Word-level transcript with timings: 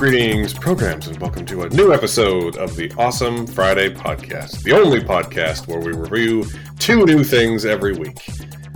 Greetings, 0.00 0.54
programs, 0.54 1.08
and 1.08 1.18
welcome 1.18 1.44
to 1.44 1.64
a 1.64 1.68
new 1.68 1.92
episode 1.92 2.56
of 2.56 2.74
the 2.74 2.90
Awesome 2.96 3.46
Friday 3.46 3.90
Podcast, 3.90 4.62
the 4.62 4.72
only 4.72 5.00
podcast 5.00 5.68
where 5.68 5.78
we 5.78 5.92
review 5.92 6.46
two 6.78 7.04
new 7.04 7.22
things 7.22 7.66
every 7.66 7.92
week. 7.92 8.18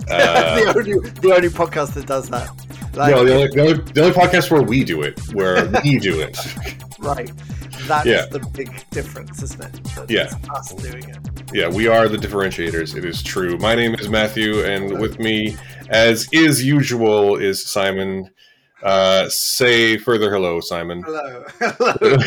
Uh, 0.07 0.59
the, 0.59 0.77
only, 0.77 1.09
the 1.09 1.33
only 1.35 1.49
podcast 1.49 1.95
that 1.95 2.05
does 2.05 2.29
that. 2.29 2.47
Like, 2.93 3.09
no, 3.09 3.25
the 3.25 3.33
only, 3.33 3.47
the, 3.47 3.59
only, 3.59 3.73
the 3.73 4.01
only 4.03 4.13
podcast 4.13 4.51
where 4.51 4.61
we 4.61 4.83
do 4.83 5.01
it, 5.01 5.19
where 5.33 5.65
we 5.83 5.97
do 5.97 6.21
it. 6.21 6.37
Right. 6.99 7.31
That's 7.87 8.05
yeah. 8.05 8.27
the 8.27 8.39
big 8.53 8.87
difference, 8.91 9.41
isn't 9.41 9.63
it? 9.63 9.83
That's 9.95 10.11
yeah. 10.11 10.29
us 10.53 10.73
doing 10.75 11.09
it. 11.09 11.17
Yeah, 11.51 11.69
we 11.69 11.87
are 11.87 12.07
the 12.07 12.17
differentiators. 12.17 12.95
It 12.95 13.03
is 13.03 13.23
true. 13.23 13.57
My 13.57 13.73
name 13.73 13.95
is 13.95 14.09
Matthew, 14.09 14.63
and 14.63 14.99
with 14.99 15.17
me, 15.17 15.57
as 15.89 16.29
is 16.31 16.63
usual, 16.63 17.37
is 17.37 17.65
Simon. 17.65 18.29
Uh, 18.83 19.29
say 19.29 19.97
further 19.97 20.31
hello, 20.31 20.59
Simon. 20.59 21.01
Hello. 21.03 21.43
Hello. 21.59 22.17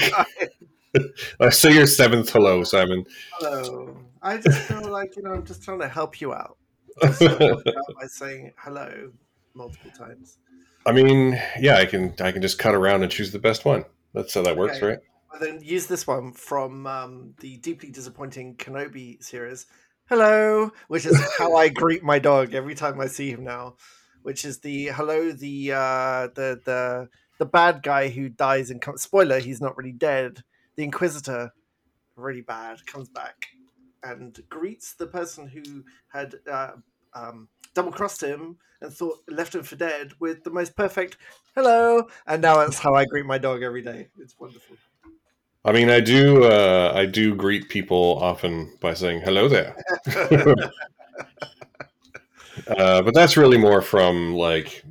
uh, 1.41 1.51
say 1.51 1.75
your 1.75 1.87
seventh 1.87 2.31
hello, 2.31 2.65
Simon. 2.65 3.05
Hello. 3.39 3.97
I 4.23 4.39
just 4.39 4.59
feel 4.63 4.89
like, 4.89 5.17
you 5.17 5.23
know, 5.23 5.33
I'm 5.35 5.45
just 5.45 5.63
trying 5.63 5.81
to 5.81 5.89
help 5.89 6.21
you 6.21 6.33
out. 6.33 6.57
by 7.01 8.07
saying 8.07 8.53
hello 8.59 9.13
multiple 9.55 9.91
times. 9.97 10.39
I 10.85 10.93
mean, 10.93 11.41
yeah, 11.61 11.77
I 11.77 11.87
can 11.87 12.15
I 12.21 12.33
can 12.33 12.43
just 12.43 12.59
cut 12.59 12.75
around 12.75 13.03
and 13.03 13.13
choose 13.13 13.31
the 13.31 13.39
best 13.39 13.65
one. 13.65 13.85
That's 14.15 14.35
how 14.35 14.43
that 14.43 14.53
okay. 14.53 14.59
works, 14.59 14.83
right? 14.83 14.99
Well, 15.31 15.41
then 15.41 15.61
use 15.63 15.87
this 15.87 16.07
one 16.07 16.33
from 16.33 16.87
um, 16.87 17.35
the 17.41 17.59
deeply 17.59 17.91
disappointing 17.91 18.57
Kenobi 18.57 19.23
series. 19.23 19.67
Hello, 20.09 20.73
which 20.89 21.05
is 21.05 21.21
how 21.39 21.55
I 21.55 21.69
greet 21.69 22.03
my 22.03 22.19
dog 22.19 22.55
every 22.55 22.75
time 22.75 22.99
I 23.01 23.07
see 23.07 23.31
him 23.31 23.45
now 23.45 23.77
which 24.23 24.45
is 24.45 24.61
the 24.61 24.87
hello 24.87 25.33
the 25.33 25.73
uh, 25.73 26.29
the 26.35 26.61
the 26.65 27.09
the 27.39 27.47
bad 27.47 27.83
guy 27.83 28.09
who 28.09 28.29
dies 28.29 28.71
and 28.71 28.81
comes. 28.81 29.03
Spoiler: 29.03 29.39
he's 29.39 29.61
not 29.61 29.77
really 29.77 29.93
dead. 29.93 30.43
The 30.77 30.85
Inquisitor, 30.85 31.53
really 32.17 32.43
bad, 32.43 32.87
comes 32.87 33.09
back 33.09 33.49
and 34.03 34.39
greets 34.49 34.95
the 34.95 35.07
person 35.07 35.47
who 35.47 35.85
had 36.09 36.35
uh, 36.51 36.73
um, 37.15 37.49
double 37.75 37.93
crossed 37.93 38.23
him 38.23 38.57
and 38.81 38.93
thought 38.93 39.19
left 39.29 39.55
him 39.55 39.63
for 39.63 39.77
dead 39.77 40.13
with 40.21 40.45
the 40.45 40.51
most 40.51 40.77
perfect 40.77 41.17
hello. 41.55 42.09
And 42.27 42.43
now 42.43 42.59
that's 42.59 42.79
how 42.79 42.95
I 42.95 43.05
greet 43.05 43.27
my 43.27 43.39
dog 43.39 43.63
every 43.63 43.83
day. 43.83 44.09
It's 44.19 44.39
wonderful. 44.39 44.77
I 45.65 45.73
mean, 45.73 45.91
I 45.91 46.01
do. 46.01 46.45
Uh, 46.45 46.93
I 46.95 47.07
do 47.07 47.35
greet 47.35 47.69
people 47.69 48.19
often 48.23 48.77
by 48.81 48.95
saying 48.95 49.23
hello 49.23 49.49
there. 49.49 49.77
Uh, 52.69 53.03
but 53.03 53.15
that's 53.15 53.37
really 53.37 53.59
more 53.59 53.81
from 53.81 54.35
like 54.35 54.85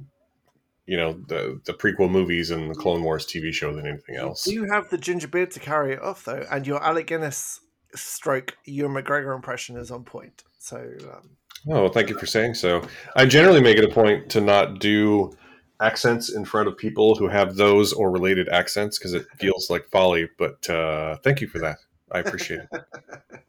you 0.87 0.97
know 0.97 1.13
the 1.27 1.61
the 1.65 1.73
prequel 1.73 2.09
movies 2.09 2.49
and 2.49 2.71
the 2.71 2.75
Clone 2.75 3.03
Wars 3.03 3.25
TV 3.25 3.53
show 3.53 3.73
than 3.73 3.85
anything 3.85 4.15
else. 4.15 4.47
You 4.47 4.65
have 4.71 4.89
the 4.89 4.97
ginger 4.97 5.27
beard 5.27 5.51
to 5.51 5.59
carry 5.59 5.93
it 5.93 6.01
off 6.01 6.25
though, 6.25 6.45
and 6.49 6.65
your 6.65 6.83
Alec 6.83 7.07
Guinness 7.07 7.59
stroke 7.93 8.57
your 8.65 8.89
McGregor 8.89 9.35
impression 9.35 9.77
is 9.77 9.91
on 9.91 10.03
point. 10.03 10.43
So. 10.59 10.77
Um... 10.77 11.29
Oh, 11.69 11.81
well, 11.81 11.89
thank 11.89 12.09
you 12.09 12.17
for 12.17 12.25
saying 12.25 12.53
so. 12.53 12.81
I 13.15 13.25
generally 13.25 13.61
make 13.61 13.77
it 13.77 13.83
a 13.83 13.89
point 13.89 14.29
to 14.29 14.41
not 14.41 14.79
do 14.79 15.35
accents 15.81 16.33
in 16.33 16.45
front 16.45 16.67
of 16.67 16.77
people 16.77 17.15
who 17.15 17.27
have 17.27 17.55
those 17.55 17.93
or 17.93 18.09
related 18.09 18.47
accents 18.49 18.97
because 18.97 19.13
it 19.13 19.25
feels 19.37 19.69
like 19.69 19.89
folly. 19.89 20.29
But 20.37 20.69
uh, 20.69 21.17
thank 21.23 21.41
you 21.41 21.47
for 21.47 21.59
that. 21.59 21.77
I 22.11 22.19
appreciate 22.19 22.61
it. 22.71 22.83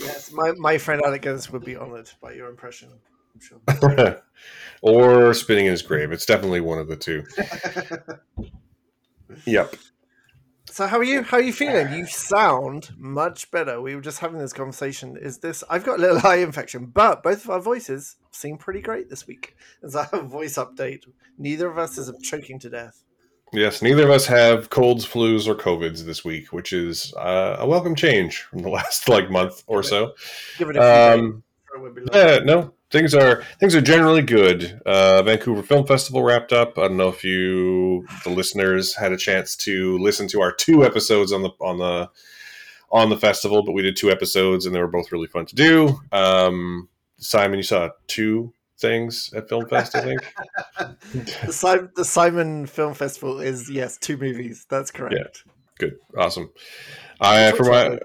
yes, 0.00 0.32
my, 0.32 0.52
my 0.52 0.78
friend 0.78 1.02
Alec 1.04 1.22
Guinness 1.22 1.50
would 1.50 1.64
be 1.64 1.76
honored 1.76 2.10
by 2.20 2.32
your 2.32 2.48
impression 2.48 2.88
sure. 3.40 4.22
or 4.82 5.32
spinning 5.32 5.66
in 5.66 5.70
his 5.70 5.82
grave. 5.82 6.12
It's 6.12 6.26
definitely 6.26 6.60
one 6.60 6.78
of 6.78 6.88
the 6.88 6.96
two. 6.96 7.24
yep. 9.46 9.74
So 10.66 10.86
how 10.86 10.98
are 10.98 11.04
you? 11.04 11.22
How 11.22 11.36
are 11.36 11.42
you 11.42 11.52
feeling? 11.52 11.92
You 11.92 12.06
sound 12.06 12.90
much 12.96 13.50
better. 13.50 13.80
We 13.80 13.94
were 13.94 14.00
just 14.00 14.20
having 14.20 14.38
this 14.38 14.52
conversation. 14.52 15.16
Is 15.16 15.38
this? 15.38 15.62
I've 15.68 15.84
got 15.84 15.98
a 15.98 16.02
little 16.02 16.26
eye 16.26 16.36
infection, 16.36 16.86
but 16.86 17.22
both 17.22 17.44
of 17.44 17.50
our 17.50 17.60
voices 17.60 18.16
seem 18.30 18.56
pretty 18.56 18.80
great 18.80 19.10
this 19.10 19.26
week. 19.26 19.54
As 19.82 19.94
a 19.94 20.22
voice 20.22 20.54
update, 20.54 21.04
neither 21.38 21.70
of 21.70 21.78
us 21.78 21.98
is 21.98 22.10
choking 22.22 22.58
to 22.60 22.70
death. 22.70 23.04
Yes, 23.52 23.82
neither 23.82 24.04
of 24.04 24.10
us 24.10 24.24
have 24.26 24.70
colds, 24.70 25.06
flus, 25.06 25.46
or 25.46 25.54
covids 25.54 26.06
this 26.06 26.24
week, 26.24 26.54
which 26.54 26.72
is 26.72 27.12
uh, 27.18 27.56
a 27.58 27.68
welcome 27.68 27.94
change 27.94 28.40
from 28.40 28.60
the 28.60 28.70
last 28.70 29.10
like 29.10 29.30
month 29.30 29.62
or 29.66 29.82
so. 29.82 30.14
Give 30.56 30.70
it 30.70 30.76
a 30.76 31.14
um, 31.14 31.42
yeah, 32.14 32.38
no, 32.38 32.72
things 32.92 33.14
are 33.14 33.42
things 33.58 33.74
are 33.74 33.80
generally 33.80 34.22
good. 34.22 34.80
Uh, 34.86 35.22
Vancouver 35.22 35.62
Film 35.62 35.86
Festival 35.86 36.22
wrapped 36.22 36.52
up. 36.52 36.78
I 36.78 36.82
don't 36.82 36.96
know 36.96 37.08
if 37.08 37.24
you, 37.24 38.06
the 38.22 38.30
listeners, 38.30 38.94
had 38.94 39.12
a 39.12 39.16
chance 39.16 39.56
to 39.56 39.98
listen 39.98 40.28
to 40.28 40.40
our 40.42 40.52
two 40.52 40.84
episodes 40.84 41.32
on 41.32 41.42
the 41.42 41.50
on 41.60 41.78
the 41.78 42.10
on 42.90 43.08
the 43.08 43.16
festival, 43.16 43.62
but 43.62 43.72
we 43.72 43.82
did 43.82 43.96
two 43.96 44.10
episodes 44.10 44.66
and 44.66 44.74
they 44.74 44.80
were 44.80 44.86
both 44.86 45.10
really 45.10 45.26
fun 45.26 45.46
to 45.46 45.54
do. 45.54 45.98
Um, 46.12 46.88
Simon, 47.16 47.56
you 47.56 47.62
saw 47.62 47.88
two 48.06 48.52
things 48.78 49.32
at 49.34 49.48
Film 49.48 49.66
Fest, 49.66 49.96
I 49.96 50.02
think. 50.02 50.34
the, 51.46 51.52
Simon, 51.52 51.90
the 51.96 52.04
Simon 52.04 52.66
Film 52.66 52.92
Festival 52.92 53.40
is 53.40 53.70
yes, 53.70 53.96
two 53.96 54.18
movies. 54.18 54.66
That's 54.68 54.90
correct. 54.90 55.14
Yeah, 55.16 55.52
good, 55.78 55.96
awesome. 56.16 56.50
I 57.18 57.52
for 57.52 57.64
my 57.64 57.98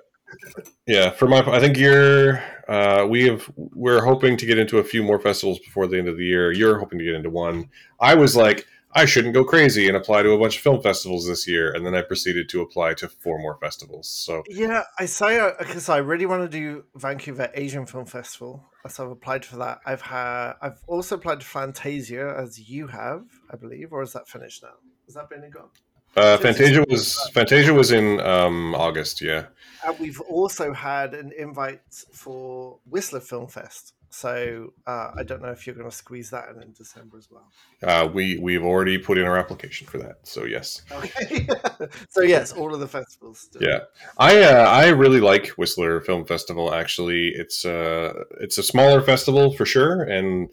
yeah, 0.86 1.10
for 1.12 1.28
my, 1.28 1.40
I 1.40 1.60
think 1.60 1.78
you're. 1.78 2.44
Uh, 2.68 3.06
we 3.10 3.28
have. 3.28 3.50
We're 3.56 4.04
hoping 4.04 4.38
to 4.38 4.46
get 4.46 4.58
into 4.58 4.80
a 4.80 4.84
few 4.84 5.04
more 5.04 5.20
festivals 5.20 5.60
before 5.60 5.88
the 5.88 5.98
end 5.98 6.08
of 6.08 6.18
the 6.18 6.26
year. 6.26 6.52
You're 6.52 6.80
hoping 6.80 7.00
to 7.00 7.06
get 7.06 7.16
into 7.16 7.30
one. 7.30 7.70
I 8.00 8.16
was 8.16 8.36
like, 8.36 8.68
I 8.94 9.06
shouldn't 9.06 9.34
go 9.34 9.44
crazy 9.44 9.88
and 9.88 9.96
apply 9.96 10.24
to 10.24 10.32
a 10.32 10.40
bunch 10.40 10.58
of 10.58 10.64
film 10.64 10.82
festivals 10.82 11.28
this 11.28 11.48
year, 11.48 11.72
and 11.72 11.86
then 11.86 11.94
I 11.94 12.02
proceeded 12.02 12.50
to 12.50 12.62
apply 12.62 12.96
to 12.96 13.08
four 13.08 13.38
more 13.40 13.58
festivals. 13.62 14.08
So 14.08 14.44
yeah, 14.50 14.84
I 14.98 15.06
say 15.06 15.52
because 15.60 15.88
I 15.88 15.98
really 15.98 16.26
want 16.26 16.50
to 16.50 16.50
do 16.50 16.86
Vancouver 16.96 17.52
Asian 17.54 17.86
Film 17.86 18.06
Festival, 18.06 18.66
so 18.88 19.06
I've 19.06 19.12
applied 19.12 19.46
for 19.46 19.58
that. 19.58 19.80
I've 19.86 20.02
had. 20.02 20.54
I've 20.62 20.82
also 20.88 21.16
applied 21.16 21.42
to 21.42 21.46
Fantasia, 21.46 22.36
as 22.38 22.70
you 22.70 22.88
have, 22.88 23.26
I 23.52 23.56
believe, 23.56 23.94
or 23.94 24.02
is 24.02 24.14
that 24.14 24.28
finished 24.28 24.64
now? 24.64 24.76
Has 25.06 25.16
that 25.16 25.30
been 25.30 25.50
gone? 25.50 25.70
Uh, 26.16 26.38
Fantasia 26.38 26.84
was 26.90 27.30
Fantasia 27.34 27.74
was 27.74 27.92
in 27.92 28.20
um, 28.22 28.74
August, 28.76 29.22
yeah. 29.22 29.46
And 29.86 30.00
we've 30.00 30.20
also 30.22 30.74
had 30.74 31.14
an 31.14 31.32
invite 31.38 31.82
for 32.12 32.80
Whistler 32.86 33.20
Film 33.20 33.48
Fest. 33.48 33.94
So 34.10 34.74
uh, 34.88 35.12
I 35.16 35.24
don't 35.24 35.42
know 35.42 35.50
if 35.50 35.68
you're 35.68 35.76
going 35.76 35.90
to 35.90 35.96
squeeze 35.96 36.30
that 36.32 36.50
in 36.50 36.62
in 36.64 36.74
December 36.74 37.18
as 37.18 37.30
well. 37.30 37.52
Uh, 37.84 38.08
we 38.08 38.40
we've 38.40 38.64
already 38.64 38.98
put 38.98 39.18
in 39.18 39.26
our 39.26 39.38
application 39.38 39.86
for 39.86 39.98
that, 40.00 40.20
so 40.24 40.46
yes. 40.46 40.82
Okay. 40.92 41.48
so 42.10 42.22
yes, 42.22 42.54
all 42.54 42.74
of 42.74 42.80
the 42.80 42.88
festivals. 42.88 43.40
Still. 43.40 43.62
Yeah, 43.62 43.80
I 44.18 44.42
uh, 44.44 44.66
I 44.66 44.88
really 44.88 45.20
like 45.20 45.50
Whistler 45.50 46.02
Film 46.02 46.26
Festival. 46.26 46.74
Actually, 46.74 47.30
it's 47.30 47.66
uh 47.66 48.24
it's 48.40 48.58
a 48.58 48.64
smaller 48.64 49.02
festival 49.02 49.52
for 49.54 49.66
sure, 49.66 50.02
and 50.02 50.50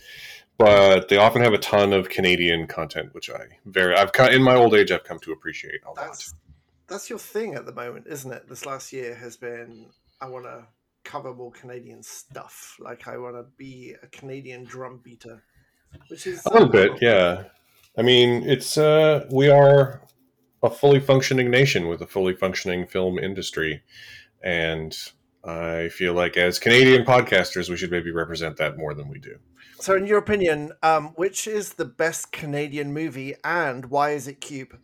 but 0.58 1.08
they 1.08 1.16
often 1.16 1.42
have 1.42 1.52
a 1.52 1.58
ton 1.58 1.92
of 1.92 2.08
Canadian 2.08 2.66
content, 2.66 3.14
which 3.14 3.30
I 3.30 3.58
very 3.66 3.94
I've 3.96 4.10
in 4.32 4.42
my 4.42 4.54
old 4.54 4.74
age 4.74 4.90
I've 4.90 5.04
come 5.04 5.18
to 5.20 5.32
appreciate 5.32 5.80
a 5.82 5.94
that's, 5.94 6.32
lot. 6.32 6.38
That's 6.86 7.10
your 7.10 7.18
thing 7.18 7.54
at 7.54 7.66
the 7.66 7.72
moment, 7.72 8.06
isn't 8.08 8.30
it? 8.30 8.48
This 8.48 8.66
last 8.66 8.92
year 8.92 9.14
has 9.14 9.36
been 9.36 9.86
I 10.20 10.28
want 10.28 10.44
to 10.44 10.66
cover 11.04 11.34
more 11.34 11.52
Canadian 11.52 12.02
stuff. 12.02 12.76
Like 12.80 13.08
I 13.08 13.16
want 13.16 13.36
to 13.36 13.44
be 13.56 13.94
a 14.02 14.06
Canadian 14.08 14.64
drum 14.64 15.00
beater, 15.02 15.42
which 16.08 16.26
is 16.26 16.44
a 16.46 16.52
little 16.52 16.68
bit, 16.68 16.92
yeah. 17.00 17.44
I 17.96 18.02
mean, 18.02 18.48
it's 18.48 18.76
uh, 18.76 19.26
we 19.30 19.48
are 19.48 20.02
a 20.62 20.70
fully 20.70 21.00
functioning 21.00 21.50
nation 21.50 21.88
with 21.88 22.00
a 22.00 22.06
fully 22.06 22.34
functioning 22.34 22.86
film 22.86 23.18
industry, 23.18 23.82
and 24.42 24.96
I 25.44 25.88
feel 25.88 26.14
like 26.14 26.36
as 26.36 26.58
Canadian 26.58 27.04
podcasters, 27.04 27.68
we 27.68 27.76
should 27.76 27.90
maybe 27.90 28.10
represent 28.10 28.56
that 28.56 28.78
more 28.78 28.94
than 28.94 29.08
we 29.08 29.18
do. 29.18 29.36
So, 29.84 29.94
in 29.94 30.06
your 30.06 30.16
opinion, 30.16 30.72
um, 30.82 31.08
which 31.08 31.46
is 31.46 31.74
the 31.74 31.84
best 31.84 32.32
Canadian 32.32 32.94
movie, 32.94 33.34
and 33.44 33.84
why 33.90 34.12
is 34.12 34.26
it 34.26 34.40
Cube? 34.40 34.78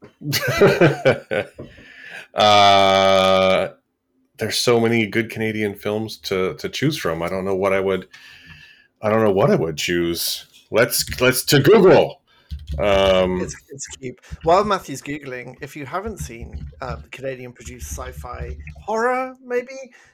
uh, 2.34 3.68
there's 4.38 4.56
so 4.56 4.78
many 4.78 5.08
good 5.08 5.28
Canadian 5.28 5.74
films 5.74 6.18
to 6.18 6.54
to 6.54 6.68
choose 6.68 6.96
from. 6.96 7.20
I 7.20 7.28
don't 7.28 7.44
know 7.44 7.56
what 7.56 7.72
I 7.72 7.80
would. 7.80 8.06
I 9.02 9.10
don't 9.10 9.24
know 9.24 9.32
what 9.32 9.50
I 9.50 9.56
would 9.56 9.76
choose. 9.76 10.46
Let's 10.70 11.20
let's 11.20 11.42
to 11.46 11.58
Google. 11.58 12.17
Um, 12.78 13.40
it's, 13.40 13.56
it's 13.70 13.86
Cube. 13.86 14.20
While 14.42 14.64
Matthew's 14.64 15.02
googling, 15.02 15.56
if 15.60 15.74
you 15.74 15.86
haven't 15.86 16.18
seen 16.18 16.66
uh, 16.80 16.96
Canadian 17.10 17.52
produced 17.52 17.90
sci-fi 17.90 18.56
horror, 18.82 19.34
maybe 19.42 19.72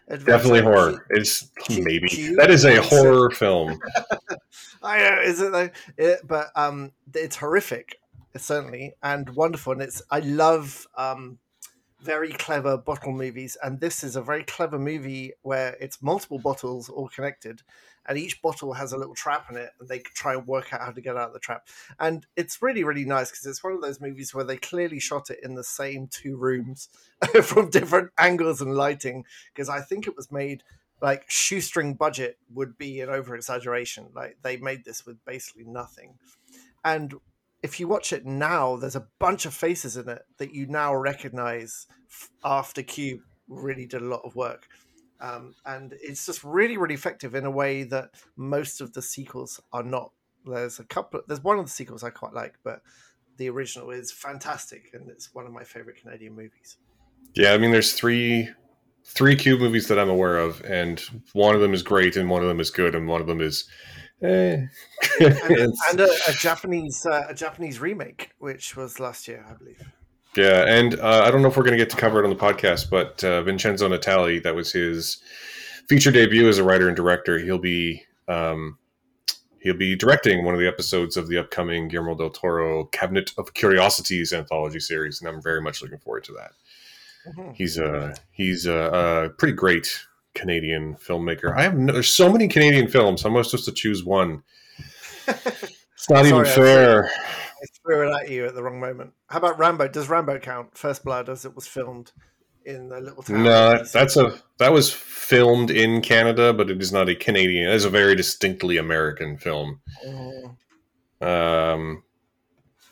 definitely 0.09 0.62
horror. 0.62 1.05
It's 1.11 1.51
maybe 1.69 2.09
Cube. 2.09 2.37
that 2.37 2.51
is 2.51 2.65
a 2.65 2.81
horror 2.81 3.31
film. 3.43 3.79
I 4.83 4.99
know, 4.99 5.21
is 5.23 5.41
it 5.41 5.53
though? 5.53 5.71
It, 5.97 6.21
but 6.25 6.49
um, 6.56 6.93
it's 7.12 7.37
horrific, 7.37 7.99
certainly, 8.37 8.95
and 9.03 9.29
wonderful. 9.31 9.73
And 9.73 9.83
it's 9.83 10.03
I 10.11 10.21
love 10.21 10.87
um, 10.97 11.39
very 12.01 12.33
clever 12.33 12.77
bottle 12.77 13.12
movies, 13.12 13.56
and 13.62 13.81
this 13.81 14.05
is 14.05 14.17
a 14.17 14.23
very 14.23 14.45
clever 14.45 14.79
movie 14.79 15.33
where 15.43 15.77
it's 15.81 16.03
multiple 16.03 16.39
bottles 16.39 16.89
all 16.89 17.09
connected, 17.09 17.62
and 18.06 18.19
each 18.19 18.41
bottle 18.43 18.73
has 18.75 18.93
a 18.93 18.99
little 18.99 19.15
trap 19.15 19.47
in 19.51 19.56
it, 19.56 19.71
and 19.79 19.89
they 19.89 19.99
try 20.01 20.35
and 20.35 20.47
work 20.47 20.73
out 20.73 20.81
how 20.81 20.91
to 20.91 21.01
get 21.01 21.17
out 21.17 21.29
of 21.29 21.33
the 21.33 21.39
trap. 21.39 21.67
And 21.99 22.27
it's 22.37 22.62
really, 22.62 22.85
really 22.85 23.05
nice 23.05 23.31
because 23.31 23.47
it's 23.47 23.65
one 23.65 23.73
of 23.73 23.83
those 23.83 24.01
movies 24.01 24.35
where 24.35 24.45
they 24.45 24.56
clearly 24.56 25.01
shot 25.01 25.31
it 25.31 25.41
in 25.43 25.55
the 25.55 25.65
same 25.65 26.09
two 26.09 26.37
rooms 26.37 26.89
from 27.43 27.71
different 27.71 28.11
angles 28.19 28.61
and 28.61 28.75
lighting. 28.75 29.25
Because 29.53 29.69
I 29.69 29.81
think 29.81 30.06
it 30.06 30.17
was 30.17 30.31
made 30.31 30.62
like 31.03 31.25
shoestring 31.29 31.95
budget 31.95 32.39
would 32.53 32.79
be 32.79 33.01
an 33.01 33.09
over 33.09 33.35
exaggeration. 33.35 34.09
Like 34.15 34.39
they 34.43 34.56
made 34.56 34.85
this 34.85 35.05
with 35.05 35.25
basically 35.25 35.65
nothing, 35.65 36.15
and 36.85 37.15
if 37.65 37.81
you 37.81 37.89
watch 37.89 38.12
it 38.12 38.27
now, 38.27 38.77
there's 38.77 38.95
a 38.95 39.06
bunch 39.19 39.47
of 39.47 39.55
faces 39.55 39.97
in 39.97 40.06
it 40.11 40.23
that 40.37 40.55
you 40.55 40.67
now 40.67 40.95
recognize 40.95 41.87
after 42.45 42.83
Cube 42.83 43.21
really 43.49 43.87
did 43.87 44.03
a 44.03 44.05
lot 44.05 44.21
of 44.23 44.37
work. 44.37 44.69
Um, 45.25 45.55
and 45.65 45.94
it's 46.03 46.26
just 46.26 46.44
really, 46.44 46.76
really 46.76 46.94
effective 46.94 47.35
in 47.35 47.47
a 47.47 47.50
way 47.50 47.85
that 47.85 48.11
most 48.37 48.81
of 48.81 48.93
the 48.93 49.00
sequels 49.00 49.61
are 49.73 49.82
not. 49.82 50.12
There's 50.44 50.79
a 50.79 50.85
couple. 50.85 51.23
There's 51.26 51.43
one 51.43 51.59
of 51.59 51.65
the 51.65 51.71
sequels 51.71 52.05
I 52.05 52.11
quite 52.11 52.35
like, 52.35 52.55
but 52.62 52.82
the 53.38 53.49
original 53.49 53.91
is 53.91 54.12
fantastic, 54.12 54.91
and 54.93 55.09
it's 55.09 55.35
one 55.35 55.47
of 55.47 55.53
my 55.53 55.65
favorite 55.65 55.97
Canadian 55.97 56.35
movies. 56.35 56.76
Yeah, 57.35 57.53
I 57.53 57.59
mean, 57.59 57.71
there's 57.71 57.94
three 57.94 58.50
three 59.06 59.37
Cube 59.37 59.61
movies 59.61 59.88
that 59.88 59.99
I'm 59.99 60.11
aware 60.11 60.37
of, 60.37 60.62
and 60.65 61.00
one 61.32 61.55
of 61.55 61.62
them 61.62 61.73
is 61.73 61.82
great, 61.82 62.17
and 62.17 62.29
one 62.29 62.43
of 62.43 62.49
them 62.49 62.61
is 62.61 62.70
good, 62.70 62.94
and 62.94 63.09
one 63.09 63.23
of 63.23 63.27
them 63.27 63.41
is 63.41 63.67
Eh. 64.23 64.67
and, 65.20 65.75
and 65.91 66.00
a, 66.00 66.09
a, 66.29 66.32
Japanese 66.32 67.05
uh, 67.05 67.27
a 67.29 67.35
Japanese 67.35 67.79
remake, 67.81 68.31
which 68.38 68.77
was 68.77 69.00
last 69.00 69.29
year, 69.29 69.44
I 69.49 69.55
believe. 69.55 69.82
Yeah, 70.36 70.64
and 70.66 70.98
uh, 70.98 71.22
I 71.25 71.31
don't 71.31 71.42
know 71.42 71.48
if 71.48 71.56
we're 71.56 71.62
going 71.62 71.78
to 71.78 71.84
get 71.84 71.90
to 71.90 71.96
cover 71.96 72.20
it 72.20 72.25
on 72.25 72.31
the 72.31 72.36
podcast, 72.36 72.90
but 72.90 73.22
uh, 73.22 73.42
Vincenzo 73.42 73.88
Natali, 73.88 74.42
that 74.42 74.54
was 74.54 74.72
his 74.72 75.19
feature 75.88 76.10
debut 76.10 76.48
as 76.48 76.58
a 76.58 76.64
writer 76.64 76.88
and 76.88 76.96
director. 76.96 77.38
He'll 77.38 77.58
be 77.58 78.02
um, 78.26 78.78
he'll 79.60 79.76
be 79.76 79.94
directing 79.96 80.44
one 80.44 80.54
of 80.54 80.60
the 80.60 80.66
episodes 80.66 81.16
of 81.16 81.28
the 81.28 81.38
upcoming 81.38 81.88
Guillermo 81.88 82.16
del 82.16 82.31
Toro 82.31 82.84
Cabinet 82.86 83.32
of 83.38 83.54
Curiosities 83.54 84.32
anthology 84.32 84.81
series, 84.81 85.20
and 85.20 85.28
I'm 85.28 85.42
very 85.42 85.60
much 85.60 85.82
looking 85.82 85.98
forward 85.98 86.25
to 86.25 86.32
that. 86.32 86.52
Mm-hmm. 87.26 87.52
He's 87.52 87.78
a 87.78 88.14
he's 88.32 88.66
a, 88.66 89.26
a 89.26 89.28
pretty 89.31 89.54
great 89.54 90.04
Canadian 90.34 90.96
filmmaker. 90.96 91.56
I 91.56 91.62
have 91.62 91.76
no, 91.76 91.92
there's 91.92 92.14
so 92.14 92.31
many 92.31 92.48
Canadian 92.48 92.88
films. 92.88 93.22
How 93.22 93.31
am 93.31 93.36
I 93.36 93.42
supposed 93.42 93.64
to 93.66 93.72
choose 93.72 94.04
one? 94.04 94.42
It's 95.26 96.10
not 96.10 96.25
Sorry, 96.26 96.28
even 96.28 96.44
fair. 96.44 97.10
Threw 97.84 98.08
it 98.08 98.14
at 98.14 98.31
you 98.31 98.46
at 98.46 98.54
the 98.54 98.62
wrong 98.62 98.81
moment. 98.81 99.12
How 99.28 99.38
about 99.38 99.58
Rambo? 99.58 99.88
Does 99.88 100.08
Rambo 100.08 100.38
count? 100.38 100.76
First 100.76 101.04
Blood, 101.04 101.28
as 101.28 101.44
it 101.44 101.54
was 101.54 101.66
filmed 101.66 102.12
in 102.64 102.88
the 102.88 103.00
little 103.00 103.22
town. 103.22 103.42
No, 103.42 103.84
that's 103.92 104.16
a 104.16 104.38
that 104.58 104.72
was 104.72 104.92
filmed 104.92 105.70
in 105.70 106.00
Canada, 106.00 106.52
but 106.52 106.70
it 106.70 106.81
is 106.81 106.92
not 106.92 107.08
a 107.08 107.14
Canadian. 107.14 107.69
It 107.69 107.75
is 107.75 107.84
a 107.84 107.90
very 107.90 108.14
distinctly 108.14 108.76
American 108.78 109.36
film. 109.36 109.81
Oh. 110.06 110.56
Um, 111.20 112.02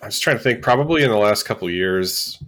I 0.02 0.06
was 0.06 0.18
trying 0.18 0.36
to 0.36 0.42
think. 0.42 0.62
Probably 0.62 1.02
in 1.02 1.10
the 1.10 1.16
last 1.16 1.44
couple 1.44 1.70
years, 1.70 2.42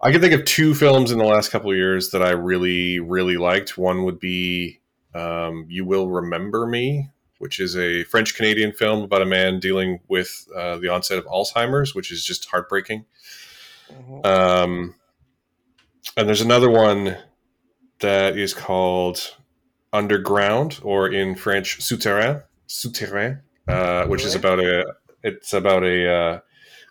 I 0.00 0.12
can 0.12 0.20
think 0.20 0.34
of 0.34 0.44
two 0.44 0.74
films 0.74 1.12
in 1.12 1.18
the 1.18 1.24
last 1.24 1.50
couple 1.50 1.70
of 1.70 1.76
years 1.76 2.10
that 2.10 2.22
I 2.22 2.30
really, 2.30 3.00
really 3.00 3.36
liked. 3.36 3.78
One 3.78 4.04
would 4.04 4.20
be 4.20 4.80
um, 5.14 5.66
"You 5.68 5.84
Will 5.84 6.08
Remember 6.08 6.66
Me," 6.66 7.10
which 7.44 7.60
is 7.60 7.76
a 7.76 8.04
French 8.04 8.34
Canadian 8.34 8.72
film 8.72 9.02
about 9.02 9.20
a 9.20 9.26
man 9.26 9.60
dealing 9.60 10.00
with 10.08 10.48
uh, 10.56 10.78
the 10.78 10.88
onset 10.88 11.18
of 11.18 11.26
Alzheimer's, 11.26 11.94
which 11.94 12.10
is 12.10 12.24
just 12.24 12.48
heartbreaking. 12.48 13.04
Mm-hmm. 13.92 14.24
Um, 14.24 14.94
and 16.16 16.26
there's 16.26 16.40
another 16.40 16.70
one 16.70 17.18
that 18.00 18.38
is 18.38 18.54
called 18.54 19.36
Underground, 19.92 20.80
or 20.82 21.12
in 21.12 21.34
French, 21.34 21.82
Souterrain, 21.82 22.40
Souterrain, 22.66 23.42
uh, 23.68 24.06
which 24.06 24.24
is 24.24 24.34
about 24.34 24.58
a 24.58 24.94
it's 25.22 25.52
about 25.52 25.84
a 25.84 26.10
uh, 26.10 26.40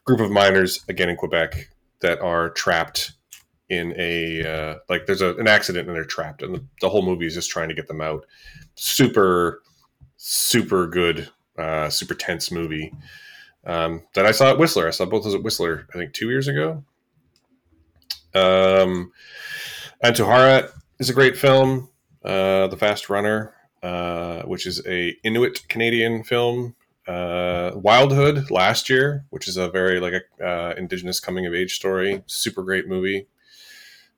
group 0.06 0.20
of 0.20 0.30
miners 0.30 0.86
again 0.88 1.10
in 1.10 1.16
Quebec 1.16 1.68
that 2.02 2.22
are 2.22 2.52
trapped 2.52 3.14
in 3.70 3.92
a 3.98 4.44
uh, 4.44 4.76
like 4.88 5.08
there's 5.08 5.24
a, 5.24 5.34
an 5.38 5.48
accident 5.48 5.88
and 5.88 5.96
they're 5.96 6.06
trapped 6.06 6.44
and 6.44 6.54
the, 6.54 6.64
the, 6.82 6.90
whole 6.90 7.02
movie 7.02 7.26
is 7.26 7.34
just 7.34 7.50
trying 7.50 7.70
to 7.70 7.74
get 7.74 7.88
them 7.88 8.02
out 8.02 8.24
super 8.76 9.64
super 10.26 10.88
good 10.88 11.30
uh, 11.58 11.90
super 11.90 12.14
tense 12.14 12.50
movie 12.50 12.94
um, 13.66 14.02
that 14.16 14.26
i 14.26 14.32
saw 14.32 14.52
at 14.52 14.58
whistler 14.58 14.88
i 14.88 14.92
saw 14.92 15.04
both 15.04 15.26
those 15.26 15.36
at 15.36 15.44
whistler 15.44 15.86
i 15.94 15.98
think 15.98 16.14
two 16.14 16.30
years 16.30 16.48
ago 16.48 16.82
um, 18.34 19.12
Atanarjuat 20.02 20.72
is 20.98 21.10
a 21.10 21.14
great 21.14 21.36
film 21.36 21.90
uh, 22.24 22.68
the 22.68 22.78
fast 22.78 23.10
runner 23.10 23.54
uh, 23.84 24.44
which 24.44 24.66
is 24.66 24.82
a 24.88 25.10
inuit 25.24 25.68
canadian 25.68 26.24
film 26.24 26.74
uh, 27.06 27.72
Wildhood 27.76 28.50
last 28.50 28.90
year, 28.90 29.26
which 29.30 29.50
is 29.50 29.58
a 29.58 29.70
very 29.70 30.00
like 30.00 30.14
a 30.14 30.46
uh, 30.46 30.74
indigenous 30.78 31.20
coming 31.20 31.46
of 31.46 31.54
age 31.54 31.74
story. 31.76 32.24
Super 32.28 32.64
great 32.64 32.88
movie. 32.88 33.28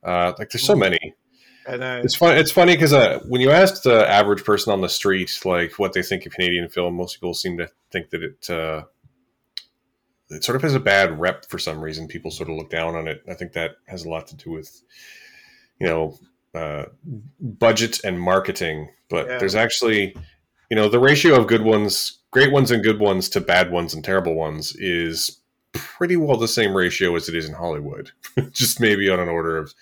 Uh, 0.03 0.33
like 0.37 0.51
there's 0.51 0.63
so 0.63 0.75
many. 0.75 1.15
And 1.67 1.83
it's 1.83 2.15
fun. 2.15 2.37
It's 2.37 2.51
funny 2.51 2.75
because 2.75 2.93
uh, 2.93 3.19
when 3.27 3.41
you 3.41 3.51
ask 3.51 3.83
the 3.83 4.07
average 4.09 4.43
person 4.43 4.71
on 4.71 4.81
the 4.81 4.89
street 4.89 5.39
like 5.45 5.79
what 5.79 5.93
they 5.93 6.03
think 6.03 6.25
of 6.25 6.33
Canadian 6.33 6.69
film, 6.69 6.95
most 6.95 7.15
people 7.15 7.33
seem 7.33 7.57
to 7.57 7.69
think 7.91 8.09
that 8.11 8.23
it 8.23 8.49
uh, 8.49 8.83
it 10.29 10.43
sort 10.43 10.55
of 10.55 10.61
has 10.61 10.75
a 10.75 10.79
bad 10.79 11.19
rep 11.19 11.45
for 11.45 11.57
some 11.57 11.81
reason. 11.81 12.07
People 12.07 12.31
sort 12.31 12.49
of 12.49 12.55
look 12.55 12.69
down 12.69 12.95
on 12.95 13.07
it. 13.07 13.23
I 13.27 13.33
think 13.33 13.53
that 13.53 13.77
has 13.87 14.05
a 14.05 14.09
lot 14.09 14.27
to 14.27 14.35
do 14.35 14.51
with 14.51 14.81
you 15.79 15.87
know 15.87 16.17
uh, 16.53 16.85
budget 17.39 18.03
and 18.03 18.19
marketing. 18.19 18.89
But 19.09 19.27
yeah. 19.27 19.37
there's 19.39 19.55
actually 19.55 20.15
you 20.69 20.75
know 20.75 20.89
the 20.89 20.99
ratio 20.99 21.35
of 21.35 21.47
good 21.47 21.63
ones 21.63 22.19
great 22.35 22.51
ones 22.51 22.69
and 22.69 22.83
good 22.83 22.99
ones 22.99 23.29
to 23.29 23.39
bad 23.39 23.71
ones 23.71 23.93
and 23.93 24.03
terrible 24.03 24.35
ones 24.35 24.75
is 24.75 25.39
pretty 25.71 26.17
well 26.17 26.35
the 26.35 26.49
same 26.49 26.75
ratio 26.75 27.15
as 27.15 27.29
it 27.29 27.35
is 27.35 27.47
in 27.47 27.53
Hollywood. 27.53 28.11
Just 28.51 28.81
maybe 28.81 29.09
on 29.09 29.21
an 29.21 29.29
order 29.29 29.57
of, 29.57 29.73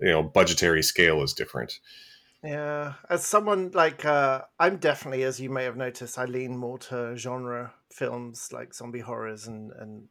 you 0.00 0.10
know, 0.10 0.22
budgetary 0.22 0.82
scale 0.82 1.22
is 1.22 1.32
different. 1.32 1.80
Yeah, 2.42 2.94
as 3.10 3.24
someone 3.24 3.72
like 3.72 4.04
uh, 4.04 4.42
I'm 4.60 4.76
definitely, 4.76 5.24
as 5.24 5.40
you 5.40 5.50
may 5.50 5.64
have 5.64 5.76
noticed, 5.76 6.18
I 6.18 6.24
lean 6.24 6.56
more 6.56 6.78
to 6.78 7.16
genre 7.16 7.74
films 7.90 8.50
like 8.52 8.74
zombie 8.74 9.00
horrors 9.00 9.48
and 9.48 9.72
and 9.72 10.08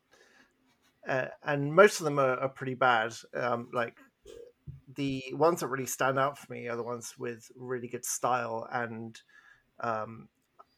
uh, 1.08 1.28
and 1.44 1.74
most 1.74 2.02
of 2.02 2.04
them 2.04 2.20
are, 2.20 2.38
are 2.38 2.50
pretty 2.50 2.74
bad. 2.74 3.14
Um, 3.34 3.70
like 3.74 3.98
the 4.96 5.24
ones 5.34 5.62
that 5.62 5.68
really 5.68 5.86
stand 5.86 6.20
out 6.20 6.38
for 6.38 6.52
me 6.52 6.68
are 6.68 6.76
the 6.76 6.84
ones 6.84 7.16
with 7.18 7.50
really 7.56 7.88
good 7.88 8.04
style 8.04 8.68
and 8.72 9.22
um, 9.80 10.28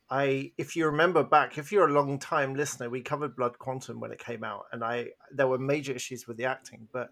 I, 0.09 0.51
if 0.57 0.75
you 0.75 0.87
remember 0.87 1.23
back, 1.23 1.57
if 1.57 1.71
you're 1.71 1.87
a 1.87 1.93
long 1.93 2.17
time 2.17 2.55
listener, 2.55 2.89
we 2.89 3.01
covered 3.01 3.35
Blood 3.35 3.59
Quantum 3.59 3.99
when 3.99 4.11
it 4.11 4.17
came 4.17 4.43
out, 4.43 4.65
and 4.71 4.83
I 4.83 5.09
there 5.31 5.47
were 5.47 5.59
major 5.59 5.93
issues 5.93 6.27
with 6.27 6.37
the 6.37 6.45
acting, 6.45 6.87
but 6.91 7.11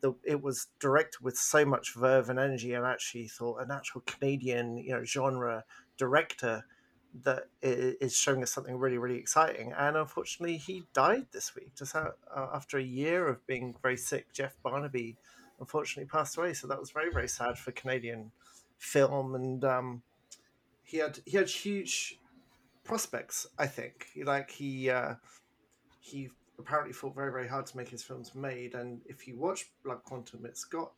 the, 0.00 0.14
it 0.24 0.42
was 0.42 0.68
directed 0.80 1.22
with 1.22 1.36
so 1.36 1.64
much 1.64 1.94
verve 1.94 2.30
and 2.30 2.38
energy, 2.38 2.74
and 2.74 2.84
actually 2.86 3.28
thought 3.28 3.62
an 3.62 3.70
actual 3.70 4.02
Canadian, 4.06 4.78
you 4.78 4.92
know, 4.92 5.04
genre 5.04 5.64
director 5.96 6.64
that 7.24 7.44
is 7.62 8.14
showing 8.14 8.42
us 8.42 8.52
something 8.52 8.76
really, 8.76 8.98
really 8.98 9.18
exciting. 9.18 9.72
And 9.76 9.96
unfortunately, 9.96 10.58
he 10.58 10.84
died 10.92 11.26
this 11.32 11.54
week, 11.54 11.74
just 11.74 11.96
uh, 11.96 12.10
after 12.34 12.78
a 12.78 12.82
year 12.82 13.26
of 13.28 13.44
being 13.46 13.74
very 13.82 13.96
sick. 13.96 14.32
Jeff 14.32 14.56
Barnaby 14.62 15.16
unfortunately 15.58 16.08
passed 16.08 16.36
away, 16.36 16.52
so 16.52 16.66
that 16.68 16.78
was 16.78 16.90
very, 16.90 17.10
very 17.10 17.28
sad 17.28 17.58
for 17.58 17.72
Canadian 17.72 18.30
film 18.78 19.34
and. 19.34 19.64
Um, 19.64 20.02
he 20.88 20.96
had 20.96 21.18
he 21.26 21.36
had 21.36 21.50
huge 21.50 22.18
prospects. 22.82 23.46
I 23.58 23.66
think 23.66 24.06
like 24.24 24.50
he 24.50 24.88
uh, 24.88 25.16
he 26.00 26.30
apparently 26.58 26.92
fought 26.92 27.14
very 27.14 27.32
very 27.32 27.48
hard 27.48 27.66
to 27.66 27.76
make 27.76 27.88
his 27.88 28.02
films 28.02 28.34
made, 28.34 28.74
and 28.74 29.00
if 29.06 29.26
you 29.26 29.36
watch 29.36 29.70
Blood 29.84 30.02
Quantum, 30.04 30.44
it's 30.44 30.64
got 30.64 30.92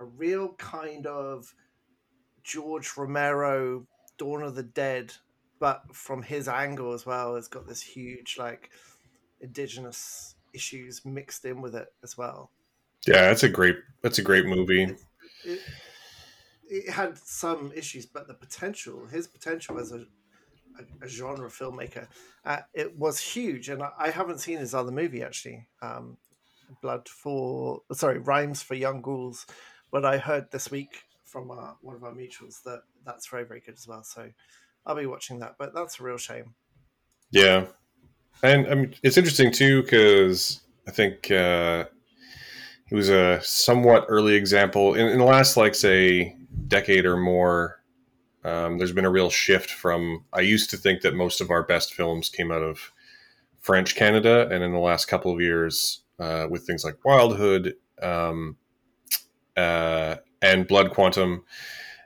a 0.00 0.04
real 0.04 0.54
kind 0.54 1.06
of 1.06 1.52
George 2.42 2.96
Romero 2.96 3.86
Dawn 4.16 4.42
of 4.42 4.54
the 4.54 4.62
Dead, 4.62 5.12
but 5.58 5.82
from 5.94 6.22
his 6.22 6.48
angle 6.48 6.92
as 6.92 7.06
well. 7.06 7.36
It's 7.36 7.48
got 7.48 7.66
this 7.66 7.82
huge 7.82 8.36
like 8.38 8.70
indigenous 9.40 10.34
issues 10.54 11.04
mixed 11.04 11.44
in 11.44 11.60
with 11.60 11.74
it 11.74 11.92
as 12.02 12.16
well. 12.16 12.50
Yeah, 13.06 13.22
that's 13.28 13.42
a 13.42 13.48
great 13.48 13.76
that's 14.02 14.18
a 14.18 14.22
great 14.22 14.46
movie. 14.46 14.84
It, 14.84 14.98
it, 15.44 15.60
it 16.68 16.90
had 16.90 17.16
some 17.16 17.72
issues, 17.74 18.06
but 18.06 18.28
the 18.28 18.34
potential, 18.34 19.06
his 19.06 19.26
potential 19.26 19.78
as 19.78 19.92
a, 19.92 20.04
a, 20.78 21.04
a 21.04 21.08
genre 21.08 21.48
filmmaker, 21.48 22.06
uh, 22.44 22.58
it 22.74 22.96
was 22.96 23.18
huge. 23.18 23.68
And 23.68 23.82
I, 23.82 23.90
I, 23.98 24.10
haven't 24.10 24.38
seen 24.38 24.58
his 24.58 24.74
other 24.74 24.92
movie 24.92 25.22
actually, 25.22 25.66
um, 25.82 26.16
Blood 26.82 27.08
for 27.08 27.82
sorry, 27.92 28.18
Rhymes 28.18 28.62
for 28.62 28.74
Young 28.74 29.00
Ghouls, 29.00 29.46
but 29.90 30.04
I 30.04 30.18
heard 30.18 30.50
this 30.50 30.70
week 30.70 31.02
from 31.24 31.50
uh, 31.50 31.72
one 31.80 31.94
of 31.94 32.04
our 32.04 32.12
mutuals 32.12 32.62
that 32.64 32.82
that's 33.06 33.28
very 33.28 33.44
very 33.44 33.60
good 33.60 33.76
as 33.76 33.86
well. 33.86 34.04
So 34.04 34.28
I'll 34.84 34.96
be 34.96 35.06
watching 35.06 35.38
that. 35.40 35.56
But 35.58 35.74
that's 35.74 35.98
a 35.98 36.02
real 36.02 36.18
shame. 36.18 36.54
Yeah, 37.30 37.66
and 38.42 38.66
I 38.66 38.74
mean 38.74 38.94
it's 39.02 39.16
interesting 39.16 39.52
too 39.52 39.82
because 39.82 40.60
I 40.86 40.90
think. 40.90 41.30
Uh, 41.30 41.84
he 42.88 42.94
was 42.94 43.10
a 43.10 43.40
somewhat 43.42 44.06
early 44.08 44.34
example 44.34 44.94
in, 44.94 45.08
in 45.08 45.18
the 45.18 45.24
last 45.24 45.56
like 45.56 45.74
say 45.74 46.34
decade 46.66 47.04
or 47.04 47.16
more. 47.16 47.77
Um, 48.44 48.78
there's 48.78 48.92
been 48.92 49.04
a 49.04 49.10
real 49.10 49.30
shift 49.30 49.70
from. 49.70 50.24
I 50.32 50.40
used 50.40 50.70
to 50.70 50.76
think 50.76 51.02
that 51.02 51.14
most 51.14 51.40
of 51.40 51.50
our 51.50 51.62
best 51.62 51.94
films 51.94 52.28
came 52.28 52.52
out 52.52 52.62
of 52.62 52.92
French 53.60 53.96
Canada, 53.96 54.48
and 54.50 54.62
in 54.62 54.72
the 54.72 54.78
last 54.78 55.06
couple 55.06 55.32
of 55.32 55.40
years, 55.40 56.02
uh, 56.18 56.46
with 56.48 56.66
things 56.66 56.84
like 56.84 57.04
Wildhood 57.04 57.74
um, 58.00 58.56
uh, 59.56 60.16
and 60.40 60.66
Blood 60.68 60.90
Quantum, 60.90 61.44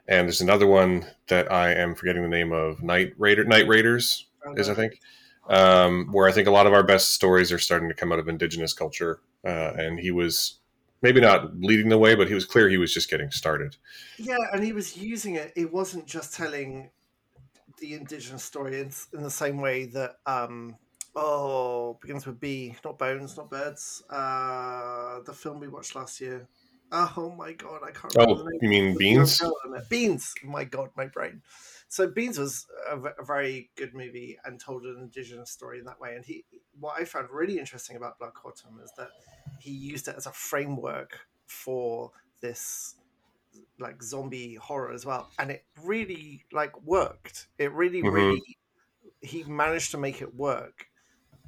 and 0.07 0.27
there's 0.27 0.41
another 0.41 0.67
one 0.67 1.05
that 1.27 1.51
I 1.51 1.73
am 1.73 1.95
forgetting 1.95 2.23
the 2.23 2.29
name 2.29 2.51
of. 2.51 2.81
Night 2.81 3.13
Raider, 3.17 3.43
Night 3.43 3.67
Raiders 3.67 4.27
is 4.55 4.67
I 4.67 4.73
think, 4.73 4.99
um, 5.49 6.09
where 6.11 6.27
I 6.27 6.31
think 6.31 6.47
a 6.47 6.51
lot 6.51 6.67
of 6.67 6.73
our 6.73 6.83
best 6.83 7.11
stories 7.11 7.51
are 7.51 7.59
starting 7.59 7.89
to 7.89 7.95
come 7.95 8.11
out 8.11 8.19
of 8.19 8.27
Indigenous 8.27 8.73
culture, 8.73 9.21
uh, 9.45 9.73
and 9.77 9.99
he 9.99 10.11
was 10.11 10.59
maybe 11.03 11.21
not 11.21 11.55
leading 11.59 11.89
the 11.89 11.97
way, 11.97 12.15
but 12.15 12.27
he 12.27 12.33
was 12.33 12.45
clear 12.45 12.69
he 12.69 12.77
was 12.77 12.93
just 12.93 13.09
getting 13.09 13.29
started. 13.29 13.75
Yeah, 14.17 14.37
and 14.53 14.63
he 14.63 14.73
was 14.73 14.97
using 14.97 15.35
it. 15.35 15.53
It 15.55 15.71
wasn't 15.71 16.07
just 16.07 16.33
telling 16.33 16.89
the 17.79 17.93
indigenous 17.93 18.43
story 18.43 18.79
in, 18.79 18.91
in 19.13 19.21
the 19.21 19.31
same 19.31 19.57
way 19.57 19.85
that 19.85 20.15
um 20.25 20.77
oh 21.15 21.99
begins 22.01 22.25
with 22.25 22.39
B, 22.39 22.75
not 22.83 22.97
bones, 22.97 23.37
not 23.37 23.51
birds. 23.51 24.03
Uh 24.09 25.19
the 25.25 25.33
film 25.33 25.59
we 25.59 25.67
watched 25.67 25.95
last 25.95 26.19
year. 26.21 26.47
Oh 26.91 27.33
my 27.35 27.53
god, 27.53 27.81
I 27.83 27.91
can't 27.91 28.15
remember. 28.15 28.43
Oh, 28.43 28.59
you 28.61 28.69
mean 28.69 28.97
Beans? 28.97 29.41
Beans. 29.89 30.33
My 30.43 30.63
god, 30.63 30.89
my 30.95 31.07
brain. 31.07 31.41
So 31.87 32.07
Beans 32.07 32.37
was 32.37 32.65
a, 32.89 32.97
a, 32.97 33.25
very 33.25 33.69
good 33.75 33.93
movie 33.93 34.37
and 34.45 34.59
told 34.59 34.83
an 34.83 34.97
indigenous 34.99 35.51
story 35.51 35.79
in 35.79 35.85
that 35.85 35.99
way. 35.99 36.15
And 36.15 36.25
he, 36.25 36.43
what 36.79 36.99
I 36.99 37.05
found 37.05 37.29
really 37.31 37.59
interesting 37.59 37.97
about 37.97 38.17
Blood 38.17 38.33
Quantum 38.33 38.79
is 38.83 38.91
that 38.97 39.09
he 39.63 39.71
used 39.71 40.09
it 40.09 40.15
as 40.17 40.25
a 40.25 40.31
framework 40.31 41.19
for 41.47 42.11
this 42.41 42.95
like 43.79 44.03
zombie 44.03 44.55
horror 44.55 44.91
as 44.91 45.05
well, 45.05 45.29
and 45.39 45.51
it 45.51 45.63
really 45.81 46.43
like 46.51 46.79
worked. 46.83 47.47
It 47.57 47.71
really, 47.71 48.01
mm-hmm. 48.01 48.13
really, 48.13 48.57
he 49.21 49.43
managed 49.43 49.91
to 49.91 49.97
make 49.97 50.21
it 50.21 50.35
work, 50.35 50.87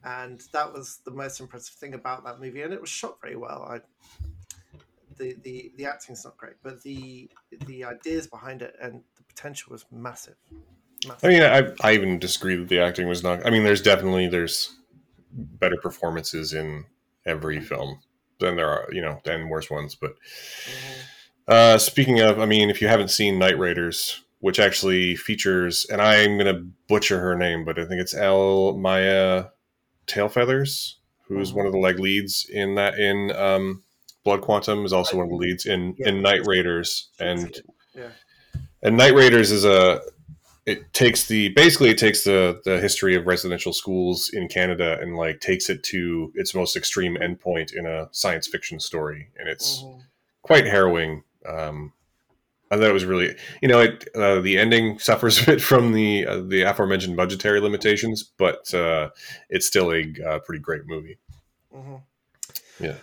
and 0.04 0.42
that 0.54 0.72
was 0.72 1.00
the 1.04 1.12
most 1.12 1.42
impressive 1.42 1.76
thing 1.76 1.94
about 1.94 2.24
that 2.24 2.40
movie. 2.40 2.62
And 2.62 2.74
it 2.74 2.80
was 2.80 2.90
shot 2.90 3.20
very 3.22 3.36
well. 3.36 3.68
I 3.70 3.82
the 5.18 5.36
the 5.44 5.74
the 5.76 5.86
acting's 5.86 6.24
not 6.24 6.38
great, 6.38 6.56
but 6.64 6.82
the 6.84 7.30
the 7.66 7.84
ideas 7.84 8.28
behind 8.28 8.62
it 8.62 8.76
and 8.82 9.02
the 9.18 9.24
potential 9.24 9.72
was 9.72 9.86
massive. 9.92 10.36
massive. 11.06 11.24
I 11.24 11.28
mean, 11.28 11.44
I 11.44 11.74
I 11.82 11.94
even 11.94 12.18
disagree 12.20 12.56
that 12.56 12.70
the 12.70 12.80
acting 12.80 13.10
was 13.10 13.24
not. 13.24 13.46
I 13.46 13.50
mean, 13.50 13.64
there's 13.64 13.82
definitely 13.82 14.28
there's 14.28 14.74
better 15.32 15.76
performances 15.82 16.54
in 16.54 16.86
every 17.25 17.60
film 17.60 18.00
Then 18.39 18.55
there 18.55 18.70
are, 18.70 18.88
you 18.91 19.01
know, 19.01 19.22
than 19.24 19.50
worse 19.50 19.70
ones. 19.70 19.96
But 19.96 20.12
mm-hmm. 20.12 21.01
uh, 21.48 21.77
speaking 21.77 22.20
of, 22.20 22.39
I 22.39 22.46
mean, 22.46 22.70
if 22.70 22.82
you 22.82 22.88
haven't 22.88 23.10
seen 23.10 23.39
Night 23.39 23.58
Raiders, 23.58 24.24
which 24.39 24.60
actually 24.60 25.15
features, 25.15 25.86
and 25.89 26.01
I'm 26.01 26.38
gonna 26.38 26.62
butcher 26.88 27.20
her 27.20 27.36
name, 27.36 27.65
but 27.65 27.79
I 27.79 27.86
think 27.86 28.01
it's 28.01 28.13
Elle-Máijá 28.13 29.50
Tailfeathers, 30.08 30.96
who's 31.27 31.50
mm-hmm. 31.50 31.58
one 31.58 31.65
of 31.65 31.72
the 31.72 31.79
leg 31.79 32.00
leads 32.00 32.46
in 32.50 32.75
that 32.75 33.00
in 33.00 33.32
um, 33.32 33.84
Blood 34.24 34.41
Quantum 34.41 34.86
is 34.86 34.94
also 34.94 35.17
one 35.17 35.25
of 35.25 35.32
the 35.32 35.38
leads 35.38 35.65
in 35.65 35.96
yeah. 35.98 36.10
in 36.10 36.22
Night 36.22 36.46
Raiders, 36.46 37.10
and 37.20 37.55
yeah. 37.96 38.10
and 38.84 38.98
Night 38.98 39.15
Raiders 39.15 39.51
is 39.51 39.65
a 39.65 40.01
it 40.66 40.94
takes 40.94 41.28
the 41.28 41.50
basically 41.50 41.90
it 41.90 41.98
takes 41.98 42.24
the 42.24 42.62
the 42.66 42.80
history 42.80 43.16
of 43.16 43.28
residential 43.28 43.72
schools 43.72 44.30
in 44.30 44.48
Canada 44.48 44.98
and 45.00 45.16
like 45.16 45.40
takes 45.40 45.70
it 45.70 45.84
to 45.84 46.32
its 46.36 46.56
most 46.56 46.76
extreme 46.76 47.16
endpoint 47.18 47.74
in 47.74 47.86
a 47.86 48.10
science 48.12 48.48
fiction 48.48 48.80
story, 48.80 49.30
and 49.38 49.48
it's 49.48 49.84
mm-hmm. 49.84 50.00
quite 50.42 50.66
harrowing. 50.66 51.24
Um, 51.46 51.94
I 52.72 52.78
thought 52.78 52.90
it 52.90 52.94
was 52.94 53.06
really, 53.06 53.36
you 53.62 53.68
know, 53.68 53.80
it 53.80 54.08
uh, 54.16 54.42
the 54.42 54.58
ending 54.58 54.98
suffers 55.00 55.42
a 55.42 55.46
bit 55.46 55.62
from 55.62 55.94
the 55.94 56.26
uh, 56.26 56.42
the 56.42 56.64
aforementioned 56.64 57.16
budgetary 57.16 57.60
limitations, 57.60 58.24
but 58.24 58.74
uh, 58.74 59.10
it's 59.50 59.68
still 59.68 59.94
a 59.94 60.14
uh, 60.28 60.40
pretty 60.40 60.62
great 60.62 60.88
movie. 60.88 61.20
Mm-hmm. 61.74 62.84
Yeah. 62.84 62.96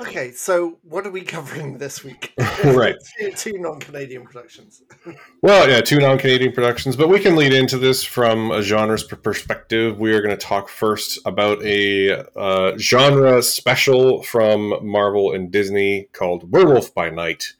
Okay, 0.00 0.32
so 0.32 0.78
what 0.82 1.06
are 1.06 1.10
we 1.10 1.20
covering 1.20 1.76
this 1.76 2.02
week? 2.02 2.32
right. 2.64 2.96
two, 3.18 3.32
two 3.32 3.58
non-Canadian 3.58 4.24
productions. 4.24 4.82
well, 5.42 5.68
yeah, 5.68 5.82
two 5.82 5.98
non-Canadian 5.98 6.52
productions, 6.52 6.96
but 6.96 7.08
we 7.08 7.20
can 7.20 7.36
lead 7.36 7.52
into 7.52 7.76
this 7.76 8.02
from 8.02 8.50
a 8.50 8.62
genre's 8.62 9.04
perspective. 9.04 9.98
We 9.98 10.14
are 10.14 10.22
going 10.22 10.36
to 10.36 10.42
talk 10.42 10.70
first 10.70 11.18
about 11.26 11.62
a 11.62 12.24
uh, 12.34 12.78
genre 12.78 13.42
special 13.42 14.22
from 14.22 14.74
Marvel 14.82 15.32
and 15.34 15.50
Disney 15.50 16.08
called 16.12 16.50
Werewolf 16.50 16.94
by 16.94 17.10
Night, 17.10 17.52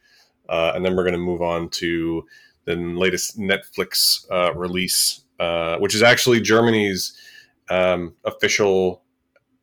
uh, 0.49 0.73
and 0.75 0.83
then 0.83 0.97
we're 0.97 1.05
going 1.05 1.13
to 1.13 1.19
move 1.19 1.43
on 1.43 1.69
to 1.71 2.27
the 2.65 2.75
latest 2.75 3.39
Netflix 3.39 4.25
uh, 4.31 4.55
release, 4.55 5.25
uh, 5.39 5.77
which 5.77 5.95
is 5.95 6.03
actually 6.03 6.41
Germany's 6.41 7.13
um, 7.69 8.15
official 8.25 9.03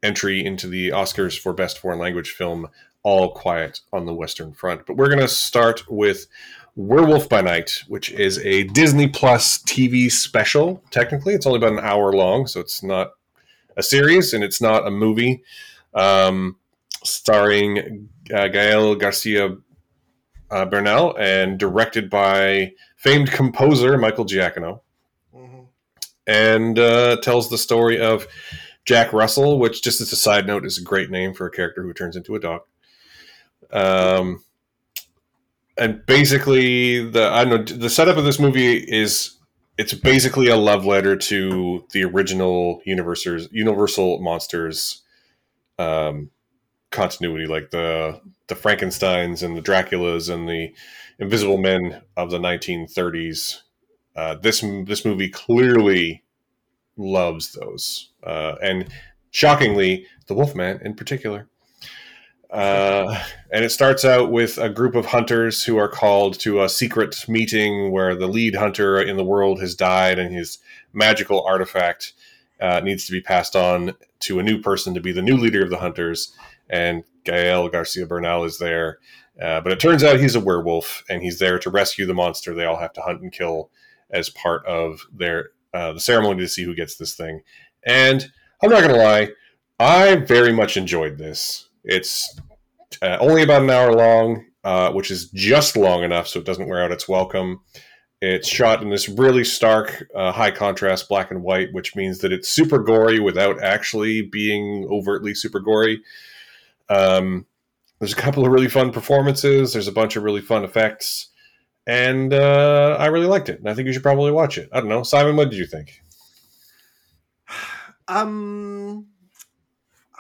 entry 0.08 0.44
into 0.44 0.68
the 0.68 0.90
Oscars 0.90 1.38
for 1.38 1.54
Best 1.54 1.80
Foreign 1.80 2.00
Language 2.00 2.32
Film, 2.32 2.70
All 3.04 3.34
Quiet 3.34 3.82
on 3.92 4.06
the 4.06 4.14
Western 4.14 4.54
Front. 4.54 4.86
But 4.86 4.96
we're 4.96 5.10
going 5.10 5.20
to 5.20 5.28
start 5.28 5.84
with 5.90 6.28
Werewolf 6.76 7.28
by 7.28 7.42
Night, 7.42 7.84
which 7.88 8.10
is 8.12 8.40
a 8.40 8.64
Disney 8.66 9.08
Plus 9.08 9.60
TV 9.64 10.10
special. 10.10 10.82
Technically, 10.92 11.34
it's 11.34 11.46
only 11.46 11.58
about 11.58 11.74
an 11.74 11.86
hour 11.86 12.14
long, 12.14 12.48
so 12.48 12.62
it's 12.62 12.82
not 12.82 13.12
a 13.76 13.84
series 13.84 14.34
and 14.34 14.44
it's 14.44 14.62
not 14.62 14.88
a 14.88 14.92
movie. 14.92 15.44
Um, 15.94 16.56
starring 17.04 18.10
uh, 18.34 18.48
Gael 18.48 18.96
Garcia 18.96 19.58
uh, 20.50 20.66
Bernal 20.66 21.16
and 21.18 21.60
directed 21.60 22.10
by 22.10 22.72
famed 22.96 23.32
composer 23.32 23.98
Michael 23.98 24.26
Giacchino. 24.26 24.82
Mm-hmm. 25.36 25.62
And 26.28 26.80
uh, 26.80 27.18
tells 27.22 27.50
the 27.50 27.58
story 27.58 28.00
of 28.00 28.28
Jack 28.88 29.12
Russell, 29.12 29.60
which 29.60 29.84
just 29.84 30.00
as 30.00 30.12
a 30.14 30.16
side 30.16 30.48
note 30.48 30.66
is 30.66 30.78
a 30.78 30.84
great 30.84 31.12
name 31.12 31.34
for 31.34 31.46
a 31.46 31.52
character 31.52 31.84
who 31.84 31.94
turns 31.94 32.16
into 32.16 32.36
a 32.36 32.40
dog. 32.40 32.62
Um, 33.70 34.44
and 35.78 36.06
basically 36.06 37.08
the 37.08 37.30
I 37.30 37.44
don't 37.44 37.70
know 37.70 37.78
the 37.78 37.90
setup 37.90 38.16
of 38.16 38.24
this 38.24 38.40
movie 38.40 38.78
is 38.78 39.36
it's 39.78 39.94
basically 39.94 40.48
a 40.48 40.56
love 40.56 40.86
letter 40.86 41.18
to 41.18 41.86
the 41.92 42.06
original 42.06 42.82
Universal 42.86 43.48
Universal 43.52 44.22
monsters 44.22 45.04
um, 45.78 46.32
continuity, 46.90 47.46
like 47.46 47.72
the 47.72 48.22
the 48.48 48.56
Frankenstein's 48.56 49.44
and 49.44 49.58
the 49.58 49.62
Draculas 49.62 50.34
and 50.34 50.48
the 50.48 50.74
Invisible 51.20 51.58
Men 51.58 52.02
of 52.16 52.32
the 52.32 52.40
1930s. 52.40 53.64
Uh, 54.16 54.36
this 54.36 54.62
this 54.86 55.04
movie 55.04 55.30
clearly 55.30 56.24
loves 56.96 57.52
those, 57.52 58.12
uh, 58.28 58.56
and 58.62 58.90
shockingly, 59.32 60.06
the 60.28 60.34
Wolfman 60.34 60.80
in 60.84 60.94
particular. 60.94 61.48
Uh, 62.50 63.22
and 63.52 63.66
it 63.66 63.72
starts 63.72 64.06
out 64.06 64.32
with 64.32 64.58
a 64.58 64.70
group 64.70 64.96
of 64.96 65.06
hunters 65.06 65.64
who 65.64 65.78
are 65.78 65.90
called 65.90 66.40
to 66.40 66.64
a 66.64 66.70
secret 66.70 67.26
meeting 67.28 67.92
where 67.92 68.16
the 68.16 68.28
lead 68.28 68.56
hunter 68.56 69.02
in 69.02 69.18
the 69.18 69.24
world 69.24 69.60
has 69.60 69.76
died, 69.76 70.20
and 70.20 70.34
his 70.34 70.60
magical 70.94 71.44
artifact 71.46 72.14
uh, 72.62 72.80
needs 72.80 73.06
to 73.06 73.12
be 73.12 73.22
passed 73.22 73.56
on 73.56 73.94
to 74.20 74.40
a 74.40 74.44
new 74.44 74.62
person 74.62 74.94
to 74.94 75.02
be 75.02 75.12
the 75.12 75.22
new 75.22 75.38
leader 75.38 75.64
of 75.64 75.70
the 75.70 75.78
hunters. 75.78 76.34
And 76.70 77.04
Gael 77.24 77.70
Garcia 77.70 78.06
Bernal 78.06 78.46
is 78.46 78.58
there. 78.58 79.00
Uh, 79.42 79.62
but 79.62 79.72
it 79.72 79.80
turns 79.80 80.04
out 80.04 80.20
he's 80.20 80.36
a 80.36 80.40
werewolf 80.40 81.04
and 81.10 81.22
he's 81.22 81.38
there 81.38 81.60
to 81.60 81.70
rescue 81.70 82.08
the 82.08 82.14
monster 82.14 82.56
they 82.56 82.66
all 82.66 82.80
have 82.80 82.94
to 82.94 83.02
hunt 83.02 83.22
and 83.22 83.32
kill 83.32 83.70
as 84.10 84.30
part 84.32 84.66
of 84.66 85.02
their 85.14 85.50
uh, 85.74 85.94
the 85.94 86.00
ceremony 86.00 86.40
to 86.40 86.48
see 86.48 86.64
who 86.64 86.74
gets 86.74 86.96
this 86.96 87.14
thing. 87.14 87.42
And 87.88 88.30
I'm 88.62 88.70
not 88.70 88.82
going 88.82 88.94
to 88.94 89.02
lie, 89.02 89.30
I 89.80 90.16
very 90.16 90.52
much 90.52 90.78
enjoyed 90.78 91.18
this. 91.18 91.70
It's 91.84 92.40
uh, 93.02 93.18
only 93.20 93.44
about 93.44 93.64
an 93.64 93.70
hour 93.70 93.94
long, 93.94 94.46
uh, 94.64 94.92
which 94.92 95.10
is 95.10 95.30
just 95.32 95.78
long 95.78 96.04
enough 96.04 96.28
so 96.28 96.40
it 96.40 96.46
doesn't 96.46 96.68
wear 96.68 96.84
out 96.84 96.92
its 96.92 97.08
welcome. 97.08 97.62
It's 98.22 98.48
shot 98.48 98.82
in 98.82 98.90
this 98.90 99.08
really 99.08 99.44
stark, 99.44 100.08
uh, 100.14 100.32
high 100.32 100.52
contrast 100.52 101.08
black 101.08 101.32
and 101.32 101.44
white, 101.44 101.70
which 101.72 101.96
means 101.96 102.20
that 102.20 102.34
it's 102.34 102.50
super 102.50 102.80
gory 102.80 103.20
without 103.20 103.64
actually 103.64 104.24
being 104.24 104.88
overtly 104.92 105.34
super 105.34 105.60
gory. 105.60 106.02
Um, 106.90 107.46
there's 108.00 108.14
a 108.14 108.18
couple 108.18 108.46
of 108.46 108.52
really 108.52 108.70
fun 108.70 108.92
performances. 108.92 109.74
There's 109.74 109.88
a 109.88 109.94
bunch 109.94 110.16
of 110.16 110.24
really 110.24 110.42
fun 110.42 110.64
effects 110.64 111.30
and 111.88 112.34
uh, 112.34 112.98
I 113.00 113.06
really 113.06 113.28
liked 113.28 113.48
it. 113.48 113.60
And 113.60 113.70
I 113.70 113.74
think 113.74 113.88
you 113.88 113.94
should 113.94 114.04
probably 114.04 114.32
watch 114.32 114.58
it. 114.58 114.70
I 114.74 114.82
don't 114.82 114.90
know, 114.90 115.04
Simon. 115.04 115.38
What 115.38 115.50
did 115.50 115.58
you 115.58 115.66
think? 115.66 116.04
Um, 118.08 119.08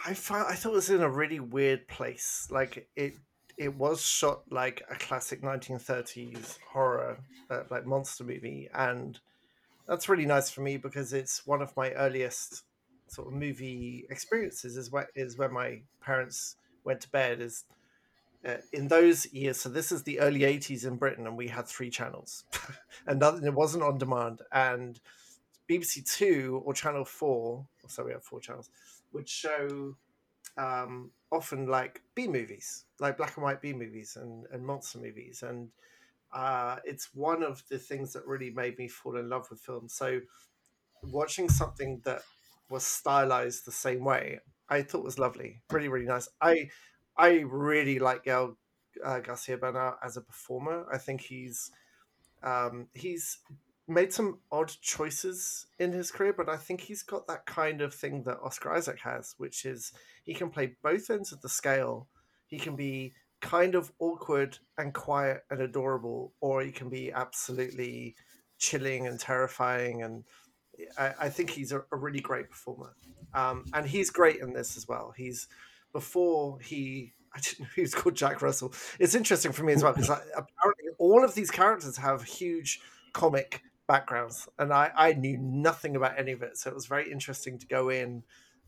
I 0.05 0.13
found 0.13 0.47
I 0.47 0.55
thought 0.55 0.71
it 0.71 0.75
was 0.75 0.89
in 0.89 1.01
a 1.01 1.09
really 1.09 1.39
weird 1.39 1.87
place. 1.87 2.47
Like 2.51 2.87
it, 2.95 3.15
it 3.57 3.75
was 3.75 4.01
shot 4.01 4.43
like 4.49 4.83
a 4.89 4.95
classic 4.95 5.41
1930s 5.41 6.57
horror, 6.71 7.19
uh, 7.49 7.63
like 7.69 7.85
monster 7.85 8.23
movie, 8.23 8.69
and 8.73 9.19
that's 9.87 10.09
really 10.09 10.25
nice 10.25 10.49
for 10.49 10.61
me 10.61 10.77
because 10.77 11.13
it's 11.13 11.47
one 11.47 11.61
of 11.61 11.75
my 11.75 11.91
earliest 11.91 12.63
sort 13.07 13.27
of 13.27 13.33
movie 13.33 14.05
experiences. 14.09 14.77
Is 14.77 14.91
where 14.91 15.09
is 15.15 15.37
where 15.37 15.49
my 15.49 15.81
parents 16.01 16.57
went 16.83 17.01
to 17.01 17.09
bed 17.09 17.41
is 17.41 17.65
uh, 18.45 18.57
in 18.73 18.87
those 18.87 19.25
years. 19.33 19.59
So 19.59 19.69
this 19.69 19.91
is 19.91 20.03
the 20.03 20.19
early 20.19 20.41
'80s 20.41 20.85
in 20.85 20.97
Britain, 20.97 21.25
and 21.25 21.37
we 21.37 21.47
had 21.47 21.67
three 21.67 21.89
channels, 21.89 22.43
and 23.07 23.19
nothing, 23.19 23.45
it 23.45 23.53
wasn't 23.53 23.83
on 23.83 23.97
demand. 23.97 24.41
And 24.51 24.99
BBC 25.69 26.09
Two 26.09 26.61
or 26.65 26.73
Channel 26.73 27.05
Four, 27.05 27.65
so 27.87 28.03
we 28.05 28.11
have 28.11 28.23
four 28.23 28.39
channels, 28.39 28.69
would 29.13 29.27
show 29.29 29.95
um, 30.57 31.11
often 31.31 31.67
like 31.67 32.01
B 32.15 32.27
movies, 32.27 32.85
like 32.99 33.17
black 33.17 33.35
and 33.37 33.43
white 33.43 33.61
B 33.61 33.73
movies 33.73 34.17
and, 34.19 34.45
and 34.51 34.65
monster 34.65 34.99
movies. 34.99 35.43
And 35.43 35.69
uh, 36.33 36.77
it's 36.85 37.13
one 37.13 37.43
of 37.43 37.63
the 37.69 37.79
things 37.79 38.13
that 38.13 38.25
really 38.27 38.51
made 38.51 38.77
me 38.77 38.87
fall 38.87 39.17
in 39.17 39.29
love 39.29 39.47
with 39.49 39.61
film. 39.61 39.89
So 39.89 40.21
watching 41.03 41.49
something 41.49 42.01
that 42.05 42.21
was 42.69 42.83
stylized 42.85 43.65
the 43.65 43.71
same 43.71 44.03
way, 44.03 44.39
I 44.69 44.81
thought 44.81 45.03
was 45.03 45.19
lovely, 45.19 45.61
really, 45.71 45.87
really 45.87 46.05
nice. 46.05 46.27
I 46.41 46.69
I 47.17 47.39
really 47.47 47.99
like 47.99 48.23
Gael 48.25 48.57
uh, 49.03 49.19
Garcia 49.19 49.57
Bernal 49.57 49.95
as 50.03 50.17
a 50.17 50.21
performer. 50.21 50.85
I 50.91 50.97
think 50.97 51.21
he's 51.21 51.71
um, 52.43 52.87
he's 52.93 53.39
made 53.87 54.11
some 54.11 54.39
odd 54.51 54.71
choices 54.81 55.67
in 55.79 55.93
his 55.93 56.11
career, 56.11 56.33
but 56.33 56.49
I 56.49 56.57
think 56.57 56.81
he's 56.81 57.03
got 57.03 57.27
that 57.27 57.45
kind 57.45 57.81
of 57.81 57.93
thing 57.93 58.23
that 58.23 58.39
Oscar 58.43 58.73
Isaac 58.73 58.99
has, 59.01 59.35
which 59.37 59.65
is 59.65 59.93
he 60.23 60.33
can 60.33 60.49
play 60.49 60.75
both 60.83 61.09
ends 61.09 61.31
of 61.31 61.41
the 61.41 61.49
scale. 61.49 62.07
He 62.47 62.57
can 62.57 62.75
be 62.75 63.13
kind 63.39 63.75
of 63.75 63.91
awkward 63.99 64.57
and 64.77 64.93
quiet 64.93 65.43
and 65.49 65.61
adorable, 65.61 66.33
or 66.41 66.61
he 66.61 66.71
can 66.71 66.89
be 66.89 67.11
absolutely 67.11 68.15
chilling 68.57 69.07
and 69.07 69.19
terrifying. 69.19 70.03
And 70.03 70.23
I, 70.97 71.13
I 71.21 71.29
think 71.29 71.49
he's 71.49 71.71
a, 71.71 71.83
a, 71.91 71.95
really 71.95 72.19
great 72.19 72.49
performer. 72.49 72.95
Um, 73.33 73.65
and 73.73 73.85
he's 73.85 74.09
great 74.09 74.41
in 74.41 74.53
this 74.53 74.75
as 74.75 74.87
well. 74.87 75.13
He's 75.15 75.47
before 75.93 76.59
he 76.59 77.13
I 77.35 77.39
didn't 77.39 77.59
know 77.61 77.67
he 77.75 77.81
was 77.81 77.93
called 77.93 78.15
Jack 78.15 78.41
Russell. 78.41 78.73
It's 78.99 79.13
interesting 79.13 79.51
for 79.51 79.63
me 79.63 79.73
as 79.73 79.83
well 79.83 79.93
because 79.93 80.09
apparently 80.09 80.85
all 80.97 81.23
of 81.23 81.35
these 81.35 81.51
characters 81.51 81.97
have 81.97 82.23
huge 82.23 82.79
comic 83.13 83.61
backgrounds, 83.87 84.47
and 84.59 84.73
I, 84.73 84.91
I 84.95 85.13
knew 85.13 85.37
nothing 85.37 85.95
about 85.95 86.19
any 86.19 86.31
of 86.31 86.41
it. 86.41 86.57
So 86.57 86.69
it 86.69 86.75
was 86.75 86.85
very 86.85 87.11
interesting 87.11 87.57
to 87.59 87.67
go 87.67 87.89
in 87.89 88.23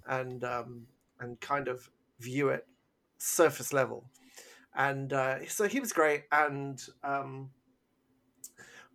and 0.07 0.43
um, 0.43 0.87
and 1.19 1.39
kind 1.39 1.67
of 1.67 1.89
view 2.19 2.49
it 2.49 2.65
surface 3.17 3.73
level. 3.73 4.09
And 4.75 5.11
uh, 5.13 5.45
so 5.47 5.67
he 5.67 5.79
was 5.79 5.93
great. 5.93 6.23
And 6.31 6.81
um, 7.03 7.51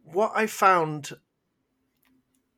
what 0.03 0.33
I 0.35 0.47
found 0.47 1.13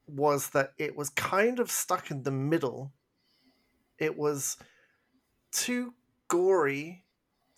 was 0.07 0.51
that 0.51 0.73
it 0.79 0.97
was 0.97 1.09
kind 1.11 1.59
of 1.59 1.71
stuck 1.71 2.11
in 2.11 2.23
the 2.23 2.31
middle. 2.31 2.93
It 3.99 4.17
was 4.17 4.57
too 5.51 5.95
gory 6.29 7.05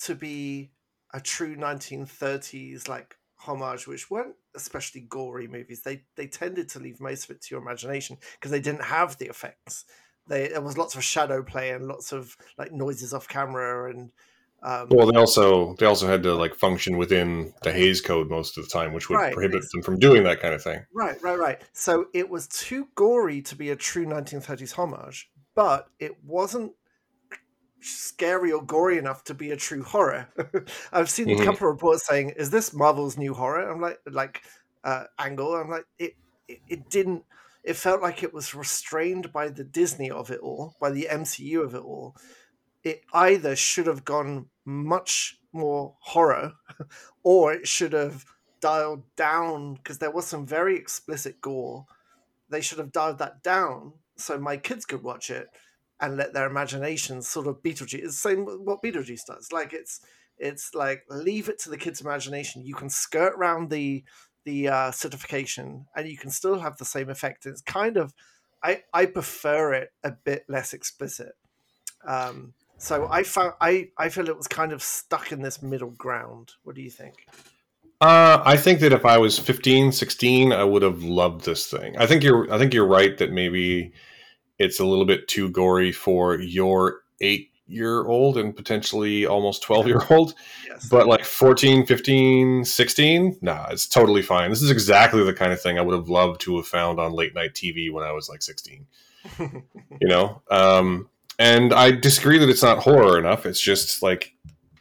to 0.00 0.14
be 0.14 0.70
a 1.12 1.20
true 1.20 1.56
1930s 1.56 2.88
like 2.88 3.16
homage, 3.36 3.86
which 3.86 4.10
weren't 4.10 4.36
especially 4.62 5.02
gory 5.02 5.48
movies. 5.48 5.82
They 5.82 6.02
they 6.16 6.26
tended 6.26 6.68
to 6.70 6.80
leave 6.80 7.00
most 7.00 7.24
of 7.24 7.30
it 7.36 7.42
to 7.42 7.54
your 7.54 7.62
imagination 7.62 8.18
because 8.34 8.50
they 8.50 8.60
didn't 8.60 8.84
have 8.84 9.16
the 9.18 9.26
effects. 9.26 9.84
They 10.26 10.48
there 10.48 10.60
was 10.60 10.78
lots 10.78 10.94
of 10.94 11.04
shadow 11.04 11.42
play 11.42 11.70
and 11.70 11.86
lots 11.86 12.12
of 12.12 12.36
like 12.56 12.72
noises 12.72 13.14
off 13.14 13.28
camera 13.28 13.90
and. 13.90 14.10
Um, 14.60 14.88
well, 14.90 15.06
they 15.06 15.16
also 15.16 15.74
they 15.74 15.86
also 15.86 16.08
had 16.08 16.24
to 16.24 16.34
like 16.34 16.52
function 16.52 16.96
within 16.96 17.54
the 17.62 17.70
Hays 17.72 18.00
Code 18.00 18.28
most 18.28 18.58
of 18.58 18.64
the 18.64 18.70
time, 18.70 18.92
which 18.92 19.08
would 19.08 19.14
right, 19.14 19.32
prohibit 19.32 19.62
them 19.72 19.82
from 19.82 20.00
doing 20.00 20.24
that 20.24 20.40
kind 20.40 20.52
of 20.52 20.60
thing. 20.60 20.84
Right, 20.92 21.22
right, 21.22 21.38
right. 21.38 21.62
So 21.72 22.06
it 22.12 22.28
was 22.28 22.48
too 22.48 22.88
gory 22.96 23.40
to 23.42 23.54
be 23.54 23.70
a 23.70 23.76
true 23.76 24.04
1930s 24.04 24.72
homage, 24.72 25.30
but 25.54 25.86
it 26.00 26.24
wasn't 26.24 26.72
scary 27.80 28.52
or 28.52 28.62
gory 28.62 28.98
enough 28.98 29.24
to 29.24 29.34
be 29.34 29.50
a 29.50 29.56
true 29.56 29.82
horror. 29.82 30.28
I've 30.92 31.10
seen 31.10 31.26
mm-hmm. 31.26 31.42
a 31.42 31.44
couple 31.44 31.68
of 31.68 31.74
reports 31.74 32.06
saying, 32.06 32.30
"Is 32.36 32.50
this 32.50 32.74
Marvel's 32.74 33.16
new 33.16 33.34
horror?" 33.34 33.70
I'm 33.70 33.80
like, 33.80 33.98
like 34.10 34.42
uh, 34.84 35.04
angle. 35.18 35.54
I'm 35.54 35.70
like, 35.70 35.86
it, 35.98 36.14
it, 36.46 36.60
it 36.68 36.90
didn't. 36.90 37.24
It 37.64 37.76
felt 37.76 38.02
like 38.02 38.22
it 38.22 38.32
was 38.32 38.54
restrained 38.54 39.32
by 39.32 39.48
the 39.48 39.64
Disney 39.64 40.10
of 40.10 40.30
it 40.30 40.40
all, 40.40 40.76
by 40.80 40.90
the 40.90 41.08
MCU 41.10 41.62
of 41.62 41.74
it 41.74 41.82
all. 41.82 42.16
It 42.82 43.02
either 43.12 43.56
should 43.56 43.86
have 43.86 44.04
gone 44.04 44.46
much 44.64 45.38
more 45.52 45.96
horror, 46.00 46.52
or 47.22 47.52
it 47.52 47.66
should 47.66 47.92
have 47.92 48.24
dialed 48.60 49.02
down 49.16 49.74
because 49.74 49.98
there 49.98 50.10
was 50.10 50.26
some 50.26 50.46
very 50.46 50.76
explicit 50.76 51.40
gore. 51.40 51.86
They 52.48 52.60
should 52.60 52.78
have 52.78 52.92
dialed 52.92 53.18
that 53.18 53.42
down 53.42 53.92
so 54.16 54.38
my 54.38 54.56
kids 54.56 54.84
could 54.84 55.02
watch 55.02 55.30
it 55.30 55.48
and 56.00 56.16
let 56.16 56.32
their 56.32 56.46
imaginations 56.46 57.28
sort 57.28 57.46
of 57.46 57.62
Beetlejuice. 57.62 57.94
It's 58.04 58.22
the 58.22 58.30
same 58.30 58.44
what 58.44 58.82
Beetlejuice 58.82 59.26
does. 59.26 59.52
Like 59.52 59.72
it's 59.72 60.00
it's 60.38 60.74
like 60.74 61.04
leave 61.08 61.48
it 61.48 61.58
to 61.60 61.70
the 61.70 61.76
kids' 61.76 62.00
imagination. 62.00 62.64
You 62.64 62.74
can 62.74 62.90
skirt 62.90 63.34
around 63.36 63.70
the 63.70 64.04
the 64.44 64.68
uh, 64.68 64.90
certification, 64.90 65.86
and 65.96 66.08
you 66.08 66.16
can 66.16 66.30
still 66.30 66.58
have 66.60 66.78
the 66.78 66.84
same 66.84 67.10
effect. 67.10 67.46
It's 67.46 67.60
kind 67.60 67.96
of 67.96 68.14
I 68.62 68.82
I 68.92 69.06
prefer 69.06 69.74
it 69.74 69.92
a 70.04 70.12
bit 70.12 70.44
less 70.48 70.72
explicit. 70.72 71.32
Um, 72.06 72.54
so 72.78 73.08
I 73.10 73.24
found 73.24 73.54
I 73.60 73.88
I 73.98 74.08
feel 74.08 74.28
it 74.28 74.36
was 74.36 74.48
kind 74.48 74.72
of 74.72 74.82
stuck 74.82 75.32
in 75.32 75.42
this 75.42 75.62
middle 75.62 75.90
ground. 75.90 76.52
What 76.62 76.76
do 76.76 76.82
you 76.82 76.90
think? 76.90 77.26
Uh, 78.00 78.40
I 78.44 78.56
think 78.56 78.78
that 78.80 78.92
if 78.92 79.04
I 79.04 79.18
was 79.18 79.40
15, 79.40 79.90
16, 79.90 80.52
I 80.52 80.62
would 80.62 80.82
have 80.82 81.02
loved 81.02 81.44
this 81.44 81.66
thing. 81.66 81.96
I 81.98 82.06
think 82.06 82.22
you're 82.22 82.52
I 82.52 82.58
think 82.58 82.72
you're 82.72 82.86
right 82.86 83.18
that 83.18 83.32
maybe 83.32 83.92
it's 84.58 84.80
a 84.80 84.84
little 84.84 85.04
bit 85.04 85.28
too 85.28 85.48
gory 85.50 85.92
for 85.92 86.38
your 86.40 87.02
eight 87.20 87.50
year 87.68 88.06
old 88.06 88.38
and 88.38 88.56
potentially 88.56 89.26
almost 89.26 89.62
12 89.62 89.86
year 89.86 90.00
old. 90.10 90.34
Yes. 90.66 90.88
but 90.88 91.06
like 91.06 91.24
14 91.24 91.86
15 91.86 92.64
16 92.64 93.38
nah 93.42 93.66
it's 93.70 93.86
totally 93.86 94.22
fine. 94.22 94.50
This 94.50 94.62
is 94.62 94.70
exactly 94.70 95.22
the 95.22 95.34
kind 95.34 95.52
of 95.52 95.60
thing 95.60 95.78
i 95.78 95.82
would 95.82 95.94
have 95.94 96.08
loved 96.08 96.40
to 96.42 96.56
have 96.56 96.66
found 96.66 96.98
on 96.98 97.12
late 97.12 97.34
night 97.34 97.54
tv 97.54 97.92
when 97.92 98.04
i 98.04 98.12
was 98.12 98.28
like 98.28 98.42
16 98.42 98.86
you 99.38 100.08
know? 100.08 100.42
Um, 100.50 101.08
and 101.38 101.72
i 101.72 101.90
disagree 101.90 102.38
that 102.38 102.48
it's 102.48 102.62
not 102.62 102.78
horror 102.78 103.18
enough. 103.18 103.46
It's 103.46 103.60
just 103.60 104.02
like 104.02 104.34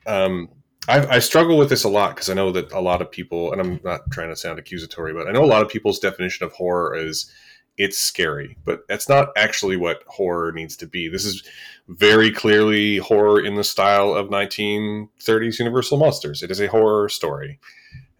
um, 0.05 0.49
I, 0.87 1.15
I, 1.15 1.19
struggle 1.19 1.57
with 1.57 1.67
this 1.67 1.83
a 1.83 1.89
lot 1.89 2.15
because 2.15 2.29
i 2.29 2.33
know 2.33 2.51
that 2.51 2.71
a 2.71 2.79
lot 2.79 3.01
of 3.01 3.11
people 3.11 3.51
and 3.51 3.59
i'm 3.59 3.79
not 3.83 4.09
trying 4.09 4.29
to 4.29 4.37
sound 4.37 4.57
accusatory 4.57 5.13
but 5.13 5.27
i 5.27 5.31
know 5.31 5.43
a 5.43 5.45
lot 5.45 5.61
of 5.61 5.67
people's 5.67 5.99
definition 5.99 6.45
of 6.45 6.53
horror 6.53 6.95
is 6.95 7.29
it's 7.77 7.97
scary, 7.97 8.57
but 8.65 8.81
that's 8.87 9.07
not 9.07 9.29
actually 9.37 9.77
what 9.77 10.03
horror 10.07 10.51
needs 10.51 10.75
to 10.77 10.87
be. 10.87 11.07
This 11.07 11.25
is 11.25 11.43
very 11.87 12.31
clearly 12.31 12.97
horror 12.97 13.43
in 13.45 13.55
the 13.55 13.63
style 13.63 14.13
of 14.13 14.29
1930s 14.29 15.59
Universal 15.59 15.97
Monsters. 15.99 16.41
It 16.41 16.51
is 16.51 16.59
a 16.59 16.67
horror 16.67 17.07
story, 17.07 17.59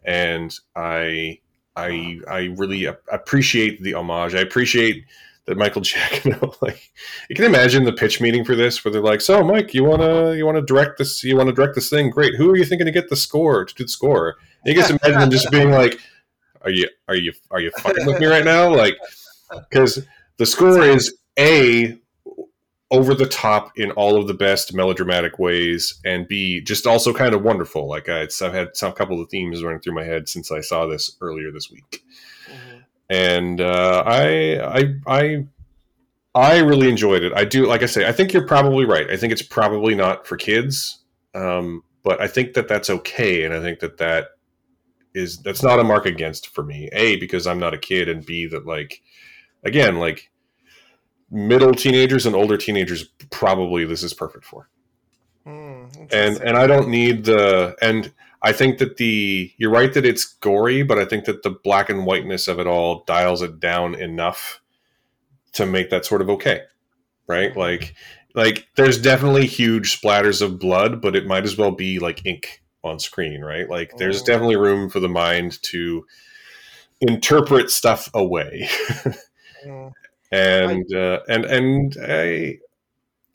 and 0.05 0.57
I 0.75 1.39
I 1.75 2.19
I 2.29 2.53
really 2.55 2.85
appreciate 2.85 3.81
the 3.81 3.95
homage. 3.95 4.35
I 4.35 4.39
appreciate 4.39 5.05
that 5.45 5.57
Michael 5.57 5.81
Giacchino 5.83 6.55
like 6.61 6.91
you 7.29 7.35
can 7.35 7.45
imagine 7.45 7.83
the 7.83 7.93
pitch 7.93 8.21
meeting 8.21 8.43
for 8.43 8.55
this 8.55 8.85
where 8.85 8.91
they're 8.91 9.01
like, 9.01 9.21
"So, 9.21 9.43
Mike, 9.43 9.73
you 9.73 9.83
wanna 9.83 10.35
you 10.35 10.45
wanna 10.45 10.61
direct 10.61 10.99
this? 10.99 11.23
You 11.23 11.35
wanna 11.35 11.51
direct 11.51 11.73
this 11.73 11.89
thing? 11.89 12.11
Great. 12.11 12.35
Who 12.35 12.51
are 12.51 12.57
you 12.57 12.65
thinking 12.65 12.85
to 12.85 12.91
get 12.91 13.09
the 13.09 13.15
score 13.15 13.65
to 13.65 13.73
do 13.73 13.83
the 13.83 13.89
score?" 13.89 14.35
And 14.63 14.75
you 14.75 14.83
can 14.83 14.99
imagine 15.01 15.19
them 15.19 15.31
just 15.31 15.49
being 15.49 15.71
like, 15.71 15.99
"Are 16.61 16.69
you 16.69 16.87
are 17.07 17.15
you 17.15 17.33
are 17.49 17.59
you 17.59 17.71
fucking 17.79 18.05
with 18.05 18.19
me 18.19 18.27
right 18.27 18.45
now?" 18.45 18.73
Like 18.73 18.97
because 19.69 20.05
the 20.37 20.45
score 20.45 20.81
is 20.81 21.17
a 21.37 21.97
over 22.89 23.13
the 23.13 23.25
top 23.25 23.77
in 23.77 23.91
all 23.91 24.15
of 24.17 24.27
the 24.27 24.33
best 24.33 24.73
melodramatic 24.73 25.39
ways, 25.39 25.99
and 26.05 26.27
b 26.27 26.61
just 26.61 26.87
also 26.87 27.13
kind 27.13 27.33
of 27.33 27.43
wonderful. 27.43 27.87
Like 27.87 28.07
I, 28.09 28.21
I've 28.21 28.53
had 28.53 28.75
some 28.77 28.93
couple 28.93 29.21
of 29.21 29.29
themes 29.29 29.63
running 29.63 29.81
through 29.81 29.95
my 29.95 30.03
head 30.03 30.29
since 30.29 30.51
I 30.51 30.61
saw 30.61 30.85
this 30.85 31.17
earlier 31.21 31.51
this 31.51 31.69
week, 31.69 32.03
mm-hmm. 32.45 32.77
and 33.09 33.61
uh, 33.61 34.03
I 34.05 34.79
I 34.79 34.93
I. 35.07 35.45
I 36.35 36.59
really 36.59 36.87
enjoyed 36.87 37.23
it. 37.23 37.33
I 37.33 37.45
do, 37.45 37.65
like 37.65 37.81
I 37.81 37.87
say, 37.87 38.07
I 38.07 38.11
think 38.11 38.31
you're 38.31 38.45
probably 38.45 38.85
right. 38.85 39.09
I 39.09 39.17
think 39.17 39.33
it's 39.33 39.41
probably 39.41 39.95
not 39.95 40.27
for 40.27 40.37
kids, 40.37 40.99
um, 41.33 41.83
but 42.03 42.21
I 42.21 42.27
think 42.27 42.53
that 42.53 42.67
that's 42.67 42.91
okay, 42.91 43.43
and 43.43 43.55
I 43.55 43.59
think 43.59 43.79
that 43.79 43.97
that 43.97 44.27
is 45.15 45.39
that's 45.39 45.63
not 45.63 45.79
a 45.79 45.83
mark 45.83 46.05
against 46.05 46.49
for 46.49 46.63
me. 46.63 46.89
A 46.93 47.15
because 47.15 47.47
I'm 47.47 47.57
not 47.57 47.73
a 47.73 47.77
kid, 47.79 48.07
and 48.07 48.23
B 48.23 48.45
that 48.45 48.67
like 48.67 49.01
again, 49.67 49.97
like 49.97 50.31
middle 51.29 51.73
teenagers 51.73 52.25
and 52.25 52.35
older 52.35 52.57
teenagers, 52.57 53.03
probably 53.29 53.85
this 53.85 54.03
is 54.03 54.13
perfect 54.13 54.45
for. 54.45 54.69
Mm, 55.45 56.09
and 56.11 56.37
and 56.41 56.57
I 56.57 56.67
don't 56.67 56.89
need 56.89 57.25
the 57.25 57.75
and 57.81 58.11
I 58.41 58.51
think 58.51 58.79
that 58.79 58.97
the 58.97 59.51
you're 59.57 59.71
right 59.71 59.93
that 59.93 60.05
it's 60.05 60.25
gory, 60.25 60.83
but 60.83 60.97
I 60.97 61.05
think 61.05 61.25
that 61.25 61.43
the 61.43 61.51
black 61.51 61.89
and 61.89 62.05
whiteness 62.05 62.47
of 62.47 62.59
it 62.59 62.67
all 62.67 63.03
dials 63.05 63.41
it 63.41 63.59
down 63.59 63.95
enough 63.95 64.61
to 65.53 65.65
make 65.65 65.89
that 65.89 66.05
sort 66.05 66.21
of 66.21 66.29
okay, 66.29 66.61
right? 67.27 67.55
Like 67.55 67.95
like 68.35 68.67
there's 68.75 69.01
definitely 69.01 69.47
huge 69.47 69.99
splatters 69.99 70.41
of 70.41 70.59
blood, 70.59 71.01
but 71.01 71.15
it 71.15 71.25
might 71.25 71.43
as 71.43 71.57
well 71.57 71.71
be 71.71 71.99
like 71.99 72.25
ink 72.25 72.61
on 72.83 72.99
screen, 72.99 73.41
right? 73.41 73.69
Like 73.69 73.97
there's 73.97 74.21
oh. 74.21 74.25
definitely 74.25 74.57
room 74.57 74.89
for 74.89 74.99
the 74.99 75.09
mind 75.09 75.61
to 75.63 76.05
interpret 77.01 77.71
stuff 77.71 78.09
away. 78.13 78.69
And 80.31 80.85
I, 80.93 80.97
uh, 80.97 81.19
and 81.29 81.45
and 81.45 81.97
I 82.05 82.57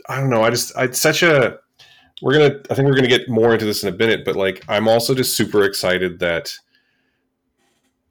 I 0.08 0.20
don't 0.20 0.30
know. 0.30 0.42
I 0.42 0.50
just 0.50 0.72
it's 0.76 1.00
such 1.00 1.22
a 1.22 1.58
we're 2.22 2.34
gonna. 2.34 2.60
I 2.70 2.74
think 2.74 2.86
we're 2.86 2.94
gonna 2.94 3.08
get 3.08 3.28
more 3.28 3.52
into 3.52 3.64
this 3.64 3.82
in 3.82 3.92
a 3.92 3.96
minute, 3.96 4.24
but 4.24 4.36
like, 4.36 4.64
I'm 4.68 4.88
also 4.88 5.14
just 5.14 5.36
super 5.36 5.64
excited 5.64 6.20
that 6.20 6.54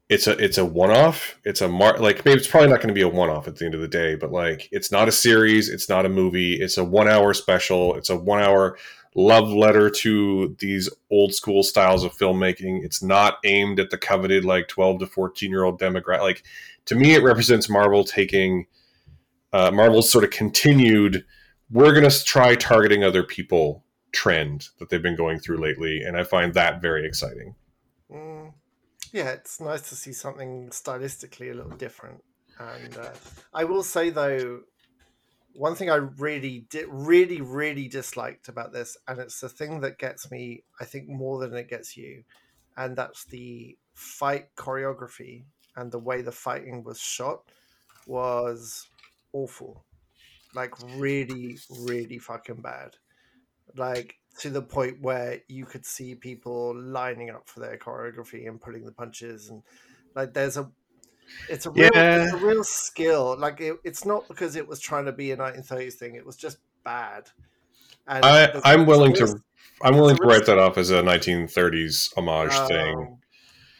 it's 0.08 0.26
a 0.26 0.32
it's 0.32 0.58
a 0.58 0.64
one 0.64 0.90
off. 0.90 1.38
It's 1.44 1.62
a 1.62 1.68
mar- 1.68 1.98
like 1.98 2.24
maybe 2.24 2.38
it's 2.38 2.46
probably 2.46 2.68
not 2.68 2.78
going 2.80 2.88
to 2.88 2.94
be 2.94 3.00
a 3.02 3.08
one 3.08 3.30
off 3.30 3.48
at 3.48 3.56
the 3.56 3.64
end 3.64 3.74
of 3.74 3.80
the 3.80 3.88
day, 3.88 4.14
but 4.14 4.30
like 4.30 4.68
it's 4.70 4.92
not 4.92 5.08
a 5.08 5.12
series. 5.12 5.70
It's 5.70 5.88
not 5.88 6.04
a 6.04 6.10
movie. 6.10 6.54
It's 6.54 6.76
a 6.76 6.84
one 6.84 7.08
hour 7.08 7.32
special. 7.32 7.94
It's 7.94 8.10
a 8.10 8.16
one 8.16 8.42
hour 8.42 8.76
love 9.14 9.50
letter 9.50 9.90
to 9.90 10.56
these 10.58 10.88
old 11.10 11.34
school 11.34 11.62
styles 11.62 12.04
of 12.04 12.12
filmmaking. 12.12 12.84
It's 12.84 13.02
not 13.02 13.38
aimed 13.44 13.78
at 13.78 13.90
the 13.90 13.98
coveted 13.98 14.44
like 14.44 14.68
12 14.68 15.00
to 15.00 15.06
14 15.06 15.50
year 15.50 15.64
old 15.64 15.80
demographic. 15.80 16.22
Like 16.22 16.42
to 16.86 16.94
me, 16.94 17.14
it 17.14 17.22
represents 17.22 17.68
Marvel 17.68 18.04
taking 18.04 18.66
uh, 19.52 19.70
Marvel's 19.70 20.10
sort 20.10 20.24
of 20.24 20.30
continued. 20.30 21.24
We're 21.70 21.92
going 21.92 22.08
to 22.08 22.24
try 22.24 22.54
targeting 22.54 23.04
other 23.04 23.22
people 23.22 23.84
trend 24.12 24.68
that 24.78 24.88
they've 24.88 25.02
been 25.02 25.16
going 25.16 25.38
through 25.38 25.58
lately, 25.58 26.02
and 26.02 26.16
I 26.16 26.24
find 26.24 26.54
that 26.54 26.82
very 26.82 27.06
exciting. 27.06 27.54
Mm, 28.10 28.52
yeah, 29.12 29.30
it's 29.30 29.60
nice 29.60 29.88
to 29.88 29.96
see 29.96 30.12
something 30.12 30.68
stylistically 30.68 31.50
a 31.50 31.54
little 31.54 31.76
different. 31.76 32.22
And 32.58 32.96
uh, 32.96 33.10
I 33.52 33.64
will 33.64 33.82
say 33.82 34.10
though, 34.10 34.60
one 35.54 35.74
thing 35.74 35.90
I 35.90 35.96
really 35.96 36.66
did, 36.70 36.86
really, 36.88 37.40
really 37.40 37.88
disliked 37.88 38.48
about 38.48 38.72
this, 38.72 38.96
and 39.06 39.18
it's 39.18 39.40
the 39.40 39.48
thing 39.48 39.80
that 39.80 39.98
gets 39.98 40.30
me, 40.30 40.64
I 40.80 40.84
think, 40.84 41.08
more 41.08 41.38
than 41.38 41.54
it 41.54 41.68
gets 41.68 41.96
you, 41.96 42.24
and 42.76 42.96
that's 42.96 43.24
the 43.24 43.76
fight 43.94 44.48
choreography 44.56 45.44
and 45.76 45.92
the 45.92 45.98
way 45.98 46.22
the 46.22 46.32
fighting 46.32 46.82
was 46.84 46.98
shot 47.00 47.42
was 48.06 48.88
awful. 49.32 49.84
Like, 50.54 50.74
really, 50.96 51.58
really 51.70 52.18
fucking 52.18 52.60
bad. 52.60 52.96
Like, 53.76 54.16
to 54.40 54.50
the 54.50 54.62
point 54.62 55.00
where 55.00 55.40
you 55.48 55.64
could 55.64 55.86
see 55.86 56.14
people 56.14 56.74
lining 56.74 57.30
up 57.30 57.48
for 57.48 57.60
their 57.60 57.78
choreography 57.78 58.48
and 58.48 58.60
pulling 58.60 58.84
the 58.84 58.92
punches. 58.92 59.48
And, 59.48 59.62
like, 60.14 60.34
there's 60.34 60.56
a 60.56 60.70
it's 61.48 61.66
a 61.66 61.70
real, 61.70 61.90
yeah. 61.94 62.24
it's 62.24 62.32
a 62.32 62.36
real 62.36 62.64
skill. 62.64 63.36
Like 63.38 63.60
it, 63.60 63.76
it's 63.84 64.04
not 64.04 64.26
because 64.28 64.56
it 64.56 64.66
was 64.66 64.80
trying 64.80 65.04
to 65.06 65.12
be 65.12 65.30
a 65.32 65.36
1930s 65.36 65.94
thing. 65.94 66.14
It 66.14 66.24
was 66.24 66.36
just 66.36 66.58
bad. 66.84 67.30
And 68.06 68.24
I, 68.24 68.60
I'm 68.64 68.86
willing 68.86 69.14
to, 69.14 69.36
I'm 69.82 69.96
willing 69.96 70.16
to 70.16 70.24
write 70.24 70.46
that 70.46 70.58
off 70.58 70.78
as 70.78 70.90
a 70.90 71.02
1930s 71.02 72.16
homage 72.16 72.52
um, 72.52 72.68
thing. 72.68 73.18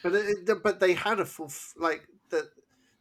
But 0.02 0.14
it, 0.14 0.62
but 0.62 0.80
they 0.80 0.94
had 0.94 1.20
a 1.20 1.24
full 1.24 1.50
like 1.76 2.06
that. 2.30 2.50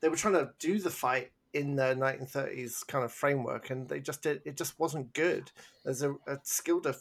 They 0.02 0.10
were 0.10 0.16
trying 0.16 0.34
to 0.34 0.52
do 0.60 0.80
the 0.80 0.90
fight 0.90 1.32
in 1.54 1.76
the 1.76 1.96
1930s 1.96 2.88
kind 2.88 3.04
of 3.04 3.12
framework, 3.12 3.70
and 3.70 3.88
they 3.88 4.00
just 4.00 4.22
did. 4.24 4.42
It 4.46 4.58
just 4.58 4.80
wasn't 4.80 5.14
good. 5.14 5.52
There's 5.84 6.04
a, 6.04 6.14
a 6.28 6.40
skill 6.44 6.82
to 6.82 6.96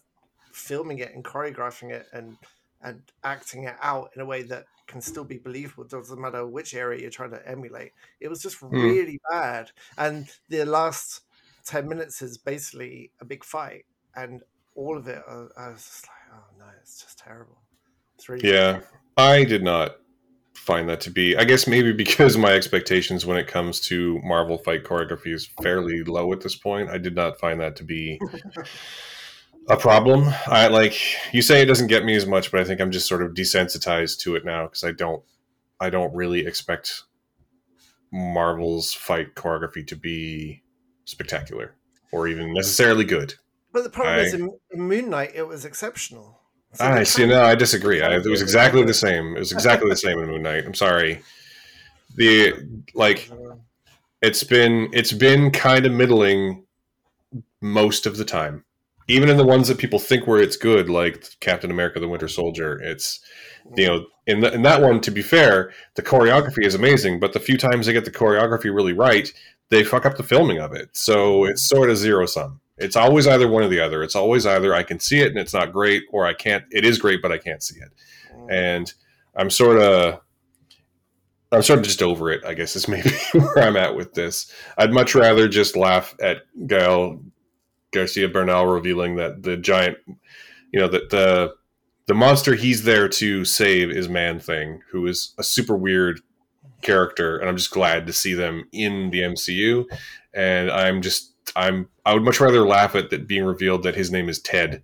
filming 0.53 0.99
it 0.99 1.15
and 1.15 1.25
choreographing 1.25 1.91
it 1.91 2.07
and 2.13 2.37
and 2.83 3.03
acting 3.25 3.65
it 3.65 3.77
out 3.83 4.11
in 4.15 4.23
a 4.23 4.27
way 4.27 4.43
that 4.43 4.65
can 4.87 5.01
still 5.01 5.25
be 5.25 5.39
believable. 5.39 5.85
Doesn't 5.85 6.21
matter 6.21 6.47
which 6.47 6.75
area 6.75 7.01
you're 7.01 7.11
trying 7.11 7.31
to 7.31 7.49
emulate. 7.49 7.93
It 8.21 8.29
was 8.29 8.43
just 8.43 8.61
mm. 8.61 8.71
really 8.73 9.21
bad. 9.31 9.71
And 9.97 10.29
the 10.49 10.65
last 10.65 11.23
10 11.67 11.89
minutes 11.89 12.23
is 12.23 12.39
basically 12.39 13.13
a 13.21 13.25
big 13.25 13.45
fight. 13.45 13.85
And 14.17 14.43
all 14.75 14.97
of 14.99 15.07
it, 15.09 15.23
I, 15.29 15.47
I 15.57 15.69
was 15.71 15.85
just 15.85 16.07
like, 16.07 16.39
oh 16.39 16.59
no, 16.59 16.65
it's 16.81 17.01
just 17.01 17.19
terrible. 17.19 17.59
It's 18.17 18.29
really 18.29 18.51
yeah. 18.51 18.73
Bad. 18.73 18.85
I 19.17 19.45
did 19.45 19.63
not 19.63 19.97
find 20.55 20.89
that 20.89 21.01
to 21.03 21.11
be, 21.11 21.37
I 21.37 21.45
guess 21.45 21.67
maybe 21.67 21.93
because 22.05 22.37
my 22.37 22.53
expectations 22.53 23.25
when 23.25 23.37
it 23.37 23.47
comes 23.47 23.81
to 23.83 24.19
Marvel 24.25 24.59
fight 24.59 24.85
choreography 24.85 25.33
is 25.33 25.49
fairly 25.63 26.03
low 26.03 26.33
at 26.33 26.41
this 26.41 26.57
point. 26.57 26.91
I 26.91 26.99
did 26.99 27.15
not 27.15 27.39
find 27.39 27.61
that 27.61 27.77
to 27.77 27.85
be. 27.85 28.21
a 29.71 29.77
problem. 29.77 30.33
I 30.47 30.67
like 30.67 30.99
you 31.33 31.43
say 31.43 31.63
it 31.63 31.67
doesn't 31.67 31.87
get 31.87 32.05
me 32.05 32.15
as 32.17 32.27
much, 32.27 32.51
but 32.51 32.61
I 32.61 32.65
think 32.65 32.81
I'm 32.81 32.91
just 32.91 33.09
sort 33.09 33.23
of 33.23 33.33
desensitized 33.33 34.19
to 34.21 34.35
it 34.37 34.45
now 34.45 34.65
because 34.65 34.85
I 34.85 34.93
don't 34.93 35.23
I 35.81 35.91
don't 35.91 36.15
really 36.15 36.47
expect 36.47 37.05
Marvel's 38.13 38.93
fight 38.93 39.35
choreography 39.35 39.87
to 39.87 39.97
be 39.97 40.63
spectacular 41.05 41.75
or 42.13 42.27
even 42.27 42.53
necessarily 42.53 43.05
good. 43.05 43.35
But 43.73 43.85
the 43.85 43.91
problem 43.91 44.17
I, 44.17 44.21
is 44.21 44.35
in, 44.35 44.51
in, 44.73 44.81
Moon 44.81 45.11
Knight 45.11 45.33
it 45.35 45.47
was 45.47 45.65
exceptional. 45.65 46.41
So 46.73 46.85
I 46.85 47.05
see. 47.05 47.27
No, 47.27 47.43
I 47.43 47.55
disagree. 47.55 48.03
I, 48.03 48.17
it 48.17 48.25
was 48.25 48.43
exactly 48.49 48.85
the 48.85 48.95
same. 48.95 49.37
It 49.37 49.41
was 49.41 49.53
exactly 49.53 49.89
the 49.89 49.97
same 49.97 50.19
in 50.19 50.27
Moon 50.27 50.43
Knight. 50.43 50.65
I'm 50.67 50.75
sorry. 50.75 51.23
The 52.17 52.55
like, 52.95 53.31
it's 54.21 54.43
been 54.43 54.89
it's 54.93 55.13
been 55.13 55.53
kind 55.53 55.87
of 55.87 55.93
middling 55.93 56.65
most 57.61 58.07
of 58.07 58.17
the 58.17 58.25
time 58.25 58.65
even 59.11 59.29
in 59.29 59.37
the 59.37 59.45
ones 59.45 59.69
that 59.69 59.79
people 59.79 59.99
think 59.99 60.27
where 60.27 60.41
it's 60.41 60.57
good, 60.57 60.89
like 60.89 61.37
Captain 61.41 61.71
America: 61.71 62.01
The 62.01 62.09
Winter 62.09 62.29
Soldier, 62.29 62.81
it's 62.81 63.21
you 63.77 63.87
know 63.87 64.07
in 64.27 64.41
the, 64.41 64.53
in 64.55 64.63
that 64.63 64.81
one. 64.81 65.01
To 65.01 65.11
be 65.11 65.23
fair, 65.23 65.73
the 65.95 66.03
choreography 66.03 66.65
is 66.65 66.75
amazing, 66.75 67.21
but 67.21 67.33
the 67.33 67.41
few 67.41 67.59
times 67.59 67.87
they 67.87 67.93
get 67.93 68.05
the 68.05 68.11
choreography 68.11 68.75
really 68.75 68.93
right, 68.93 69.33
they 69.69 69.85
fuck 69.85 70.07
up 70.07 70.17
the 70.17 70.23
filming 70.23 70.59
of 70.59 70.73
it. 70.73 70.97
So 70.97 71.45
it's 71.45 71.63
sort 71.63 71.91
of 71.91 71.97
zero 71.97 72.27
sum. 72.27 72.61
It's 72.79 72.97
always 72.97 73.27
either 73.27 73.49
one 73.49 73.63
or 73.63 73.69
the 73.69 73.81
other. 73.81 74.03
It's 74.03 74.17
always 74.17 74.47
either 74.47 74.75
I 74.75 74.83
can 74.83 75.01
see 75.01 75.21
it 75.21 75.29
and 75.29 75.39
it's 75.39 75.53
not 75.53 75.73
great, 75.73 76.05
or 76.13 76.27
I 76.27 76.33
can't. 76.33 76.65
It 76.71 76.85
is 76.85 76.99
great, 76.99 77.21
but 77.21 77.33
I 77.33 77.39
can't 77.39 77.63
see 77.63 77.79
it. 77.81 77.91
Mm. 78.35 78.53
And 78.53 78.95
I'm 79.37 79.51
sort 79.51 79.79
of 79.79 80.21
I'm 81.53 81.63
sort 81.63 81.81
of 81.81 81.85
just 81.85 82.03
over 82.03 82.31
it, 82.31 82.45
I 82.45 82.55
guess, 82.55 82.77
is 82.77 82.89
maybe 82.89 83.11
where 83.33 83.65
I'm 83.65 83.77
at 83.77 83.97
with 83.97 84.15
this. 84.15 84.53
I'd 84.79 84.93
much 84.93 85.15
rather 85.15 85.49
just 85.49 85.77
laugh 85.77 86.15
at 86.21 86.43
Gael 86.67 87.21
Garcia 87.93 88.29
Bernal 88.29 88.67
revealing 88.67 89.17
that 89.17 89.43
the 89.43 89.57
giant, 89.57 89.99
you 90.73 90.81
know, 90.81 90.89
that 90.89 91.11
the 91.11 91.55
the 92.07 92.15
monster 92.15 92.55
he's 92.55 92.83
there 92.83 93.09
to 93.09 93.45
save 93.45 93.91
is 93.91 94.09
Man 94.09 94.41
Thing, 94.41 94.81
who 94.91 95.07
is 95.07 95.35
a 95.39 95.43
super 95.43 95.77
weird 95.77 96.21
character, 96.83 97.39
and 97.39 97.49
I'm 97.49 97.57
just 97.57 97.71
glad 97.71 98.07
to 98.07 98.13
see 98.13 98.35
them 98.35 98.65
in 98.73 99.11
the 99.11 99.21
MCU. 99.21 99.85
And 100.35 100.71
I'm 100.71 101.03
just 101.03 101.35
I'm 101.57 101.89
I 102.05 102.15
would 102.15 102.23
much 102.23 102.41
rather 102.41 102.67
laugh 102.67 102.95
at 102.95 103.11
that 103.11 103.27
being 103.27 103.45
revealed 103.45 103.83
that 103.83 103.95
his 103.95 104.11
name 104.11 104.29
is 104.29 104.41
Ted. 104.41 104.83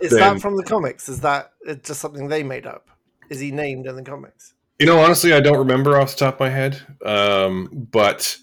is 0.00 0.10
than, 0.10 0.18
that 0.18 0.40
from 0.40 0.56
the 0.56 0.64
comics? 0.64 1.08
Is 1.08 1.20
that 1.20 1.52
just 1.82 2.00
something 2.00 2.28
they 2.28 2.42
made 2.42 2.66
up? 2.66 2.88
Is 3.30 3.40
he 3.40 3.50
named 3.50 3.86
in 3.86 3.96
the 3.96 4.02
comics? 4.02 4.54
You 4.78 4.86
know, 4.86 4.98
honestly, 4.98 5.32
I 5.32 5.40
don't 5.40 5.58
remember 5.58 5.98
off 5.98 6.12
the 6.12 6.18
top 6.18 6.34
of 6.34 6.40
my 6.40 6.50
head. 6.50 6.82
Um, 7.04 7.68
but 7.72 8.36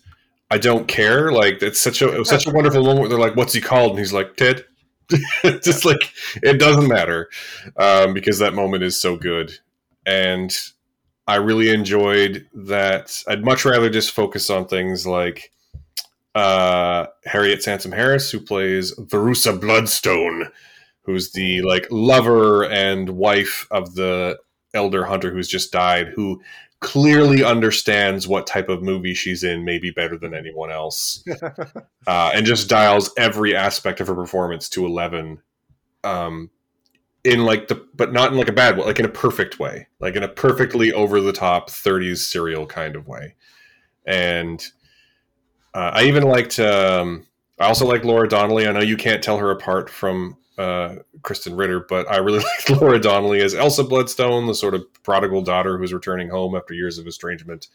I 0.52 0.58
don't 0.58 0.88
care. 0.88 1.32
Like 1.32 1.62
it's 1.62 1.80
such 1.80 2.02
a 2.02 2.14
it 2.14 2.20
was 2.20 2.30
such 2.30 2.48
a 2.48 2.52
wonderful 2.52 2.84
moment 2.84 3.10
they're 3.10 3.20
like, 3.20 3.36
"What's 3.36 3.54
he 3.54 3.62
called?" 3.62 3.92
And 3.92 4.00
he's 4.00 4.14
like, 4.14 4.36
"Ted." 4.36 4.66
just 5.64 5.86
like 5.86 6.14
it 6.44 6.60
doesn't 6.60 6.88
matter 6.88 7.30
um, 7.78 8.14
because 8.14 8.38
that 8.40 8.54
moment 8.54 8.84
is 8.84 9.00
so 9.00 9.16
good, 9.16 9.58
and 10.06 10.56
I 11.28 11.36
really 11.36 11.72
enjoyed 11.72 12.48
that. 12.54 13.24
I'd 13.28 13.44
much 13.44 13.66
rather 13.66 13.90
just 13.90 14.12
focus 14.12 14.50
on 14.50 14.68
things 14.68 15.08
like 15.08 15.52
uh, 16.36 17.08
Harriet 17.26 17.64
Sansom 17.64 17.92
Harris, 17.92 18.32
who 18.32 18.40
plays 18.40 18.96
Verussa 18.96 19.60
Bloodstone, 19.60 20.52
who's 21.04 21.32
the 21.32 21.62
like 21.64 21.88
lover 21.90 22.66
and 22.66 23.10
wife 23.10 23.68
of 23.72 23.96
the 23.96 24.38
elder 24.74 25.06
hunter 25.06 25.32
who's 25.32 25.48
just 25.48 25.72
died, 25.72 26.10
who 26.16 26.42
clearly 26.82 27.44
understands 27.44 28.28
what 28.28 28.48
type 28.48 28.70
of 28.70 28.82
movie 28.82 29.14
she's 29.14 29.44
in 29.44 29.66
maybe 29.66 29.92
better 29.92 30.18
than 30.18 30.34
anyone 30.34 30.72
else. 30.72 31.24
Uh, 32.08 32.32
and 32.34 32.44
just 32.44 32.68
dials 32.68 33.12
every 33.18 33.56
aspect 33.56 34.00
of 34.00 34.08
her 34.08 34.16
performance 34.16 34.68
to 34.68 34.84
11 34.84 35.40
um, 36.04 36.50
in 37.24 37.46
like 37.46 37.68
the 37.68 37.86
but 37.94 38.12
not 38.12 38.32
in 38.32 38.38
like 38.38 38.48
a 38.48 38.54
bad 38.54 38.78
way 38.78 38.86
like 38.86 38.98
in 38.98 39.06
a 39.06 39.10
perfect 39.10 39.60
way 39.60 39.86
like 40.00 40.16
in 40.16 40.24
a 40.24 40.28
perfectly 40.28 40.92
over 40.94 41.22
the 41.22 41.34
top 41.34 41.70
30s 41.70 42.18
serial 42.18 42.66
kind 42.66 42.96
of 42.96 43.08
way. 43.08 43.36
And 44.08 44.66
uh, 45.76 45.92
i 45.94 46.06
even 46.06 46.24
liked 46.24 46.60
um, 46.60 47.28
i 47.60 47.68
also 47.68 47.86
like 47.86 48.04
laura 48.04 48.28
donnelly. 48.28 48.68
I 48.68 48.72
know 48.72 48.80
you 48.80 48.98
can't 48.98 49.22
tell 49.22 49.38
her 49.38 49.52
apart 49.52 49.88
from 49.88 50.36
uh, 50.60 50.96
Krysten 51.22 51.58
Ritter, 51.58 51.80
but 51.80 52.12
I 52.12 52.18
really 52.18 52.40
liked 52.68 52.70
Laura 52.70 53.00
Donnelly 53.00 53.42
as 53.42 53.56
Elsa 53.56 53.84
Bloodstone, 53.84 54.46
the 54.46 54.54
sort 54.54 54.76
of 54.76 54.86
prodigal 55.04 55.42
daughter 55.42 55.78
who's 55.78 55.94
returning 55.94 56.30
home 56.30 56.54
after 56.54 56.74
years 56.74 56.98
of 56.98 57.08
estrangement. 57.08 57.70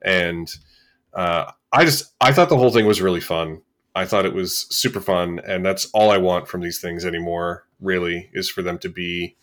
And 0.00 0.48
uh, 1.12 1.50
I 1.72 1.84
just 1.84 2.12
I 2.20 2.32
thought 2.32 2.48
the 2.48 2.56
whole 2.56 2.70
thing 2.70 2.86
was 2.86 3.02
really 3.02 3.20
fun. 3.20 3.62
I 3.94 4.06
thought 4.06 4.24
it 4.24 4.34
was 4.34 4.66
super 4.74 5.00
fun, 5.00 5.40
and 5.46 5.66
that's 5.66 5.86
all 5.92 6.10
I 6.10 6.18
want 6.18 6.48
from 6.48 6.62
these 6.62 6.80
things 6.80 7.04
anymore. 7.04 7.66
Really, 7.80 8.30
is 8.32 8.48
for 8.48 8.62
them 8.62 8.78
to 8.78 8.88
be. 8.88 9.36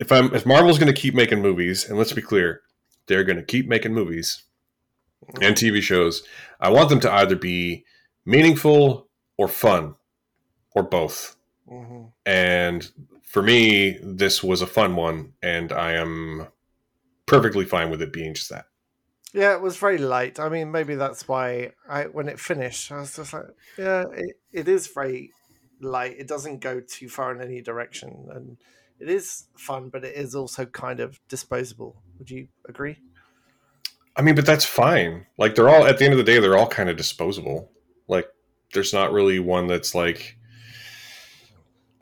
If 0.00 0.10
I'm 0.10 0.34
if 0.34 0.46
Marvel's 0.46 0.78
going 0.78 0.92
to 0.92 1.00
keep 1.00 1.14
making 1.14 1.42
movies, 1.42 1.88
and 1.88 1.98
let's 1.98 2.12
be 2.12 2.22
clear, 2.22 2.62
they're 3.06 3.22
going 3.22 3.36
to 3.36 3.44
keep 3.44 3.68
making 3.68 3.92
movies 3.92 4.44
and 5.40 5.54
TV 5.54 5.80
shows. 5.80 6.22
I 6.58 6.70
want 6.70 6.88
them 6.88 7.00
to 7.00 7.12
either 7.12 7.36
be 7.36 7.84
meaningful 8.24 9.08
or 9.36 9.46
fun 9.46 9.94
or 10.74 10.82
both. 10.82 11.33
Mm-hmm. 11.70 12.04
And 12.26 12.90
for 13.22 13.42
me, 13.42 13.98
this 14.02 14.42
was 14.42 14.62
a 14.62 14.66
fun 14.66 14.96
one, 14.96 15.32
and 15.42 15.72
I 15.72 15.92
am 15.92 16.46
perfectly 17.26 17.64
fine 17.64 17.90
with 17.90 18.02
it 18.02 18.12
being 18.12 18.34
just 18.34 18.50
that. 18.50 18.66
Yeah, 19.32 19.54
it 19.54 19.60
was 19.60 19.76
very 19.76 19.98
light. 19.98 20.38
I 20.38 20.48
mean, 20.48 20.70
maybe 20.70 20.94
that's 20.94 21.26
why 21.26 21.72
I, 21.88 22.04
when 22.04 22.28
it 22.28 22.38
finished, 22.38 22.92
I 22.92 23.00
was 23.00 23.16
just 23.16 23.32
like, 23.32 23.46
yeah, 23.76 24.04
it, 24.12 24.36
it 24.52 24.68
is 24.68 24.86
very 24.86 25.32
light. 25.80 26.16
it 26.18 26.28
doesn't 26.28 26.60
go 26.60 26.80
too 26.80 27.08
far 27.08 27.34
in 27.34 27.40
any 27.40 27.60
direction, 27.60 28.28
and 28.32 28.56
it 29.00 29.08
is 29.08 29.46
fun, 29.56 29.88
but 29.88 30.04
it 30.04 30.14
is 30.14 30.34
also 30.34 30.66
kind 30.66 31.00
of 31.00 31.18
disposable. 31.28 31.96
Would 32.18 32.30
you 32.30 32.48
agree? 32.68 32.98
I 34.16 34.22
mean, 34.22 34.36
but 34.36 34.46
that's 34.46 34.64
fine. 34.64 35.26
Like 35.38 35.54
they're 35.54 35.68
all 35.68 35.84
at 35.86 35.98
the 35.98 36.04
end 36.04 36.14
of 36.14 36.18
the 36.18 36.24
day, 36.24 36.38
they're 36.38 36.56
all 36.56 36.68
kind 36.68 36.88
of 36.88 36.96
disposable. 36.96 37.70
Like 38.06 38.28
there's 38.72 38.92
not 38.92 39.12
really 39.12 39.40
one 39.40 39.66
that's 39.66 39.94
like 39.94 40.36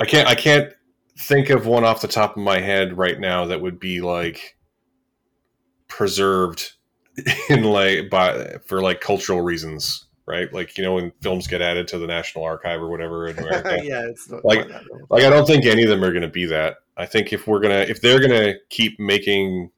I 0.03 0.07
can't 0.07 0.29
I 0.29 0.35
can't 0.35 0.73
think 1.19 1.51
of 1.51 1.67
one 1.67 1.85
off 1.85 2.01
the 2.01 2.09
top 2.09 2.37
of 2.37 2.43
my 2.43 2.61
head 2.61 2.97
right 2.99 3.19
now 3.21 3.47
that 3.47 3.61
would 3.61 3.79
be 3.79 4.01
like 4.01 4.57
preserved 5.89 6.73
in 7.49 7.65
like 7.65 8.09
by 8.11 8.57
for 8.67 8.81
like 8.83 9.01
cultural 9.01 9.41
reasons 9.41 10.07
right? 10.25 10.53
Like 10.53 10.79
you 10.79 10.85
know 10.85 10.95
when 10.95 11.13
films 11.21 11.47
get 11.49 11.61
added 11.61 11.89
to 11.89 11.99
the 11.99 12.07
national 12.07 12.45
archive 12.45 12.81
or 12.81 12.89
whatever 12.89 13.29
yeah, 13.83 14.03
it's 14.09 14.31
Like- 14.31 14.43
quite 14.43 14.69
that 14.69 14.91
long. 14.91 15.03
like 15.11 15.25
i 15.25 15.29
don't 15.31 15.47
think 15.47 15.67
any 15.67 15.83
of 15.83 15.89
them 15.89 16.03
are 16.05 16.11
going 16.13 16.23
to 16.23 16.29
be 16.29 16.47
that. 16.47 16.77
I 16.97 17.07
think 17.07 17.33
if 17.33 17.47
we're 17.47 17.61
gonna 17.61 17.81
if 17.89 18.01
they're 18.01 18.21
gonna 18.21 18.55
keep 18.71 18.99
making 19.01 19.71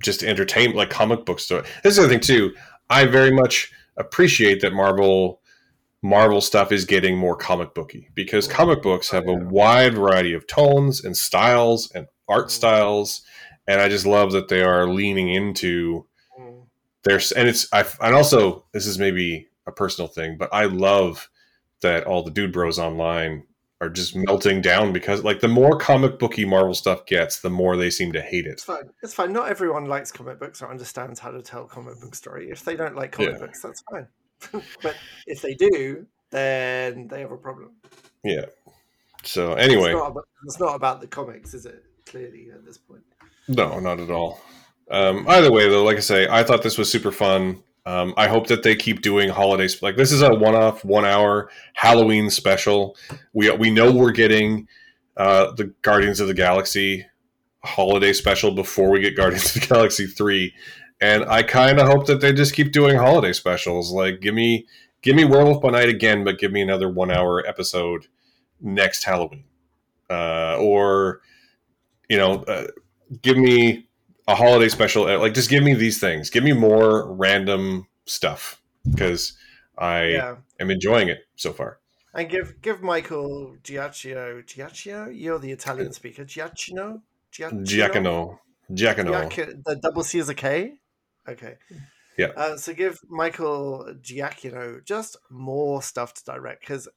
just 0.00 0.22
entertainment 0.22 0.76
like 0.76 0.90
comic 0.90 1.24
book 1.24 1.38
story 1.40 1.64
this 1.82 1.96
is 1.96 2.02
the 2.04 2.08
thing 2.08 2.20
too. 2.20 2.54
I 2.90 3.06
very 3.06 3.30
much 3.30 3.72
appreciate 3.96 4.60
that 4.60 4.72
marvel 4.74 5.40
marvel 6.04 6.40
stuff 6.40 6.70
is 6.70 6.84
getting 6.84 7.16
more 7.16 7.34
comic 7.34 7.74
booky 7.74 8.10
because 8.14 8.46
comic 8.46 8.82
books 8.82 9.10
have 9.10 9.26
a 9.26 9.32
wide 9.32 9.94
variety 9.94 10.34
of 10.34 10.46
tones 10.46 11.02
and 11.02 11.16
styles 11.16 11.90
and 11.92 12.06
art 12.28 12.48
Mm. 12.48 12.50
styles 12.50 13.22
and 13.66 13.80
i 13.80 13.88
just 13.88 14.04
love 14.06 14.30
that 14.32 14.48
they 14.48 14.62
are 14.62 14.86
leaning 14.86 15.28
into 15.30 16.06
Mm. 16.38 16.66
there's 17.04 17.32
and 17.32 17.48
it's 17.48 17.66
I 17.72 17.84
and 18.02 18.14
also 18.14 18.66
this 18.72 18.86
is 18.86 18.98
maybe 18.98 19.48
a 19.66 19.72
personal 19.72 20.08
thing, 20.08 20.36
but 20.36 20.50
I 20.52 20.66
love 20.66 21.30
that 21.80 22.04
all 22.04 22.22
the 22.22 22.30
dude 22.30 22.52
bros 22.52 22.78
online 22.78 23.44
are 23.80 23.88
just 23.88 24.14
melting 24.14 24.60
down 24.60 24.92
because 24.92 25.24
like 25.24 25.40
the 25.40 25.48
more 25.48 25.78
comic 25.78 26.18
booky 26.18 26.44
Marvel 26.44 26.74
stuff 26.74 27.06
gets, 27.06 27.40
the 27.40 27.48
more 27.48 27.76
they 27.78 27.88
seem 27.88 28.12
to 28.12 28.20
hate 28.20 28.44
it. 28.46 28.50
It's 28.52 28.64
fine. 28.64 28.90
It's 29.02 29.14
fine. 29.14 29.32
Not 29.32 29.48
everyone 29.48 29.86
likes 29.86 30.12
comic 30.12 30.38
books 30.38 30.60
or 30.60 30.70
understands 30.70 31.18
how 31.18 31.30
to 31.30 31.40
tell 31.40 31.64
comic 31.64 31.98
book 32.00 32.14
story. 32.14 32.50
If 32.50 32.62
they 32.62 32.76
don't 32.76 32.94
like 32.94 33.12
comic 33.12 33.32
Yeah. 33.32 33.38
books, 33.38 33.62
that's 33.62 33.82
fine. 33.90 34.06
but 34.82 34.96
if 35.26 35.42
they 35.42 35.54
do, 35.54 36.06
then 36.30 37.08
they 37.08 37.20
have 37.20 37.32
a 37.32 37.36
problem. 37.36 37.72
Yeah. 38.22 38.46
So 39.22 39.54
anyway, 39.54 39.90
it's 39.90 39.98
not, 39.98 40.10
about, 40.10 40.28
it's 40.44 40.60
not 40.60 40.74
about 40.74 41.00
the 41.00 41.06
comics, 41.06 41.54
is 41.54 41.66
it? 41.66 41.84
Clearly, 42.06 42.48
at 42.52 42.64
this 42.64 42.78
point. 42.78 43.02
no, 43.48 43.80
not 43.80 44.00
at 44.00 44.10
all. 44.10 44.40
Um, 44.90 45.24
either 45.28 45.50
way, 45.50 45.68
though, 45.68 45.84
like 45.84 45.96
I 45.96 46.00
say, 46.00 46.28
I 46.28 46.42
thought 46.42 46.62
this 46.62 46.76
was 46.76 46.90
super 46.90 47.10
fun. 47.10 47.62
Um, 47.86 48.14
I 48.16 48.28
hope 48.28 48.46
that 48.46 48.62
they 48.62 48.76
keep 48.76 49.02
doing 49.02 49.28
holidays. 49.28 49.82
Like 49.82 49.96
this 49.96 50.12
is 50.12 50.22
a 50.22 50.34
one-off, 50.34 50.84
one-hour 50.84 51.50
Halloween 51.74 52.30
special. 52.30 52.96
We 53.32 53.50
we 53.50 53.70
know 53.70 53.92
we're 53.92 54.12
getting 54.12 54.68
uh, 55.16 55.52
the 55.52 55.72
Guardians 55.82 56.20
of 56.20 56.28
the 56.28 56.34
Galaxy 56.34 57.06
holiday 57.62 58.12
special 58.12 58.52
before 58.52 58.90
we 58.90 59.00
get 59.00 59.16
Guardians 59.16 59.54
of 59.54 59.62
the 59.62 59.68
Galaxy 59.68 60.06
three, 60.06 60.54
and 61.04 61.24
I 61.26 61.42
kind 61.42 61.78
of 61.78 61.86
hope 61.86 62.06
that 62.06 62.22
they 62.22 62.32
just 62.32 62.54
keep 62.54 62.72
doing 62.72 62.96
holiday 62.96 63.32
specials. 63.34 63.92
Like 63.92 64.20
give 64.20 64.34
me 64.34 64.66
give 65.02 65.14
me 65.14 65.24
Werewolf 65.26 65.60
by 65.60 65.70
Night 65.70 65.90
again, 65.90 66.24
but 66.24 66.38
give 66.38 66.50
me 66.50 66.62
another 66.62 66.88
one-hour 66.88 67.46
episode 67.46 68.06
next 68.60 69.04
Halloween, 69.04 69.44
uh, 70.08 70.56
or 70.58 71.20
you 72.08 72.16
know, 72.16 72.42
uh, 72.44 72.68
give 73.20 73.36
me 73.36 73.86
a 74.26 74.34
holiday 74.34 74.68
special. 74.70 75.06
uh, 75.06 75.18
Like 75.18 75.34
just 75.34 75.50
give 75.50 75.62
me 75.62 75.74
these 75.74 76.00
things. 76.00 76.30
Give 76.30 76.42
me 76.42 76.52
more 76.52 77.12
random 77.12 77.86
stuff 78.06 78.62
because 78.90 79.34
I 79.76 80.04
Yeah. 80.04 80.36
am 80.60 80.70
enjoying 80.70 81.08
it 81.08 81.26
so 81.36 81.52
far. 81.52 81.80
And 82.14 82.30
give 82.30 82.62
give 82.62 82.80
Michael 82.80 83.56
Giacchino 83.62 84.42
Giacchino, 84.46 85.12
you're 85.12 85.38
the 85.38 85.52
Italian 85.52 85.92
speaker. 85.92 86.24
Giacchino? 86.24 87.02
Giacono, 87.30 88.40
Giacono. 88.72 89.12
Giac- 89.28 89.64
the 89.66 89.76
double 89.82 90.04
C 90.04 90.18
is 90.18 90.28
a 90.30 90.34
K? 90.34 90.78
Okay. 91.28 91.54
Yeah. 92.16 92.28
Uh, 92.36 92.56
so 92.56 92.72
give 92.72 93.00
Michael 93.08 93.94
Giacchino 94.00 94.84
just 94.84 95.16
more 95.30 95.82
stuff 95.82 96.14
to 96.14 96.24
direct 96.24 96.60
because 96.60 96.88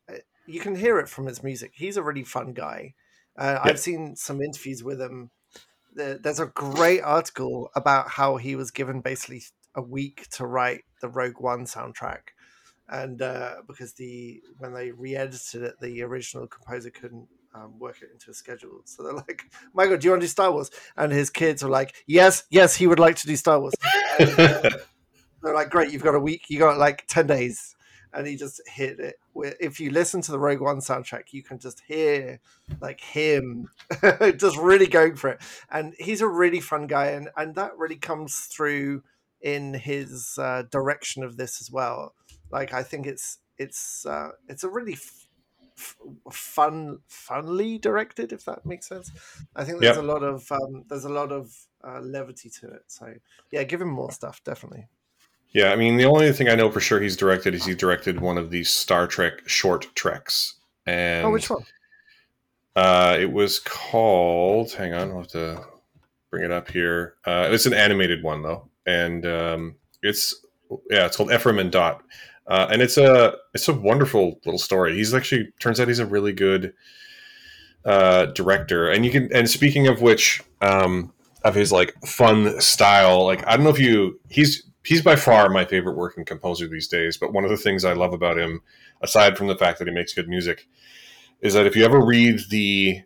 you 0.46 0.60
can 0.60 0.76
hear 0.76 1.00
it 1.00 1.10
from 1.10 1.26
his 1.26 1.44
music. 1.44 1.72
He's 1.74 1.98
a 1.98 2.04
really 2.04 2.24
fun 2.24 2.54
guy. 2.54 2.94
Uh, 3.38 3.60
Yeah. 3.60 3.62
I've 3.64 3.80
seen 3.80 4.16
some 4.16 4.42
interviews 4.42 4.84
with 4.84 5.02
him. 5.02 5.32
There's 5.96 6.40
a 6.40 6.46
great 6.46 7.02
article 7.02 7.72
about 7.76 8.10
how 8.10 8.38
he 8.38 8.56
was 8.56 8.70
given 8.70 9.02
basically 9.02 9.42
a 9.74 9.82
week 9.82 10.28
to 10.32 10.46
write 10.46 10.84
the 11.02 11.10
Rogue 11.10 11.40
One 11.40 11.66
soundtrack, 11.66 12.34
and 12.88 13.20
uh, 13.20 13.56
because 13.68 13.94
the 13.94 14.42
when 14.60 14.74
they 14.76 14.92
re-edited 14.92 15.64
it, 15.64 15.80
the 15.82 16.04
original 16.04 16.46
composer 16.46 16.92
couldn't 16.92 17.28
um, 17.58 17.80
work 17.80 18.02
it 18.02 18.10
into 18.12 18.32
a 18.32 18.34
schedule. 18.34 18.82
So 18.86 19.04
they're 19.04 19.14
like, 19.14 19.44
"Michael, 19.74 19.98
do 19.98 20.06
you 20.06 20.12
want 20.12 20.22
to 20.22 20.28
do 20.28 20.30
Star 20.30 20.52
Wars?" 20.52 20.72
And 20.96 21.12
his 21.12 21.30
kids 21.30 21.64
are 21.64 21.70
like, 21.70 21.96
"Yes, 22.06 22.44
yes, 22.50 22.76
he 22.76 22.88
would 22.88 23.00
like 23.00 23.16
to 23.18 23.28
do 23.28 23.36
Star 23.36 23.60
Wars." 23.60 23.74
They're 24.20 25.54
like, 25.54 25.70
"Great, 25.70 25.92
you've 25.92 26.04
got 26.04 26.16
a 26.16 26.20
week. 26.20 26.46
You 26.50 26.60
got 26.60 26.78
like 26.78 27.06
ten 27.08 27.28
days." 27.28 27.76
And 28.14 28.26
he 28.26 28.36
just 28.36 28.62
hit 28.66 29.00
it. 29.00 29.16
If 29.36 29.80
you 29.80 29.92
listen 29.92 30.22
to 30.22 30.32
the 30.32 30.40
Rogue 30.40 30.62
One 30.62 30.80
soundtrack, 30.80 31.34
you 31.34 31.44
can 31.44 31.60
just 31.60 31.82
hear 31.88 32.40
like 32.82 33.02
him 33.02 33.70
just 34.38 34.58
really 34.58 34.88
going 34.88 35.16
for 35.16 35.32
it. 35.32 35.42
And 35.70 35.94
he's 36.00 36.22
a 36.22 36.28
really 36.28 36.60
fun 36.60 36.88
guy, 36.88 37.08
and 37.08 37.30
and 37.36 37.56
that 37.56 37.78
really 37.78 37.98
comes 37.98 38.40
through 38.40 39.04
in 39.42 39.74
his 39.74 40.38
uh, 40.40 40.64
direction 40.72 41.24
of 41.24 41.38
this 41.38 41.62
as 41.62 41.70
well. 41.70 42.14
Like 42.50 42.74
I 42.74 42.82
think 42.82 43.06
it's 43.06 43.40
it's 43.58 44.06
uh, 44.06 44.30
it's 44.48 44.64
a 44.64 44.70
really 44.70 44.94
f- 44.94 45.27
f- 45.78 45.98
fun 46.32 47.00
funly 47.10 47.80
directed, 47.80 48.34
if 48.34 48.46
that 48.46 48.66
makes 48.66 48.88
sense. 48.88 49.12
I 49.56 49.64
think 49.64 49.80
there's 49.80 49.96
Yep. 49.98 50.04
a 50.04 50.08
lot 50.08 50.24
of 50.24 50.52
um, 50.52 50.84
there's 50.88 51.06
a 51.06 51.10
lot 51.10 51.32
of 51.32 51.56
uh, 51.84 52.00
levity 52.02 52.50
to 52.50 52.68
it. 52.68 52.84
So 52.88 53.14
yeah, 53.52 53.64
give 53.64 53.82
him 53.82 53.90
more 53.90 54.12
stuff 54.12 54.44
definitely. 54.44 54.88
Yeah, 55.52 55.72
I 55.72 55.76
mean, 55.76 55.98
the 55.98 56.06
only 56.06 56.32
thing 56.34 56.50
I 56.50 56.56
know 56.56 56.70
for 56.70 56.82
sure 56.82 57.00
he's 57.00 57.16
directed 57.16 57.56
is 57.56 57.66
he 57.66 57.74
directed 57.74 58.20
one 58.20 58.38
of 58.38 58.50
these 58.52 58.70
Star 58.70 59.08
Trek 59.08 59.48
short 59.48 59.88
treks, 59.96 60.56
and 60.86 61.26
oh, 61.26 61.32
which 61.32 61.50
one? 61.50 61.64
Uh, 62.76 63.18
it 63.20 63.32
was 63.32 63.60
called. 63.60 64.72
Hang 64.74 64.94
on, 64.94 65.10
I'll 65.12 65.18
have 65.20 65.28
to 65.30 65.64
bring 66.30 66.44
it 66.44 66.52
up 66.52 66.70
here. 66.70 67.16
Uh, 67.26 67.48
it's 67.52 67.66
an 67.66 67.74
animated 67.74 68.24
one 68.24 68.44
though, 68.44 68.68
and 68.86 69.26
um, 69.26 69.76
it's 70.04 70.46
yeah, 70.90 71.06
it's 71.06 71.16
called 71.18 71.32
Ephraim 71.32 71.60
and 71.60 71.72
Dot, 71.72 72.04
uh, 72.48 72.68
and 72.72 72.82
it's 72.82 72.98
a 72.98 73.36
it's 73.54 73.68
a 73.68 73.74
wonderful 73.74 74.40
little 74.46 74.60
story. 74.60 74.96
He's 74.96 75.14
actually 75.14 75.52
turns 75.60 75.80
out 75.80 75.88
he's 75.88 76.00
a 76.00 76.06
really 76.06 76.34
good 76.34 76.74
uh, 77.86 78.28
director, 78.28 78.90
and 78.90 79.06
you 79.06 79.12
can. 79.12 79.30
And 79.34 79.50
speaking 79.50 79.88
of 79.88 80.02
which, 80.02 80.42
um, 80.62 81.14
of 81.44 81.56
his 81.56 81.72
like 81.72 81.94
fun 82.06 82.60
style, 82.62 83.26
like 83.26 83.46
I 83.48 83.56
don't 83.56 83.64
know 83.64 83.70
if 83.70 83.80
you 83.80 84.20
he's 84.30 84.64
he's 84.84 85.02
by 85.02 85.16
far 85.18 85.50
my 85.50 85.66
favorite 85.66 85.98
working 85.98 86.24
composer 86.26 86.68
these 86.68 86.88
days. 86.88 87.18
But 87.18 87.34
one 87.34 87.44
of 87.44 87.50
the 87.50 87.58
things 87.58 87.84
I 87.84 87.94
love 87.94 88.14
about 88.14 88.38
him, 88.40 88.62
aside 89.02 89.38
from 89.38 89.48
the 89.48 89.58
fact 89.58 89.80
that 89.80 89.88
he 89.88 89.94
makes 89.94 90.14
good 90.14 90.30
music, 90.30 90.68
is 91.42 91.54
that 91.54 91.66
if 91.66 91.76
you 91.76 91.84
ever 91.84 92.00
read 92.00 92.40
the 92.50 93.02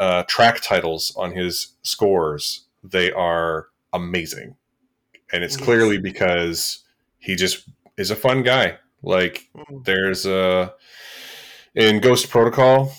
uh, 0.00 0.24
track 0.24 0.60
titles 0.60 1.14
on 1.16 1.32
his 1.32 1.76
scores, 1.82 2.66
they 2.82 3.12
are 3.12 3.68
amazing, 3.92 4.56
and 5.32 5.44
it's 5.44 5.56
Yes. 5.56 5.64
clearly 5.64 5.98
because 5.98 6.80
he 7.18 7.36
just 7.36 7.68
is 7.96 8.10
a 8.10 8.16
fun 8.16 8.42
guy. 8.42 8.78
Like 9.02 9.48
Mm. 9.56 9.84
there's 9.84 10.26
a 10.26 10.74
in 11.74 12.00
Ghost 12.00 12.30
Protocol, 12.30 12.92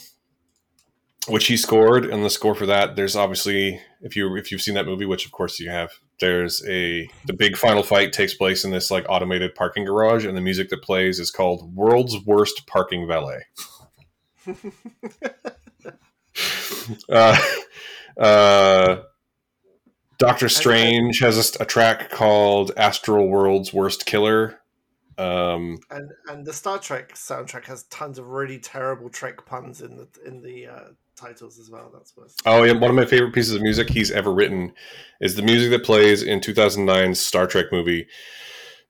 which 1.27 1.47
he 1.47 1.55
scored, 1.57 2.05
and 2.05 2.23
the 2.25 2.29
score 2.29 2.55
for 2.55 2.65
that. 2.65 2.95
There's 2.95 3.15
obviously 3.15 3.79
if 4.01 4.15
you 4.15 4.35
if 4.35 4.51
you've 4.51 4.61
seen 4.61 4.75
that 4.75 4.85
movie, 4.85 5.05
which 5.05 5.25
of 5.25 5.31
course 5.31 5.59
you 5.59 5.69
have. 5.69 5.91
There's 6.19 6.61
a 6.67 7.07
the 7.25 7.33
big 7.33 7.57
final 7.57 7.83
fight 7.83 8.13
takes 8.13 8.33
place 8.33 8.63
in 8.65 8.71
this 8.71 8.91
like 8.91 9.05
automated 9.09 9.55
parking 9.55 9.85
garage, 9.85 10.25
and 10.25 10.35
the 10.37 10.41
music 10.41 10.69
that 10.69 10.81
plays 10.83 11.19
is 11.19 11.31
called 11.31 11.73
"World's 11.75 12.17
Worst 12.25 12.67
Parking 12.67 13.07
Valet." 13.07 13.43
uh, 17.09 17.37
uh, 18.17 18.97
Doctor 20.19 20.49
Strange 20.49 21.19
has 21.19 21.55
a, 21.59 21.63
a 21.63 21.65
track 21.65 22.09
called 22.09 22.71
"Astral 22.77 23.27
World's 23.27 23.73
Worst 23.73 24.05
Killer." 24.05 24.59
Um, 25.17 25.77
and 25.89 26.11
and 26.27 26.45
the 26.45 26.53
Star 26.53 26.79
Trek 26.79 27.13
soundtrack 27.13 27.65
has 27.65 27.83
tons 27.83 28.17
of 28.17 28.27
really 28.27 28.59
terrible 28.59 29.09
Trek 29.09 29.45
puns 29.45 29.81
in 29.81 29.95
the 29.95 30.07
in 30.25 30.41
the 30.41 30.67
uh, 30.67 30.89
titles 31.15 31.59
as 31.59 31.69
well. 31.69 31.91
That's 31.93 32.15
worth. 32.15 32.35
oh, 32.45 32.63
yeah, 32.63 32.73
one 32.73 32.89
of 32.89 32.95
my 32.95 33.05
favorite 33.05 33.33
pieces 33.33 33.55
of 33.55 33.61
music 33.61 33.89
he's 33.89 34.11
ever 34.11 34.33
written 34.33 34.73
is 35.21 35.35
the 35.35 35.41
music 35.41 35.71
that 35.71 35.85
plays 35.85 36.23
in 36.23 36.39
2009's 36.39 37.19
Star 37.19 37.47
Trek 37.47 37.67
movie 37.71 38.07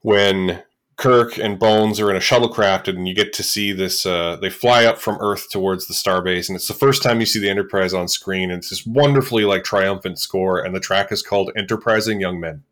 when 0.01 0.63
Kirk 0.95 1.37
and 1.37 1.59
Bones 1.59 1.99
are 1.99 2.09
in 2.09 2.15
a 2.15 2.19
shuttlecraft, 2.19 2.87
and 2.87 3.07
you 3.07 3.15
get 3.15 3.33
to 3.33 3.43
see 3.43 3.71
this. 3.71 4.05
Uh, 4.05 4.37
they 4.39 4.49
fly 4.49 4.85
up 4.85 4.99
from 4.99 5.17
Earth 5.19 5.49
towards 5.49 5.87
the 5.87 5.93
starbase, 5.93 6.47
and 6.47 6.55
it's 6.55 6.67
the 6.67 6.73
first 6.73 7.01
time 7.03 7.19
you 7.19 7.25
see 7.25 7.39
the 7.39 7.49
Enterprise 7.49 7.93
on 7.93 8.07
screen. 8.07 8.51
And 8.51 8.59
it's 8.59 8.69
this 8.69 8.85
wonderfully 8.85 9.45
like 9.45 9.63
triumphant 9.63 10.19
score, 10.19 10.59
and 10.59 10.75
the 10.75 10.79
track 10.79 11.11
is 11.11 11.21
called 11.21 11.51
"Enterprising 11.57 12.21
Young 12.21 12.39
Men." 12.39 12.63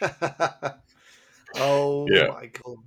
oh, 1.56 2.06
Yeah. 2.10 2.28
Michael. 2.28 2.82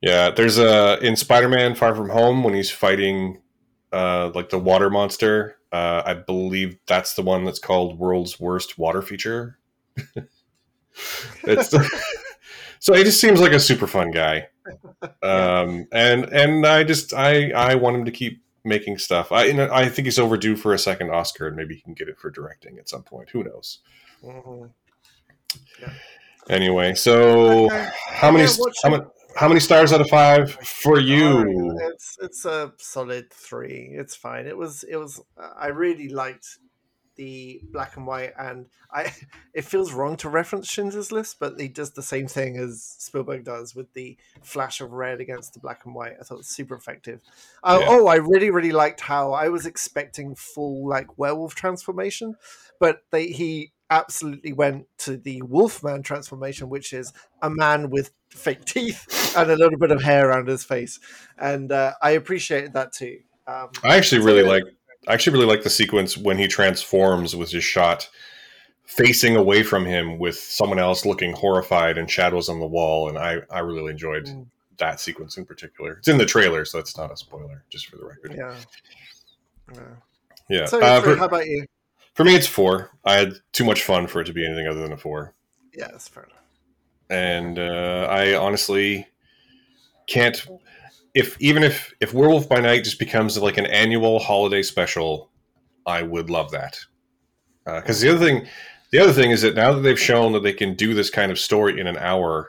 Yeah, 0.00 0.30
there's 0.30 0.58
a 0.58 0.98
in 1.00 1.14
Spider-Man: 1.14 1.76
Far 1.76 1.94
From 1.94 2.10
Home 2.10 2.42
when 2.42 2.54
he's 2.54 2.70
fighting 2.72 3.40
uh, 3.92 4.32
like 4.34 4.50
the 4.50 4.58
water 4.58 4.90
monster. 4.90 5.58
Uh, 5.70 6.02
I 6.04 6.14
believe 6.14 6.76
that's 6.86 7.14
the 7.14 7.22
one 7.22 7.44
that's 7.44 7.60
called 7.60 7.98
World's 7.98 8.40
Worst 8.40 8.78
Water 8.78 9.00
Feature. 9.00 9.58
it's 11.44 11.70
so 12.80 12.94
he 12.94 13.04
just 13.04 13.20
seems 13.20 13.40
like 13.40 13.52
a 13.52 13.60
super 13.60 13.86
fun 13.86 14.10
guy, 14.10 14.48
um, 15.22 15.86
and 15.92 16.24
and 16.32 16.66
I 16.66 16.82
just 16.82 17.14
I 17.14 17.50
I 17.52 17.76
want 17.76 17.96
him 17.96 18.04
to 18.04 18.10
keep 18.10 18.42
making 18.64 18.98
stuff. 18.98 19.30
I 19.30 19.44
you 19.44 19.54
know, 19.54 19.68
I 19.72 19.88
think 19.88 20.06
he's 20.06 20.18
overdue 20.18 20.56
for 20.56 20.74
a 20.74 20.78
second 20.78 21.10
Oscar, 21.10 21.46
and 21.46 21.56
maybe 21.56 21.76
he 21.76 21.80
can 21.80 21.94
get 21.94 22.08
it 22.08 22.18
for 22.18 22.28
directing 22.28 22.76
at 22.78 22.88
some 22.88 23.04
point. 23.04 23.30
Who 23.30 23.44
knows? 23.44 23.78
Mhm. 24.24 24.70
Anyway, 26.50 26.94
so 26.94 27.66
Okay. 27.66 27.88
how 28.08 28.30
many 28.30 28.44
Yeah, 28.44 28.50
how 28.82 28.90
many 28.90 29.04
how 29.36 29.48
many 29.48 29.60
stars 29.60 29.92
out 29.92 30.00
of 30.00 30.08
five 30.08 30.52
for 30.52 31.00
you? 31.00 31.78
It's 31.92 32.18
it's 32.20 32.44
a 32.44 32.72
solid 32.78 33.32
three. 33.32 33.90
It's 33.92 34.14
fine. 34.14 34.46
It 34.46 34.56
was 34.56 34.82
it 34.84 34.96
was. 34.96 35.20
Uh, 35.36 35.50
I 35.56 35.68
really 35.68 36.08
liked 36.08 36.58
the 37.16 37.60
black 37.72 37.96
and 37.96 38.06
white, 38.06 38.32
and 38.38 38.66
I. 38.90 39.12
It 39.54 39.66
feels 39.66 39.92
wrong 39.92 40.16
to 40.16 40.30
reference 40.30 40.66
Schindler's 40.66 41.12
List, 41.12 41.38
but 41.38 41.60
he 41.60 41.68
does 41.68 41.92
the 41.92 42.02
same 42.02 42.26
thing 42.26 42.56
as 42.56 42.82
Spielberg 42.98 43.44
does 43.44 43.74
with 43.74 43.92
the 43.92 44.16
flash 44.42 44.80
of 44.80 44.92
red 44.92 45.20
against 45.20 45.52
the 45.52 45.60
black 45.60 45.84
and 45.84 45.94
white. 45.94 46.14
I 46.18 46.24
thought 46.24 46.36
it 46.36 46.38
was 46.38 46.48
super 46.48 46.74
effective. 46.74 47.20
Oh, 47.62 47.80
Yeah. 47.80 47.86
oh, 47.90 48.06
I 48.06 48.14
really 48.16 48.50
really 48.50 48.72
liked 48.72 49.02
how 49.02 49.32
I 49.32 49.48
was 49.50 49.66
expecting 49.66 50.34
full 50.34 50.88
like 50.88 51.18
werewolf 51.18 51.54
transformation, 51.54 52.36
but 52.80 53.02
they 53.10 53.26
he 53.26 53.72
absolutely 53.92 54.52
went 54.52 54.86
to 54.98 55.16
the 55.18 55.42
wolfman 55.42 56.02
transformation, 56.02 56.68
which 56.70 56.92
is 56.92 57.12
a 57.42 57.50
man 57.50 57.90
with 57.90 58.10
fake 58.30 58.64
teeth 58.64 59.34
and 59.36 59.50
a 59.50 59.56
little 59.56 59.78
bit 59.78 59.90
of 59.90 60.02
hair 60.02 60.30
around 60.30 60.48
his 60.48 60.64
face, 60.64 60.98
and 61.38 61.70
uh, 61.70 61.92
I 62.00 62.12
appreciated 62.12 62.72
that 62.72 62.92
too. 62.92 63.18
Um, 63.46 63.68
I 63.84 63.96
actually 63.96 64.22
really 64.24 64.42
like 64.42 64.64
I 65.06 65.12
actually 65.14 65.34
really 65.34 65.46
like 65.54 65.62
the 65.62 65.70
sequence 65.70 66.16
when 66.16 66.38
he 66.38 66.46
transforms 66.48 67.36
with 67.36 67.50
his 67.50 67.64
shot 67.64 68.08
facing 68.84 69.36
away 69.36 69.62
from 69.62 69.84
him 69.84 70.18
with 70.18 70.38
someone 70.38 70.78
else 70.78 71.04
looking 71.04 71.32
horrified 71.32 71.98
and 71.98 72.10
shadows 72.10 72.48
on 72.48 72.60
the 72.60 72.66
wall 72.66 73.08
and 73.08 73.18
I 73.18 73.38
I 73.50 73.60
really 73.60 73.90
enjoyed 73.90 74.26
Mm, 74.26 74.46
that 74.78 75.00
sequence 75.00 75.36
in 75.36 75.44
particular. 75.44 75.94
It's 75.98 76.08
in 76.08 76.18
the 76.18 76.26
trailer 76.26 76.64
so 76.64 76.78
it's 76.78 76.96
not 76.96 77.10
a 77.12 77.16
spoiler 77.16 77.64
just 77.68 77.86
for 77.86 77.96
the 77.96 78.04
record. 78.04 78.34
yeah. 78.36 78.54
yeah. 79.74 79.80
Yeah. 80.48 80.66
So, 80.66 80.80
Uh, 80.80 81.00
for, 81.00 81.16
how 81.16 81.26
about 81.26 81.46
you? 81.46 81.64
For 82.14 82.24
me 82.24 82.34
it's 82.34 82.46
4. 82.46 82.90
I 83.04 83.14
had 83.14 83.34
too 83.52 83.64
much 83.64 83.82
fun 83.84 84.06
for 84.06 84.20
it 84.20 84.24
to 84.26 84.32
be 84.32 84.46
anything 84.46 84.66
other 84.66 84.80
than 84.80 84.92
a 84.92 84.96
4. 84.96 85.32
Yeah, 85.74 85.88
that's 85.90 86.08
fair 86.08 86.24
enough. 86.24 86.38
and 87.10 87.58
uh, 87.58 88.06
I 88.10 88.34
honestly 88.34 89.06
can't. 90.06 90.44
If 91.14 91.40
even 91.40 91.62
if 91.62 91.92
if 92.00 92.14
Werewolf 92.14 92.48
by 92.48 92.60
Night 92.60 92.84
just 92.84 92.98
becomes 92.98 93.36
like 93.38 93.58
an 93.58 93.66
annual 93.66 94.18
holiday 94.18 94.62
special, 94.62 95.30
I 95.86 96.02
would 96.02 96.30
love 96.30 96.50
that. 96.52 96.78
Because 97.64 98.00
the 98.00 98.08
other 98.10 98.18
thing, 98.24 98.46
the 98.90 98.98
other 98.98 99.12
thing 99.12 99.30
is 99.30 99.42
that 99.42 99.54
now 99.54 99.72
that 99.72 99.80
they've 99.80 100.00
shown 100.00 100.32
that 100.32 100.42
they 100.42 100.52
can 100.52 100.74
do 100.74 100.94
this 100.94 101.10
kind 101.10 101.30
of 101.30 101.38
story 101.38 101.78
in 101.78 101.86
an 101.86 101.96
hour, 101.98 102.48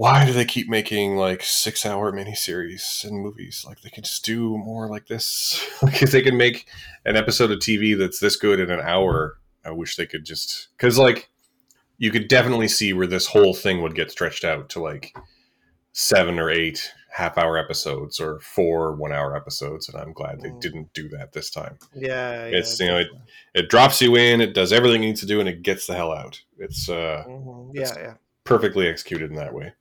why 0.00 0.24
do 0.24 0.32
they 0.32 0.46
keep 0.46 0.66
making 0.66 1.16
like 1.16 1.42
six 1.42 1.84
hour 1.84 2.10
miniseries 2.10 3.04
and 3.04 3.20
movies? 3.20 3.64
Like 3.68 3.82
they 3.82 3.90
can 3.90 4.02
just 4.02 4.24
do 4.24 4.56
more 4.56 4.88
like 4.88 5.08
this. 5.08 5.62
like 5.82 6.02
if 6.02 6.10
they 6.10 6.22
can 6.22 6.38
make 6.38 6.66
an 7.04 7.16
episode 7.16 7.50
of 7.50 7.58
TV 7.58 7.98
that's 7.98 8.18
this 8.18 8.36
good 8.36 8.60
in 8.60 8.70
an 8.70 8.80
hour, 8.80 9.36
I 9.62 9.72
wish 9.72 9.96
they 9.96 10.06
could 10.06 10.24
just 10.24 10.68
because 10.76 10.96
like 10.96 11.28
you 11.98 12.10
could 12.10 12.28
definitely 12.28 12.68
see 12.68 12.94
where 12.94 13.06
this 13.06 13.26
whole 13.26 13.52
thing 13.52 13.82
would 13.82 13.94
get 13.94 14.10
stretched 14.10 14.42
out 14.42 14.70
to 14.70 14.80
like 14.80 15.14
seven 15.92 16.38
or 16.38 16.48
eight 16.50 16.92
half 17.12 17.36
hour 17.36 17.58
episodes 17.58 18.20
or 18.20 18.40
four 18.40 18.94
one 18.94 19.12
hour 19.12 19.36
episodes 19.36 19.88
and 19.88 20.00
i'm 20.00 20.12
glad 20.12 20.40
they 20.40 20.48
Mm. 20.48 20.60
didn't 20.60 20.92
do 20.94 21.08
that 21.08 21.32
this 21.32 21.50
time 21.50 21.76
Yeah, 21.92 22.46
yeah. 22.46 22.56
It's, 22.58 22.78
you 22.80 22.86
know, 22.86 22.98
it- 23.00 23.08
it 23.52 23.68
drops 23.68 24.00
you 24.00 24.14
in 24.16 24.40
it 24.40 24.54
does 24.54 24.72
everything 24.72 25.02
it 25.02 25.06
needs 25.08 25.20
to 25.20 25.26
do 25.26 25.40
and 25.40 25.48
it 25.48 25.62
gets 25.62 25.86
the 25.88 25.94
hell 25.94 26.12
out 26.12 26.40
it's 26.58 26.88
uh 26.88 27.24
Mhm. 27.28 27.74
it's- 27.74 27.92
yeah, 27.96 28.02
yeah, 28.02 28.14
perfectly 28.44 28.86
executed 28.86 29.28
in 29.30 29.36
that 29.36 29.52
way 29.52 29.72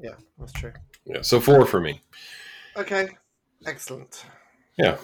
yeah. 0.00 0.14
That's 0.38 0.52
true. 0.52 0.72
yeah 1.04 1.22
so 1.22 1.40
four 1.40 1.66
for 1.66 1.80
me 1.80 2.00
Okay, 2.76 3.08
excellent. 3.66 4.24
Yeah. 4.76 4.96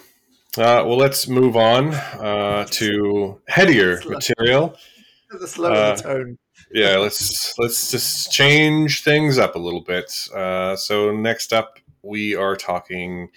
Uh 0.58 0.84
well 0.86 0.98
let's 0.98 1.26
move 1.28 1.56
on 1.56 1.94
uh 1.94 2.66
to 2.70 3.40
headier 3.48 4.00
Slow. 4.02 4.10
material 4.12 4.76
The 5.30 5.48
slow 5.48 5.72
Uh, 5.72 5.96
the 5.96 6.02
tone. 6.02 6.38
yeah 6.72 6.98
let's 6.98 7.58
let's 7.58 7.90
just 7.90 8.30
change 8.30 9.02
things 9.04 9.38
up 9.38 9.54
a 9.56 9.58
little 9.58 9.80
bit 9.80 10.28
uh, 10.34 10.76
so 10.76 11.10
next 11.16 11.52
up 11.54 11.78
we 12.02 12.34
are 12.34 12.54
talking 12.56 13.30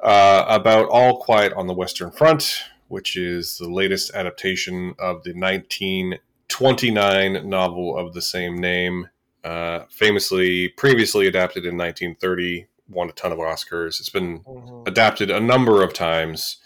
uh, 0.00 0.44
about 0.48 0.88
all 0.90 1.16
quiet 1.22 1.52
on 1.54 1.66
the 1.66 1.72
western 1.74 2.10
front 2.10 2.62
which 2.88 3.16
is 3.16 3.56
the 3.58 3.68
latest 3.70 4.10
adaptation 4.14 4.94
of 4.98 5.22
the 5.24 5.32
1929 5.32 7.48
novel 7.48 7.96
of 7.96 8.12
the 8.12 8.20
same 8.22 8.58
name 8.58 9.08
uh, 9.46 9.86
famously 9.88 10.68
previously 10.70 11.28
adapted 11.28 11.64
in 11.64 11.76
1930 11.76 12.66
won 12.88 13.08
a 13.08 13.12
ton 13.12 13.32
of 13.32 13.38
oscars. 13.38 14.00
It's 14.00 14.08
been 14.08 14.40
Mhm. 14.40 14.86
adapted 14.88 15.30
a 15.30 15.40
number 15.40 15.82
of 15.82 15.92
times. 15.92 16.58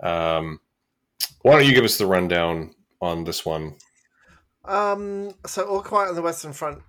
Um, 0.00 0.60
why 1.42 1.52
don't 1.52 1.66
you 1.66 1.74
give 1.74 1.84
us 1.84 1.98
the 1.98 2.06
rundown 2.06 2.74
on 3.00 3.24
this 3.24 3.46
one? 3.46 3.76
Um, 4.64 5.34
so 5.46 5.64
all 5.68 5.82
quiet 5.82 6.08
on 6.10 6.14
the 6.14 6.22
Western 6.22 6.52
Front, 6.52 6.82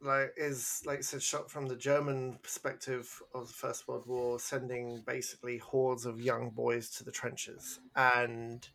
like 0.00 0.32
is 0.36 0.82
like 0.84 0.98
I 0.98 1.02
said, 1.02 1.22
shot 1.22 1.50
from 1.50 1.66
the 1.66 1.76
German 1.76 2.38
perspective 2.42 3.22
of 3.34 3.48
the 3.48 3.52
First 3.54 3.88
World 3.88 4.06
War, 4.06 4.38
sending 4.38 5.02
basically 5.06 5.58
hordes 5.58 6.06
of 6.06 6.20
young 6.20 6.50
boys 6.50 6.90
to 6.96 7.04
the 7.04 7.12
trenches, 7.12 7.80
and 7.96 8.68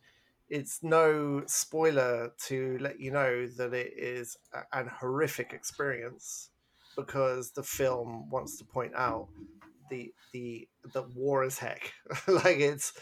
it's 0.48 0.82
no 0.82 1.42
spoiler 1.46 2.32
to 2.46 2.78
let 2.80 3.00
you 3.00 3.10
know 3.10 3.46
that 3.46 3.74
it 3.74 3.92
is 3.96 4.36
a- 4.52 4.78
an 4.78 4.88
horrific 4.88 5.52
experience 5.52 6.50
because 6.96 7.52
the 7.52 7.62
film 7.62 8.30
wants 8.30 8.56
to 8.58 8.64
point 8.64 8.94
out 8.94 9.28
the 9.90 10.12
the 10.32 10.68
the 10.92 11.02
war 11.02 11.44
is 11.44 11.58
heck 11.58 11.92
like 12.28 12.58
it's 12.58 12.92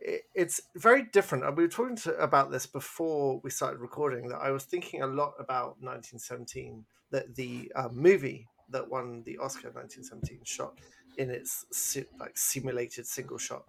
it, 0.00 0.22
it's 0.34 0.60
very 0.76 1.02
different. 1.02 1.44
And 1.44 1.56
we 1.56 1.64
were 1.64 1.68
talking 1.68 1.96
to, 1.96 2.14
about 2.16 2.50
this 2.50 2.66
before 2.66 3.40
we 3.42 3.50
started 3.50 3.80
recording. 3.80 4.28
That 4.28 4.38
I 4.38 4.50
was 4.50 4.64
thinking 4.64 5.02
a 5.02 5.06
lot 5.06 5.32
about 5.38 5.80
1917, 5.80 6.84
that 7.10 7.34
the 7.34 7.72
uh, 7.74 7.88
movie 7.92 8.46
that 8.70 8.88
won 8.90 9.22
the 9.24 9.38
Oscar 9.38 9.70
1917 9.70 10.40
shot 10.44 10.74
in 11.16 11.30
its 11.30 11.64
like 12.20 12.36
simulated 12.36 13.06
single 13.06 13.38
shot, 13.38 13.64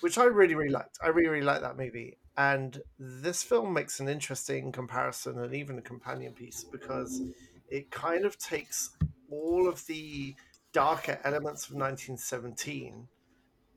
which 0.00 0.18
I 0.18 0.24
really 0.24 0.54
really 0.54 0.70
liked. 0.70 0.98
I 1.02 1.08
really 1.08 1.28
really 1.28 1.46
liked 1.46 1.62
that 1.62 1.76
movie. 1.76 2.16
And 2.36 2.80
this 2.98 3.42
film 3.42 3.72
makes 3.72 4.00
an 4.00 4.08
interesting 4.08 4.72
comparison 4.72 5.38
and 5.38 5.54
even 5.54 5.78
a 5.78 5.82
companion 5.82 6.32
piece 6.32 6.64
because 6.64 7.20
it 7.68 7.90
kind 7.90 8.24
of 8.24 8.38
takes 8.38 8.90
all 9.30 9.68
of 9.68 9.86
the 9.86 10.34
darker 10.72 11.18
elements 11.24 11.68
of 11.68 11.74
1917 11.74 13.08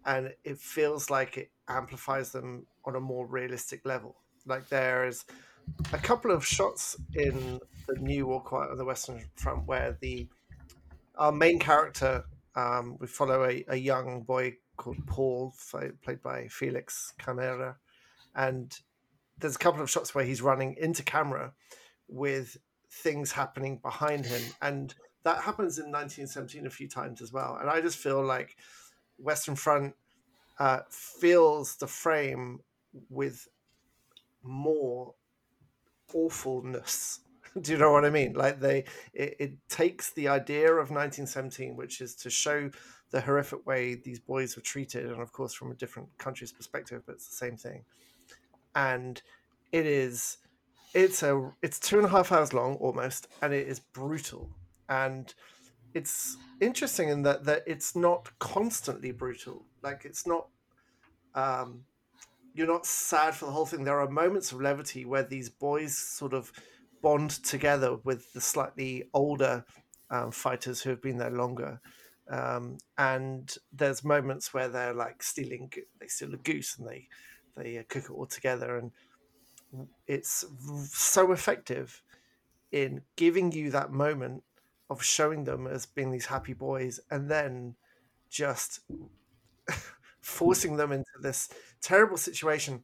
and 0.05 0.33
it 0.43 0.57
feels 0.59 1.09
like 1.09 1.37
it 1.37 1.51
amplifies 1.67 2.31
them 2.31 2.65
on 2.85 2.95
a 2.95 2.99
more 2.99 3.25
realistic 3.25 3.85
level. 3.85 4.15
Like 4.45 4.67
there 4.69 5.05
is 5.07 5.25
a 5.91 5.97
couple 5.97 6.31
of 6.31 6.45
shots 6.45 6.97
in 7.15 7.59
the 7.87 7.95
new 7.99 8.31
All 8.31 8.41
Quiet 8.41 8.71
on 8.71 8.77
the 8.77 8.85
Western 8.85 9.23
Front 9.35 9.67
where 9.67 9.97
the 10.01 10.27
our 11.15 11.31
main 11.31 11.59
character 11.59 12.25
um, 12.55 12.97
we 12.99 13.07
follow 13.07 13.45
a, 13.45 13.65
a 13.67 13.75
young 13.75 14.21
boy 14.21 14.55
called 14.77 15.05
Paul, 15.07 15.53
played 16.03 16.21
by 16.21 16.47
Felix 16.47 17.13
Kammerer, 17.19 17.75
and 18.35 18.77
there's 19.37 19.55
a 19.55 19.59
couple 19.59 19.81
of 19.81 19.89
shots 19.89 20.13
where 20.13 20.25
he's 20.25 20.41
running 20.41 20.75
into 20.79 21.03
camera 21.03 21.53
with 22.07 22.57
things 22.89 23.31
happening 23.31 23.77
behind 23.77 24.25
him, 24.25 24.41
and 24.61 24.93
that 25.23 25.37
happens 25.37 25.77
in 25.79 25.85
1917 25.85 26.67
a 26.67 26.69
few 26.69 26.87
times 26.87 27.21
as 27.21 27.31
well. 27.31 27.57
And 27.59 27.69
I 27.69 27.81
just 27.81 27.97
feel 27.97 28.23
like 28.23 28.57
Western 29.17 29.55
Front 29.55 29.95
uh, 30.59 30.79
fills 30.89 31.77
the 31.77 31.87
frame 31.87 32.59
with 33.09 33.47
more 34.43 35.15
awfulness. 36.13 37.21
Do 37.61 37.71
you 37.71 37.77
know 37.77 37.91
what 37.91 38.05
I 38.05 38.09
mean? 38.09 38.33
Like 38.33 38.59
they, 38.59 38.85
it, 39.13 39.35
it 39.39 39.69
takes 39.69 40.11
the 40.11 40.27
idea 40.27 40.71
of 40.71 40.89
1917, 40.89 41.75
which 41.75 42.01
is 42.01 42.15
to 42.15 42.29
show 42.29 42.69
the 43.11 43.21
horrific 43.21 43.65
way 43.65 43.95
these 43.95 44.19
boys 44.19 44.55
were 44.55 44.63
treated, 44.63 45.05
and 45.05 45.21
of 45.21 45.31
course 45.31 45.53
from 45.53 45.71
a 45.71 45.75
different 45.75 46.09
country's 46.17 46.51
perspective, 46.51 47.03
but 47.05 47.13
it's 47.13 47.27
the 47.27 47.35
same 47.35 47.55
thing. 47.55 47.83
And 48.75 49.21
it 49.71 49.85
is, 49.85 50.37
it's 50.93 51.23
a, 51.23 51.51
it's 51.61 51.79
two 51.79 51.97
and 51.97 52.05
a 52.05 52.09
half 52.09 52.31
hours 52.31 52.53
long 52.53 52.75
almost, 52.75 53.27
and 53.41 53.53
it 53.53 53.67
is 53.67 53.79
brutal. 53.79 54.49
And 54.89 55.33
it's 55.93 56.37
interesting 56.59 57.09
in 57.09 57.23
that 57.23 57.43
that 57.45 57.63
it's 57.67 57.95
not 57.95 58.29
constantly 58.39 59.11
brutal. 59.11 59.65
Like 59.81 60.05
it's 60.05 60.25
not 60.25 60.47
um 61.35 61.83
you're 62.55 62.67
not 62.67 62.85
sad 62.85 63.33
for 63.33 63.45
the 63.45 63.51
whole 63.51 63.65
thing. 63.65 63.83
There 63.83 63.99
are 63.99 64.09
moments 64.09 64.51
of 64.51 64.61
levity 64.61 65.05
where 65.05 65.23
these 65.23 65.49
boys 65.49 65.97
sort 65.97 66.33
of 66.33 66.51
bond 67.01 67.31
together 67.31 67.97
with 68.03 68.31
the 68.33 68.41
slightly 68.41 69.09
older 69.13 69.65
um, 70.11 70.31
fighters 70.31 70.79
who 70.81 70.91
have 70.91 71.01
been 71.01 71.17
there 71.17 71.31
longer. 71.31 71.81
Um, 72.29 72.77
and 72.97 73.53
there's 73.71 74.03
moments 74.03 74.53
where 74.53 74.67
they're 74.69 74.93
like 74.93 75.23
stealing, 75.23 75.71
they 75.99 76.07
steal 76.07 76.33
a 76.35 76.37
goose 76.37 76.77
and 76.77 76.87
they 76.87 77.07
they 77.55 77.77
uh, 77.77 77.83
cook 77.87 78.05
it 78.05 78.11
all 78.11 78.25
together, 78.25 78.77
and 78.77 78.91
it's 80.07 80.45
so 80.91 81.31
effective 81.31 82.01
in 82.71 83.01
giving 83.15 83.51
you 83.51 83.71
that 83.71 83.91
moment 83.91 84.43
of 84.89 85.03
showing 85.03 85.43
them 85.43 85.67
as 85.67 85.85
being 85.85 86.11
these 86.11 86.27
happy 86.27 86.53
boys, 86.53 86.99
and 87.09 87.29
then 87.29 87.75
just 88.29 88.81
forcing 90.21 90.77
them 90.77 90.91
into 90.91 91.11
this 91.21 91.49
terrible 91.81 92.17
situation. 92.17 92.83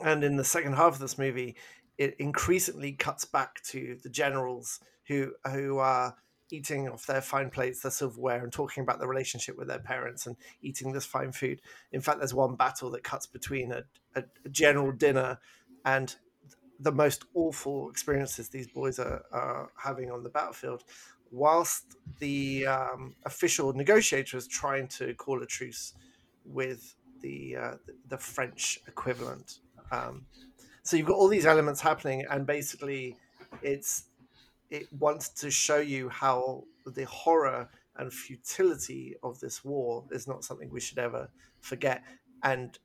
And 0.00 0.24
in 0.24 0.36
the 0.36 0.44
second 0.44 0.74
half 0.74 0.94
of 0.94 0.98
this 0.98 1.18
movie, 1.18 1.56
it 1.98 2.16
increasingly 2.18 2.92
cuts 2.92 3.24
back 3.24 3.62
to 3.64 3.98
the 4.02 4.08
generals 4.08 4.80
who 5.06 5.34
who 5.50 5.78
are 5.78 6.16
eating 6.50 6.88
off 6.88 7.06
their 7.06 7.20
fine 7.20 7.50
plates, 7.50 7.82
their 7.82 7.90
silverware, 7.90 8.42
and 8.42 8.52
talking 8.52 8.82
about 8.82 8.98
the 8.98 9.06
relationship 9.06 9.56
with 9.56 9.68
their 9.68 9.78
parents 9.78 10.26
and 10.26 10.36
eating 10.62 10.92
this 10.92 11.04
fine 11.04 11.32
food. 11.32 11.60
In 11.92 12.00
fact, 12.00 12.18
there's 12.18 12.34
one 12.34 12.56
battle 12.56 12.90
that 12.90 13.04
cuts 13.04 13.26
between 13.26 13.72
a, 13.72 13.84
a, 14.14 14.24
general 14.50 14.92
dinner 14.92 15.38
and 15.84 16.14
the 16.78 16.92
most 16.92 17.24
awful 17.34 17.90
experiences 17.90 18.48
these 18.48 18.66
boys 18.66 18.98
are, 18.98 19.22
are 19.32 19.70
having 19.76 20.10
on 20.10 20.22
the 20.22 20.30
battlefield, 20.30 20.84
whilst 21.30 21.96
the 22.18 22.66
um, 22.66 23.14
official 23.26 23.72
negotiator 23.72 24.36
is 24.36 24.46
trying 24.46 24.88
to 24.88 25.14
call 25.14 25.42
a 25.42 25.46
truce 25.46 25.92
with 26.44 26.96
the 27.20 27.56
uh, 27.56 27.74
the 28.08 28.16
French 28.16 28.80
equivalent. 28.88 29.58
Um, 29.92 30.24
so 30.82 30.96
you've 30.96 31.06
got 31.06 31.16
all 31.16 31.28
these 31.28 31.46
elements 31.46 31.80
happening, 31.80 32.24
and 32.30 32.46
basically, 32.46 33.16
it's 33.62 34.04
it 34.70 34.86
wants 34.92 35.28
to 35.28 35.50
show 35.50 35.78
you 35.78 36.08
how 36.08 36.64
the 36.86 37.04
horror 37.04 37.68
and 37.96 38.12
futility 38.12 39.16
of 39.22 39.40
this 39.40 39.64
war 39.64 40.04
is 40.10 40.26
not 40.26 40.44
something 40.44 40.70
we 40.70 40.80
should 40.80 40.98
ever 40.98 41.28
forget. 41.58 42.02
And 42.42 42.78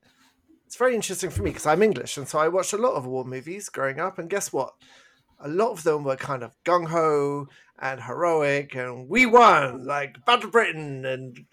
it's 0.65 0.75
very 0.75 0.95
interesting 0.95 1.29
for 1.29 1.43
me 1.43 1.51
because 1.51 1.67
I'm 1.67 1.83
English, 1.83 2.17
and 2.17 2.27
so 2.27 2.39
I 2.39 2.47
watched 2.47 2.73
a 2.73 2.77
lot 2.77 2.95
of 2.95 3.05
war 3.05 3.23
movies 3.23 3.69
growing 3.69 3.99
up. 3.99 4.17
And 4.17 4.29
guess 4.29 4.51
what? 4.51 4.73
A 5.39 5.47
lot 5.47 5.71
of 5.71 5.83
them 5.83 6.03
were 6.03 6.15
kind 6.15 6.43
of 6.43 6.55
gung 6.65 6.88
ho 6.88 7.47
and 7.79 8.01
heroic, 8.01 8.75
and 8.75 9.07
we 9.07 9.25
won, 9.25 9.86
like 9.86 10.25
Battle 10.25 10.49
Britain, 10.49 11.05
and 11.05 11.45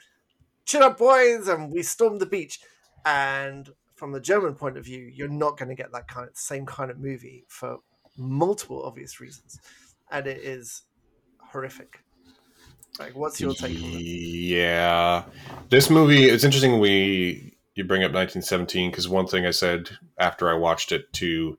chin 0.64 0.83
up, 0.83 0.99
boys, 0.99 1.47
and 1.47 1.70
we 1.70 1.83
stormed 1.83 2.20
the 2.20 2.26
beach. 2.26 2.59
And 3.05 3.68
from 3.95 4.12
the 4.12 4.20
German 4.20 4.55
point 4.55 4.78
of 4.78 4.85
view, 4.85 5.11
you're 5.12 5.28
not 5.28 5.59
going 5.59 5.68
to 5.68 5.74
get 5.74 5.93
that 5.93 6.09
kind 6.09 6.28
of 6.28 6.37
same 6.37 6.64
kind 6.64 6.91
of 6.91 6.99
movie 6.99 7.45
for 7.49 7.78
multiple 8.16 8.83
obvious 8.85 9.20
reasons 9.20 9.59
and 10.13 10.27
it 10.27 10.39
is 10.39 10.83
horrific. 11.39 12.05
Like, 12.99 13.17
what's 13.17 13.41
your 13.41 13.55
take? 13.55 13.77
Yeah, 13.79 15.25
this 15.71 15.89
movie. 15.89 16.25
It's 16.27 16.45
interesting. 16.45 16.79
We 16.79 17.57
you 17.75 17.85
bring 17.85 18.03
up 18.03 18.13
1917 18.13 18.91
because 18.91 19.09
one 19.09 19.27
thing 19.27 19.47
I 19.47 19.51
said 19.51 19.91
after 20.19 20.51
I 20.51 20.55
watched 20.55 20.93
it 20.93 21.11
to 21.15 21.57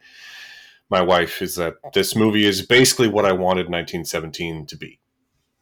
my 0.90 1.02
wife 1.02 1.42
is 1.42 1.56
that 1.56 1.78
this 1.94 2.16
movie 2.16 2.46
is 2.46 2.64
basically 2.64 3.08
what 3.08 3.26
I 3.26 3.32
wanted 3.32 3.68
1917 3.68 4.68
to 4.68 4.78
be. 4.78 5.00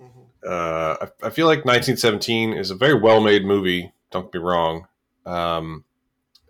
Mm-hmm. 0.01 0.19
Uh, 0.45 1.07
I, 1.07 1.27
I, 1.27 1.29
feel 1.29 1.47
like 1.47 1.59
1917 1.59 2.51
is 2.51 2.69
a 2.69 2.75
very 2.75 2.99
well 2.99 3.21
made 3.21 3.45
movie. 3.45 3.93
Don't 4.11 4.29
get 4.29 4.41
me 4.41 4.45
wrong, 4.45 4.87
um, 5.25 5.85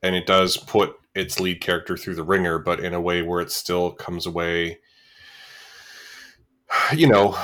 and 0.02 0.16
it 0.16 0.26
does 0.26 0.58
put 0.58 0.96
its 1.14 1.40
lead 1.40 1.62
character 1.62 1.96
through 1.96 2.16
the 2.16 2.24
ringer, 2.24 2.58
but 2.58 2.80
in 2.80 2.96
a 2.96 3.02
way 3.02 3.22
where 3.22 3.42
it 3.42 3.52
still 3.52 3.92
comes 3.92 4.26
away 4.26 4.80
you 6.94 7.08
know, 7.08 7.38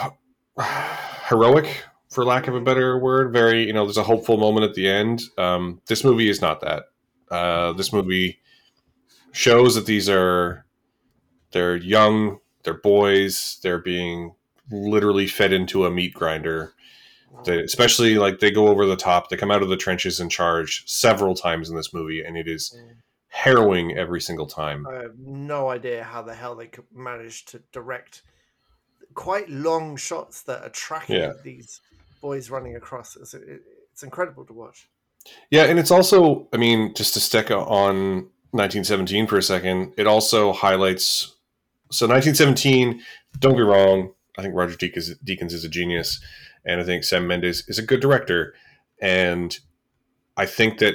heroic 1.27 1.83
for 2.09 2.25
lack 2.25 2.47
of 2.47 2.55
a 2.55 2.61
better 2.61 2.97
word. 2.97 3.31
Very, 3.31 3.65
you 3.65 3.73
know, 3.73 3.85
there's 3.85 3.97
a 3.97 4.03
hopeful 4.03 4.37
moment 4.37 4.65
at 4.65 4.75
the 4.75 4.87
end. 4.87 5.23
Um, 5.37 5.81
this 5.87 6.03
movie 6.03 6.29
is 6.29 6.41
not 6.41 6.61
that. 6.61 6.85
Uh, 7.29 7.73
this 7.73 7.91
movie 7.91 8.39
shows 9.31 9.75
that 9.75 9.85
these 9.85 10.09
are 10.09 10.65
they're 11.51 11.75
young, 11.75 12.39
they're 12.63 12.73
boys, 12.73 13.59
they're 13.63 13.81
being 13.81 14.33
literally 14.71 15.27
fed 15.27 15.53
into 15.53 15.85
a 15.85 15.91
meat 15.91 16.13
grinder. 16.13 16.73
They, 17.45 17.61
especially 17.61 18.15
like 18.15 18.39
they 18.39 18.51
go 18.51 18.67
over 18.67 18.85
the 18.85 18.95
top. 18.95 19.29
They 19.29 19.37
come 19.37 19.51
out 19.51 19.61
of 19.61 19.69
the 19.69 19.77
trenches 19.77 20.19
and 20.19 20.31
charge 20.31 20.83
several 20.87 21.35
times 21.35 21.69
in 21.69 21.75
this 21.75 21.93
movie, 21.93 22.23
and 22.23 22.35
it 22.35 22.47
is 22.47 22.75
harrowing 23.27 23.95
every 23.95 24.21
single 24.21 24.47
time. 24.47 24.87
I 24.87 25.03
have 25.03 25.19
no 25.19 25.69
idea 25.69 26.03
how 26.03 26.23
the 26.23 26.33
hell 26.33 26.55
they 26.55 26.67
could 26.67 26.85
manage 26.93 27.45
to 27.45 27.61
direct 27.71 28.23
quite 29.17 29.49
long 29.49 29.97
shots 29.97 30.43
that 30.43 30.61
are 30.61 30.69
tracking 30.69 31.15
yeah. 31.15 31.33
these 31.43 31.81
boys 32.21 32.51
running 32.51 32.75
across. 32.75 33.15
It's, 33.15 33.33
it's 33.33 34.03
incredible 34.03 34.45
to 34.45 34.53
watch. 34.53 34.87
Yeah, 35.49 35.63
and 35.63 35.79
it's 35.79 35.89
also, 35.89 36.47
I 36.53 36.57
mean, 36.57 36.93
just 36.93 37.15
to 37.15 37.19
stick 37.19 37.49
on 37.49 38.29
1917 38.51 39.25
for 39.25 39.37
a 39.37 39.41
second, 39.41 39.93
it 39.97 40.05
also 40.05 40.53
highlights. 40.53 41.35
So 41.91 42.05
1917, 42.07 43.01
don't 43.39 43.57
be 43.57 43.63
wrong. 43.63 44.13
I 44.37 44.43
think 44.43 44.53
Roger 44.53 44.77
Deakins, 44.77 45.11
Deakins 45.25 45.51
is 45.51 45.65
a 45.65 45.69
genius, 45.69 46.21
and 46.63 46.79
I 46.79 46.83
think 46.83 47.03
Sam 47.03 47.25
Mendes 47.25 47.67
is 47.67 47.79
a 47.79 47.85
good 47.85 48.01
director. 48.01 48.53
And 49.01 49.57
I 50.37 50.45
think 50.45 50.77
that 50.77 50.93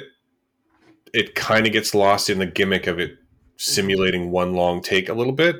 it 1.13 1.35
kind 1.35 1.67
of 1.67 1.73
gets 1.73 1.93
lost 1.93 2.29
in 2.29 2.39
the 2.39 2.45
gimmick 2.45 2.87
of 2.87 2.99
it 2.99 3.17
simulating 3.57 4.31
one 4.31 4.53
long 4.53 4.81
take 4.81 5.09
a 5.09 5.13
little 5.13 5.33
bit. 5.33 5.57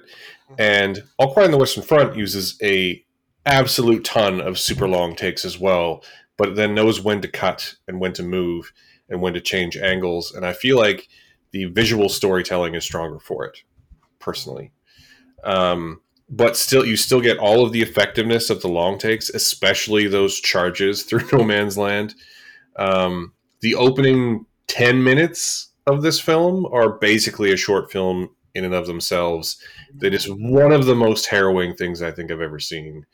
And 0.57 1.03
All 1.17 1.33
Quiet 1.33 1.45
on 1.45 1.51
the 1.51 1.57
Western 1.57 1.83
Front 1.83 2.15
uses 2.15 2.57
a 2.61 3.03
absolute 3.45 4.03
ton 4.03 4.39
of 4.41 4.59
super 4.59 4.87
long 4.87 5.15
takes 5.15 5.45
as 5.45 5.59
well, 5.59 6.03
but 6.37 6.55
then 6.55 6.75
knows 6.75 7.01
when 7.01 7.21
to 7.21 7.27
cut 7.27 7.75
and 7.87 7.99
when 7.99 8.13
to 8.13 8.23
move 8.23 8.71
and 9.09 9.21
when 9.21 9.33
to 9.33 9.41
change 9.41 9.77
angles. 9.77 10.33
And 10.33 10.45
I 10.45 10.53
feel 10.53 10.77
like 10.77 11.07
the 11.51 11.65
visual 11.65 12.09
storytelling 12.09 12.75
is 12.75 12.83
stronger 12.83 13.19
for 13.19 13.45
it, 13.45 13.59
personally. 14.19 14.71
Um, 15.43 16.01
but 16.29 16.57
still, 16.57 16.85
you 16.85 16.95
still 16.95 17.21
get 17.21 17.37
all 17.37 17.65
of 17.65 17.71
the 17.71 17.81
effectiveness 17.81 18.49
of 18.49 18.61
the 18.61 18.69
long 18.69 18.97
takes, 18.97 19.29
especially 19.29 20.07
those 20.07 20.39
charges 20.39 21.03
through 21.03 21.27
No 21.33 21.43
Man's 21.43 21.77
Land. 21.77 22.15
Um, 22.77 23.33
the 23.61 23.75
opening 23.75 24.45
10 24.67 25.03
minutes 25.03 25.72
of 25.85 26.01
this 26.01 26.19
film 26.19 26.65
are 26.67 26.89
basically 26.89 27.51
a 27.51 27.57
short 27.57 27.91
film 27.91 28.29
in 28.55 28.65
and 28.65 28.73
of 28.73 28.87
themselves. 28.87 29.57
That 29.95 30.13
is 30.13 30.29
one 30.29 30.71
of 30.71 30.85
the 30.85 30.95
most 30.95 31.27
harrowing 31.27 31.75
things 31.75 32.01
I 32.01 32.11
think 32.11 32.31
I've 32.31 32.41
ever 32.41 32.59
seen. 32.59 33.05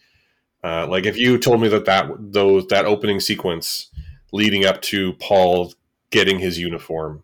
Uh, 0.63 0.87
like 0.87 1.05
if 1.05 1.17
you 1.17 1.37
told 1.37 1.61
me 1.61 1.69
that 1.69 1.85
that 1.85 2.09
those 2.19 2.67
that 2.67 2.85
opening 2.85 3.19
sequence 3.19 3.89
leading 4.33 4.65
up 4.65 4.81
to 4.81 5.13
Paul 5.13 5.73
getting 6.11 6.39
his 6.39 6.59
uniform, 6.59 7.23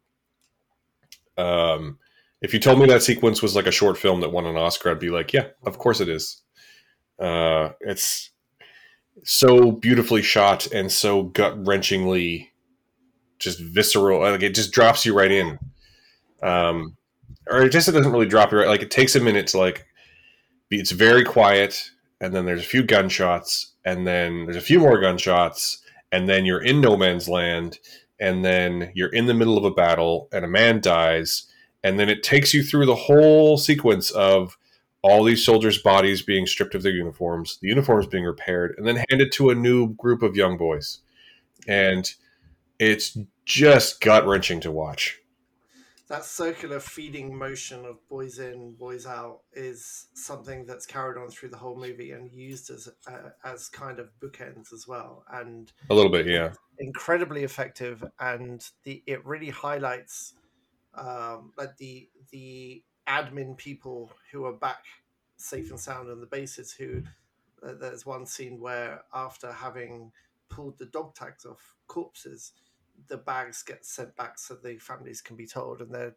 um, 1.38 2.00
if 2.42 2.54
you 2.54 2.60
told 2.60 2.80
me 2.80 2.86
that 2.88 3.04
sequence 3.04 3.42
was 3.42 3.56
like 3.56 3.68
a 3.68 3.72
short 3.72 3.98
film 3.98 4.22
that 4.22 4.32
won 4.32 4.46
an 4.46 4.56
Oscar, 4.56 4.92
I'd 4.92 5.00
be 5.00 5.10
like, 5.10 5.34
yeah, 5.34 5.48
of 5.66 5.78
course 5.78 6.00
it 6.00 6.08
is. 6.08 6.42
Uh, 7.20 7.70
it's 7.82 8.32
so 9.24 9.72
beautifully 9.72 10.22
shot 10.22 10.68
and 10.68 10.92
so 10.92 11.24
gut 11.24 11.62
wrenchingly 11.64 12.50
just 13.46 13.62
visceral. 13.62 14.20
Like 14.20 14.44
it 14.44 14.54
just 14.54 14.74
drops 14.74 15.06
you 15.06 15.18
right 15.18 15.32
in. 15.32 15.58
Um, 16.44 16.98
or 17.48 17.62
it 17.62 17.70
just 17.72 17.88
it 17.88 17.94
doesn't 17.94 18.12
really 18.12 18.28
drop 18.28 18.52
you 18.52 18.58
right. 18.58 18.68
Like 18.68 18.82
it 18.82 18.92
takes 18.92 19.16
a 19.16 19.22
minute 19.22 19.48
to 19.48 19.60
like. 19.60 19.86
Be, 20.68 20.80
it's 20.80 20.90
very 20.90 21.24
quiet, 21.24 21.92
and 22.20 22.34
then 22.34 22.46
there's 22.46 22.64
a 22.64 22.68
few 22.68 22.82
gunshots, 22.82 23.74
and 23.86 24.08
then 24.08 24.46
there's 24.46 24.56
a 24.56 24.62
few 24.62 24.80
more 24.80 25.00
gunshots, 25.00 25.84
and 26.12 26.28
then 26.28 26.44
you're 26.44 26.64
in 26.64 26.82
no 26.82 26.98
man's 26.98 27.30
land, 27.30 27.78
and 28.20 28.44
then 28.44 28.92
you're 28.96 29.14
in 29.14 29.28
the 29.28 29.36
middle 29.36 29.60
of 29.60 29.64
a 29.64 29.70
battle, 29.70 30.28
and 30.32 30.44
a 30.44 30.48
man 30.48 30.82
dies, 30.82 31.46
and 31.84 32.00
then 32.00 32.10
it 32.10 32.24
takes 32.24 32.52
you 32.52 32.64
through 32.64 32.88
the 32.88 32.96
whole 32.96 33.60
sequence 33.60 34.10
of 34.10 34.58
all 35.04 35.24
these 35.24 35.46
soldiers' 35.46 35.78
bodies 35.78 36.24
being 36.24 36.48
stripped 36.48 36.74
of 36.74 36.82
their 36.82 36.92
uniforms, 36.92 37.60
the 37.62 37.68
uniforms 37.68 38.08
being 38.08 38.24
repaired, 38.24 38.74
and 38.76 38.88
then 38.88 39.04
handed 39.12 39.32
to 39.34 39.52
a 39.52 39.56
new 39.56 39.94
group 39.94 40.24
of 40.24 40.36
young 40.36 40.58
boys. 40.58 41.02
And 41.68 42.12
it's 42.80 43.18
just 43.46 44.02
gut 44.02 44.26
wrenching 44.26 44.60
to 44.62 44.72
watch. 44.72 45.20
That 46.08 46.24
circular 46.24 46.80
feeding 46.80 47.36
motion 47.36 47.84
of 47.84 47.98
boys 48.08 48.38
in, 48.38 48.76
boys 48.76 49.08
out 49.08 49.40
is 49.54 50.08
something 50.14 50.66
that's 50.66 50.86
carried 50.86 51.20
on 51.20 51.30
through 51.30 51.50
the 51.50 51.58
whole 51.58 51.76
movie 51.76 52.12
and 52.12 52.32
used 52.32 52.70
as 52.70 52.88
uh, 53.08 53.30
as 53.44 53.70
kind 53.70 53.98
of 53.98 54.10
bookends 54.20 54.72
as 54.72 54.88
well, 54.88 55.24
and 55.32 55.72
a 55.90 55.96
little 55.96 56.12
bit, 56.12 56.28
yeah, 56.28 56.52
incredibly 56.78 57.44
effective. 57.44 58.04
And 58.20 58.64
the 58.84 59.02
it 59.08 59.26
really 59.26 59.50
highlights 59.50 60.34
um, 60.94 61.54
like 61.58 61.76
the 61.78 62.08
the 62.30 62.84
admin 63.08 63.58
people 63.58 64.12
who 64.32 64.46
are 64.46 64.54
back 64.54 64.84
safe 65.38 65.72
and 65.72 65.80
sound 65.80 66.12
on 66.12 66.20
the 66.20 66.28
bases. 66.28 66.72
Who 66.72 67.02
uh, 67.66 67.74
there's 67.80 68.06
one 68.06 68.28
scene 68.28 68.60
where 68.60 69.02
after 69.12 69.52
having 69.52 70.12
pulled 70.50 70.78
the 70.78 70.86
dog 70.86 71.16
tags 71.16 71.46
off 71.46 71.76
corpses, 71.88 72.54
the 73.08 73.18
bags 73.18 73.64
get 73.64 73.86
sent 73.86 74.16
back 74.16 74.40
so 74.40 74.56
the 74.56 74.78
families 74.78 75.22
can 75.22 75.36
be 75.36 75.48
told, 75.48 75.82
and 75.82 75.94
there 75.94 76.16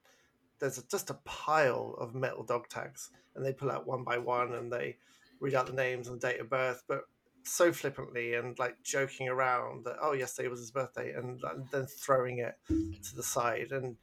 there's 0.59 0.83
just 0.85 1.11
a 1.11 1.19
pile 1.25 1.95
of 1.99 2.15
metal 2.15 2.43
dog 2.43 2.69
tags, 2.69 3.11
and 3.35 3.45
they 3.45 3.53
pull 3.53 3.71
out 3.71 3.87
one 3.87 4.05
by 4.05 4.19
one 4.19 4.55
and 4.55 4.73
they 4.73 4.97
read 5.41 5.55
out 5.55 5.67
the 5.67 5.73
names 5.73 6.09
and 6.09 6.21
date 6.21 6.41
of 6.41 6.51
birth. 6.51 6.83
But 6.89 7.05
so 7.45 7.73
flippantly 7.73 8.35
and 8.35 8.59
like 8.59 8.77
joking 8.83 9.29
around 9.29 9.85
that 9.85 9.97
oh 10.03 10.13
yesterday 10.13 10.49
was 10.49 10.61
his 10.61 10.71
birthday 10.71 11.15
and, 11.15 11.43
and 11.45 11.67
then 11.71 11.87
throwing 11.87 12.39
it 12.39 12.57
to 13.03 13.17
the 13.17 13.23
side 13.23 13.73
and 13.73 13.97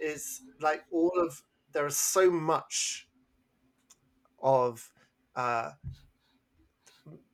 is 0.00 0.42
like 0.60 0.84
all 0.90 1.12
of 1.18 1.42
there 1.72 1.86
is 1.86 1.96
so 1.96 2.30
much 2.30 3.08
of 4.42 4.90
uh, 5.34 5.72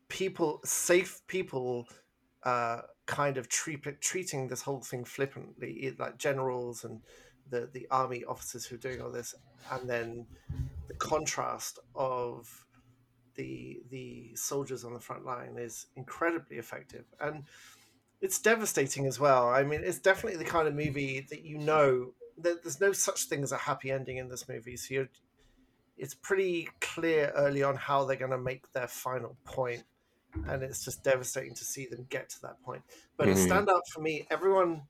people 0.09 0.61
safe 0.65 1.21
people 1.27 1.87
uh, 2.43 2.81
kind 3.07 3.37
of 3.37 3.49
treat, 3.49 3.85
treating 4.01 4.49
this 4.49 4.63
whole 4.63 4.81
thing 4.81 5.05
flippantly 5.05 5.95
like 5.99 6.19
generals 6.19 6.85
and 6.85 7.01
the 7.51 7.69
the 7.73 7.87
army 7.91 8.25
officers 8.25 8.65
who 8.65 8.77
are 8.77 8.79
doing 8.79 9.01
all 9.01 9.11
this 9.11 9.35
and 9.73 9.89
then 9.89 10.27
the 10.89 10.95
contrast 10.95 11.79
of 11.95 12.67
the 13.35 13.83
the 13.91 14.31
soldiers 14.35 14.85
on 14.85 14.93
the 14.93 15.01
front 15.01 15.25
line 15.25 15.57
is 15.57 15.87
incredibly 15.97 16.59
effective. 16.59 17.05
And 17.21 17.45
it's 18.21 18.39
devastating 18.39 19.07
as 19.07 19.19
well. 19.19 19.49
I 19.49 19.65
mean 19.65 19.83
it's 19.83 19.99
definitely 19.99 20.39
the 20.39 20.51
kind 20.51 20.69
of 20.69 20.75
movie 20.75 21.27
that 21.31 21.45
you 21.45 21.59
know 21.59 22.13
that 22.39 22.63
there's 22.63 22.81
no 22.81 22.93
such 22.93 23.25
thing 23.25 23.43
as 23.43 23.53
a 23.53 23.57
happy 23.57 23.91
ending 23.91 24.19
in 24.19 24.29
this 24.29 24.49
movie. 24.49 24.77
So 24.77 25.07
it's 25.97 26.15
pretty 26.15 26.69
clear 26.81 27.33
early 27.37 27.63
on 27.63 27.77
how 27.77 28.05
they're 28.05 28.17
going 28.17 28.31
to 28.31 28.39
make 28.39 28.71
their 28.73 28.89
final 28.89 29.37
point 29.45 29.85
and 30.49 30.63
it's 30.63 30.85
just 30.85 31.05
devastating 31.05 31.55
to 31.55 31.65
see 31.65 31.87
them 31.87 32.07
get 32.09 32.29
to 32.29 32.41
that 32.43 32.61
point 32.63 32.83
but 33.17 33.29
mm-hmm. 33.29 33.39
a 33.39 33.55
standout 33.55 33.83
for 33.93 34.01
me 34.01 34.27
everyone 34.31 34.83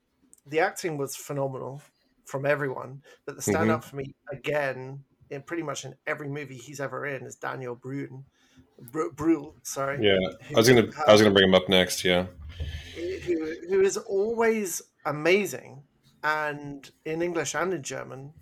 the 0.47 0.61
acting 0.61 0.97
was 0.97 1.17
phenomenal 1.17 1.83
from 2.25 2.47
everyone 2.47 3.03
but 3.27 3.37
the 3.37 3.43
standout 3.43 3.81
mm-hmm. 3.81 3.91
for 3.91 3.97
me 3.97 4.15
again 4.33 5.03
in 5.33 5.43
pretty 5.43 5.63
much 5.63 5.85
in 5.85 5.95
every 6.07 6.29
movie 6.29 6.57
he's 6.57 6.79
ever 6.79 7.07
in 7.07 7.25
is 7.25 7.37
Daniel 7.37 7.75
Brühl. 7.75 8.23
Brühl, 8.91 9.55
sorry. 9.63 10.05
Yeah, 10.05 10.19
I 10.51 10.55
was 10.55 10.69
gonna 10.69 10.89
I 11.07 11.13
was 11.13 11.23
gonna 11.23 11.33
bring 11.33 11.49
him 11.49 11.55
up 11.55 11.69
next. 11.69 12.05
Yeah, 12.05 12.27
who, 12.95 13.55
who 13.69 13.81
is 13.81 13.97
always 13.97 14.83
amazing, 15.07 15.83
and 16.23 16.89
in 17.05 17.23
English 17.23 17.55
and 17.55 17.73
in 17.73 17.83
German, 17.83 18.33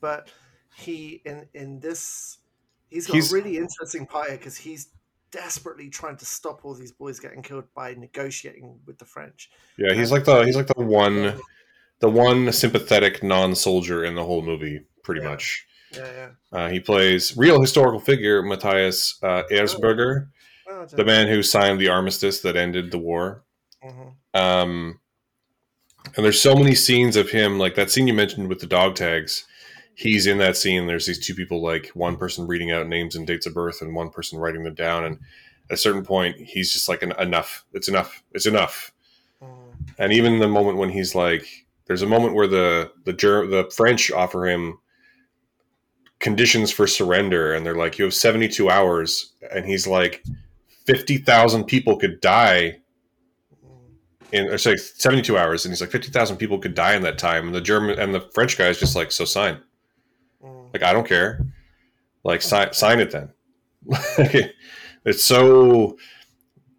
but 0.00 0.30
he 0.76 1.20
in 1.24 1.46
in 1.52 1.80
this 1.80 2.38
he's 2.88 3.06
got 3.06 3.14
he's, 3.14 3.32
a 3.32 3.34
really 3.34 3.58
interesting 3.58 4.06
part 4.06 4.30
because 4.30 4.56
he's 4.56 4.88
desperately 5.30 5.88
trying 5.88 6.16
to 6.16 6.24
stop 6.24 6.60
all 6.64 6.74
these 6.74 6.92
boys 6.92 7.20
getting 7.20 7.42
killed 7.42 7.64
by 7.74 7.94
negotiating 7.94 8.78
with 8.86 8.98
the 8.98 9.04
French. 9.04 9.50
Yeah, 9.76 9.94
he's 9.94 10.12
like 10.12 10.24
the 10.24 10.42
he's 10.42 10.56
like 10.56 10.66
the 10.66 10.82
one 10.82 11.40
the 12.00 12.08
one 12.08 12.52
sympathetic 12.52 13.22
non-soldier 13.22 14.04
in 14.04 14.14
the 14.14 14.24
whole 14.24 14.42
movie, 14.42 14.84
pretty 15.02 15.20
yeah. 15.20 15.28
much. 15.28 15.66
Yeah, 15.94 16.12
yeah. 16.12 16.28
Uh, 16.52 16.68
he 16.68 16.80
plays 16.80 17.36
real 17.36 17.60
historical 17.60 17.98
figure 17.98 18.42
Matthias 18.42 19.18
uh, 19.22 19.42
Erzberger, 19.50 20.26
oh. 20.26 20.28
Oh, 20.70 20.84
the 20.84 21.04
man 21.04 21.28
who 21.28 21.42
signed 21.42 21.80
the 21.80 21.88
armistice 21.88 22.40
that 22.42 22.56
ended 22.56 22.90
the 22.90 22.98
war. 22.98 23.42
Mm-hmm. 23.82 24.38
Um, 24.38 25.00
and 26.14 26.24
there's 26.24 26.40
so 26.40 26.54
many 26.54 26.74
scenes 26.74 27.16
of 27.16 27.30
him, 27.30 27.58
like 27.58 27.74
that 27.74 27.90
scene 27.90 28.06
you 28.06 28.14
mentioned 28.14 28.48
with 28.48 28.60
the 28.60 28.66
dog 28.66 28.94
tags. 28.94 29.46
He's 29.98 30.28
in 30.28 30.38
that 30.38 30.56
scene. 30.56 30.86
There's 30.86 31.06
these 31.06 31.18
two 31.18 31.34
people, 31.34 31.60
like 31.60 31.88
one 31.88 32.16
person 32.16 32.46
reading 32.46 32.70
out 32.70 32.86
names 32.86 33.16
and 33.16 33.26
dates 33.26 33.46
of 33.46 33.54
birth, 33.54 33.82
and 33.82 33.96
one 33.96 34.10
person 34.10 34.38
writing 34.38 34.62
them 34.62 34.74
down. 34.74 35.04
And 35.04 35.18
at 35.68 35.74
a 35.74 35.76
certain 35.76 36.04
point, 36.04 36.36
he's 36.36 36.72
just 36.72 36.88
like, 36.88 37.02
"Enough! 37.02 37.64
It's 37.72 37.88
enough! 37.88 38.22
It's 38.32 38.46
enough!" 38.46 38.92
Mm. 39.42 39.72
And 39.98 40.12
even 40.12 40.38
the 40.38 40.46
moment 40.46 40.78
when 40.78 40.90
he's 40.90 41.16
like, 41.16 41.66
there's 41.86 42.02
a 42.02 42.06
moment 42.06 42.34
where 42.34 42.46
the 42.46 42.92
the 43.04 43.12
the 43.12 43.68
French 43.74 44.12
offer 44.12 44.46
him 44.46 44.78
conditions 46.20 46.70
for 46.70 46.86
surrender 46.86 47.54
and 47.54 47.64
they're 47.64 47.74
like 47.74 47.98
you 47.98 48.04
have 48.04 48.14
72 48.14 48.68
hours 48.68 49.32
and 49.52 49.64
he's 49.64 49.86
like 49.86 50.24
50,000 50.86 51.64
people 51.64 51.96
could 51.96 52.20
die 52.20 52.80
in 54.32 54.48
or 54.48 54.58
say 54.58 54.76
72 54.76 55.38
hours 55.38 55.64
and 55.64 55.72
he's 55.72 55.80
like 55.80 55.90
50,000 55.90 56.36
people 56.36 56.58
could 56.58 56.74
die 56.74 56.94
in 56.94 57.02
that 57.02 57.18
time 57.18 57.46
and 57.46 57.54
the 57.54 57.60
German 57.60 57.98
and 57.98 58.12
the 58.12 58.28
French 58.34 58.58
guy 58.58 58.66
is 58.66 58.80
just 58.80 58.96
like 58.96 59.12
so 59.12 59.24
sign 59.24 59.54
mm. 59.54 59.62
Like 60.80 60.88
I 60.88 60.92
don't 60.92 61.06
care 61.06 61.46
like 62.24 62.42
sign 62.42 62.72
sign 62.72 63.00
it 63.00 63.10
then 63.10 63.30
it's 65.04 65.24
so 65.24 65.96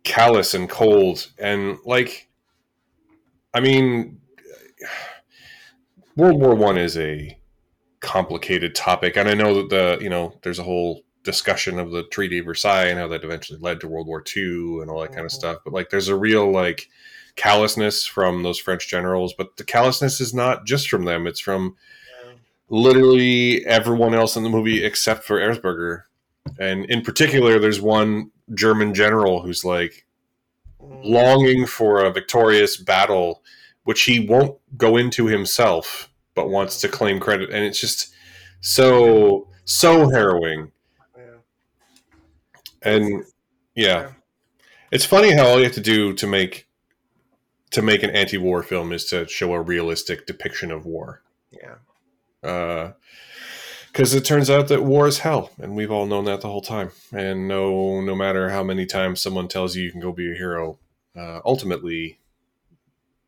callous 0.04 0.54
and 0.54 0.70
cold 0.70 1.28
and 1.38 1.78
like 1.86 2.30
I 3.54 3.60
mean 3.60 4.20
World 6.16 6.42
War 6.42 6.54
1 6.54 6.78
is 6.78 6.98
a 6.98 7.40
complicated 8.02 8.76
topic, 8.76 9.16
and 9.16 9.30
I 9.30 9.34
know 9.34 9.56
that 9.56 9.70
the 9.70 10.04
you 10.04 10.10
know 10.10 10.38
there's 10.44 10.60
a 10.60 10.64
whole 10.64 11.04
discussion 11.24 11.80
of 11.80 11.92
the 11.92 12.04
Treaty 12.04 12.40
of 12.40 12.46
Versailles 12.46 12.88
and 12.88 13.00
how 13.00 13.08
that 13.08 13.24
eventually 13.24 13.60
led 13.60 13.80
to 13.80 13.88
World 13.88 14.08
War 14.08 14.24
II 14.36 14.80
and 14.82 14.90
all 14.90 15.00
that 15.02 15.10
kind 15.14 15.22
of 15.22 15.28
mm-hmm. 15.28 15.40
stuff. 15.40 15.58
But 15.64 15.74
like, 15.74 15.90
there's 15.90 16.08
a 16.08 16.18
real 16.18 16.52
like 16.52 16.90
callousness 17.38 18.06
from 18.06 18.44
those 18.44 18.60
French 18.60 18.90
generals, 18.90 19.34
but 19.38 19.56
the 19.56 19.64
callousness 19.64 20.20
is 20.20 20.34
not 20.34 20.66
just 20.66 20.90
from 20.90 21.06
them; 21.06 21.26
it's 21.26 21.40
from 21.40 21.78
literally 22.70 23.66
everyone 23.66 24.14
else 24.14 24.36
in 24.36 24.44
the 24.44 24.50
movie 24.50 24.84
except 24.84 25.24
for 25.24 25.40
Erzberger. 25.40 26.04
And 26.60 26.86
in 26.86 27.02
particular, 27.02 27.60
there's 27.60 27.82
one 27.82 28.32
German 28.54 28.94
general 28.94 29.42
who's 29.42 29.66
like 29.66 30.06
longing 30.80 31.66
for 31.66 32.04
a 32.04 32.12
victorious 32.12 32.78
battle, 32.78 33.44
which 33.84 34.04
he 34.04 34.28
won't 34.28 34.58
go 34.78 34.98
into 34.98 35.28
himself 35.28 36.10
but 36.36 36.50
wants 36.50 36.80
to 36.80 36.88
claim 36.88 37.20
credit, 37.20 37.50
and 37.50 37.66
it's 37.66 37.82
just 37.82 38.14
so 38.62 39.48
so 39.66 40.10
harrowing. 40.10 40.72
Yeah. 41.18 41.24
And 42.82 43.26
yeah. 43.76 43.86
yeah, 43.86 44.10
it's 44.92 45.06
funny 45.06 45.34
how 45.34 45.48
all 45.48 45.58
you 45.58 45.66
have 45.66 45.74
to 45.74 45.82
do 45.82 46.14
to 46.14 46.28
make 46.28 46.68
to 47.72 47.82
make 47.82 48.04
an 48.04 48.10
anti-war 48.12 48.64
film 48.64 48.92
is 48.92 49.06
to 49.06 49.28
show 49.28 49.54
a 49.54 49.62
realistic 49.62 50.26
depiction 50.26 50.72
of 50.72 50.86
war. 50.86 51.22
Yeah. 51.52 51.76
Because 52.42 52.94
uh, 54.14 54.18
it 54.18 54.26
turns 54.26 54.50
out 54.50 54.68
that 54.68 54.84
war 54.84 55.08
is 55.08 55.20
hell, 55.20 55.52
and 55.60 55.76
we've 55.76 55.92
all 55.92 56.06
known 56.06 56.26
that 56.26 56.42
the 56.42 56.50
whole 56.50 56.62
time. 56.62 56.92
And 57.12 57.48
no, 57.48 58.02
no 58.02 58.16
matter 58.16 58.50
how 58.50 58.64
many 58.64 58.86
times 58.86 59.22
someone 59.22 59.48
tells 59.48 59.76
you 59.76 59.84
you 59.84 59.92
can 59.92 60.02
go 60.02 60.12
be 60.12 60.32
a 60.32 60.36
hero, 60.36 60.80
uh, 61.16 61.40
ultimately 61.46 62.20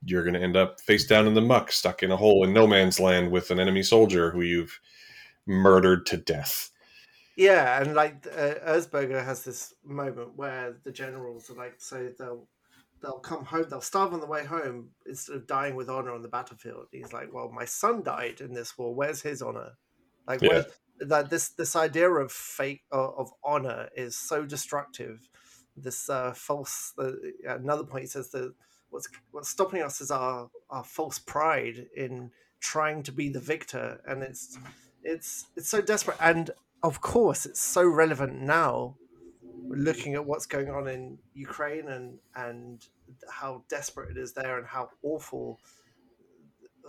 you're 0.04 0.24
going 0.24 0.34
to 0.34 0.42
end 0.42 0.56
up 0.56 0.82
face 0.82 1.06
down 1.06 1.28
in 1.28 1.34
the 1.34 1.42
muck, 1.42 1.72
stuck 1.72 2.04
in 2.04 2.12
a 2.12 2.18
hole 2.18 2.44
in 2.44 2.54
no 2.54 2.66
man's 2.66 3.00
land 3.00 3.32
with 3.32 3.52
an 3.52 3.60
enemy 3.60 3.84
soldier 3.84 4.32
who 4.32 4.42
you've 4.42 4.80
murdered 5.46 6.06
to 6.08 6.18
death. 6.18 6.72
Yeah, 7.36 7.82
and 7.82 7.94
like 7.96 8.28
uh, 8.28 8.56
Erzberger 8.68 9.24
has 9.24 9.44
this 9.44 9.74
moment 9.84 10.36
where 10.36 10.76
the 10.84 10.92
generals 10.92 11.50
are 11.50 11.56
like, 11.56 11.76
so 11.78 12.10
they'll 12.18 12.48
they'll 13.02 13.20
come 13.20 13.46
home, 13.46 13.66
they'll 13.70 13.82
starve 13.82 14.14
on 14.14 14.20
the 14.20 14.26
way 14.26 14.46
home 14.46 14.90
instead 15.06 15.36
of 15.36 15.48
dying 15.48 15.76
with 15.76 15.90
honor 15.90 16.14
on 16.14 16.22
the 16.22 16.28
battlefield. 16.28 16.88
He's 16.92 17.14
like, 17.14 17.34
well, 17.34 17.52
my 17.52 17.66
son 17.66 18.04
died 18.04 18.42
in 18.42 18.54
this 18.54 18.78
war. 18.78 18.94
Where's 18.94 19.22
his 19.22 19.42
honor? 19.42 19.72
Like, 20.28 20.42
yeah. 20.42 20.64
that 21.00 21.30
this 21.30 21.50
this 21.50 21.76
idea 21.76 22.10
of 22.10 22.32
fake 22.32 22.84
of, 22.92 23.14
of 23.18 23.32
honor 23.44 23.90
is 23.96 24.16
so 24.16 24.46
destructive. 24.46 25.30
This 25.76 26.10
uh, 26.10 26.34
false. 26.34 26.94
Uh, 26.98 27.12
another 27.48 27.84
point 27.84 28.04
he 28.04 28.08
says 28.08 28.30
that 28.32 28.54
what's 28.92 29.10
what's 29.32 29.50
stopping 29.50 29.82
us 29.82 30.00
is 30.00 30.12
our 30.12 30.50
our 30.70 30.84
false 30.84 31.18
pride 31.18 31.88
in 31.96 32.30
trying 32.60 33.02
to 33.02 33.12
be 33.12 33.30
the 33.30 33.40
victor 33.40 34.00
and 34.06 34.22
it's 34.22 34.60
it's 35.04 35.48
it's 35.56 35.70
so 35.70 35.82
desperate 35.82 36.18
and 36.20 36.52
of 36.84 37.02
course 37.02 37.46
it's 37.46 37.62
so 37.62 37.84
relevant 37.84 38.40
now 38.40 38.96
looking 39.68 40.16
at 40.16 40.26
what's 40.26 40.46
going 40.46 40.70
on 40.70 40.88
in 40.88 41.18
Ukraine 41.34 41.88
and 41.90 42.20
and 42.36 42.86
how 43.30 43.64
desperate 43.70 44.12
it 44.12 44.18
is 44.18 44.34
there 44.34 44.58
and 44.58 44.68
how 44.68 44.90
awful 45.04 45.60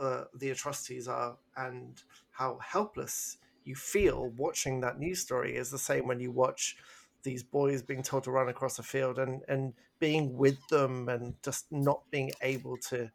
uh, 0.00 0.24
the 0.34 0.50
atrocities 0.50 1.08
are 1.08 1.36
and 1.56 2.02
how 2.30 2.58
helpless 2.58 3.38
you 3.64 3.74
feel 3.74 4.30
watching 4.36 4.80
that 4.80 4.98
news 4.98 5.20
story 5.20 5.56
is 5.56 5.70
the 5.70 5.78
same 5.78 6.06
when 6.06 6.20
you 6.20 6.30
watch 6.30 6.76
these 7.22 7.42
boys 7.42 7.82
being 7.82 8.02
told 8.02 8.24
to 8.24 8.30
run 8.30 8.48
across 8.48 8.78
a 8.78 8.82
field 8.82 9.18
and 9.18 9.42
and 9.48 9.74
being 9.98 10.36
with 10.36 10.58
them 10.68 11.08
and 11.08 11.34
just 11.44 11.70
not 11.70 12.02
being 12.10 12.32
able 12.42 12.76
to 12.76 13.08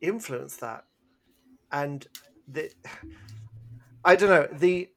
influence 0.00 0.56
that. 0.56 0.84
And 1.70 2.06
the 2.48 2.70
i 4.04 4.16
don't 4.16 4.30
know 4.30 4.58
the 4.58 4.88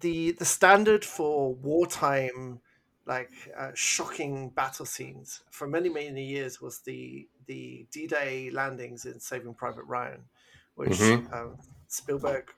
the 0.00 0.32
the 0.32 0.44
standard 0.44 1.04
for 1.04 1.54
wartime 1.54 2.60
like 3.08 3.32
uh, 3.58 3.70
shocking 3.74 4.50
battle 4.50 4.86
scenes. 4.86 5.42
For 5.50 5.66
many 5.66 5.88
many 5.88 6.24
years 6.24 6.60
was 6.60 6.80
the 6.80 7.26
the 7.46 7.86
d-day 7.90 8.50
landings 8.50 9.06
in 9.06 9.18
saving 9.18 9.54
private 9.54 9.84
ryan 9.84 10.20
which 10.74 10.90
mm-hmm. 10.90 11.32
um, 11.34 11.56
spielberg 11.88 12.52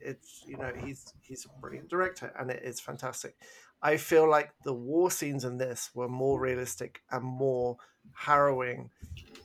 it's 0.00 0.44
you 0.46 0.56
know 0.56 0.72
he's 0.84 1.12
he's 1.22 1.46
a 1.46 1.60
brilliant 1.60 1.88
director 1.88 2.32
and 2.38 2.50
it 2.50 2.62
is 2.62 2.80
fantastic. 2.80 3.36
I 3.82 3.96
feel 3.96 4.30
like 4.30 4.52
the 4.64 4.74
war 4.74 5.10
scenes 5.10 5.44
in 5.44 5.58
this 5.58 5.90
were 5.94 6.08
more 6.08 6.38
realistic 6.38 7.02
and 7.10 7.24
more 7.24 7.78
harrowing 8.12 8.90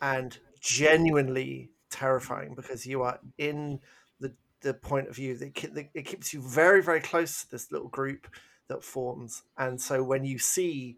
and 0.01 0.37
genuinely 0.59 1.71
terrifying 1.89 2.53
because 2.53 2.85
you 2.85 3.01
are 3.03 3.19
in 3.37 3.79
the 4.19 4.33
the 4.61 4.73
point 4.73 5.07
of 5.07 5.15
view. 5.15 5.37
That 5.37 5.89
it 5.93 6.05
keeps 6.05 6.33
you 6.33 6.41
very 6.41 6.83
very 6.83 7.01
close 7.01 7.43
to 7.43 7.51
this 7.51 7.71
little 7.71 7.89
group 7.89 8.27
that 8.67 8.83
forms 8.83 9.43
and 9.57 9.79
so 9.79 10.03
when 10.03 10.25
you 10.25 10.37
see 10.37 10.97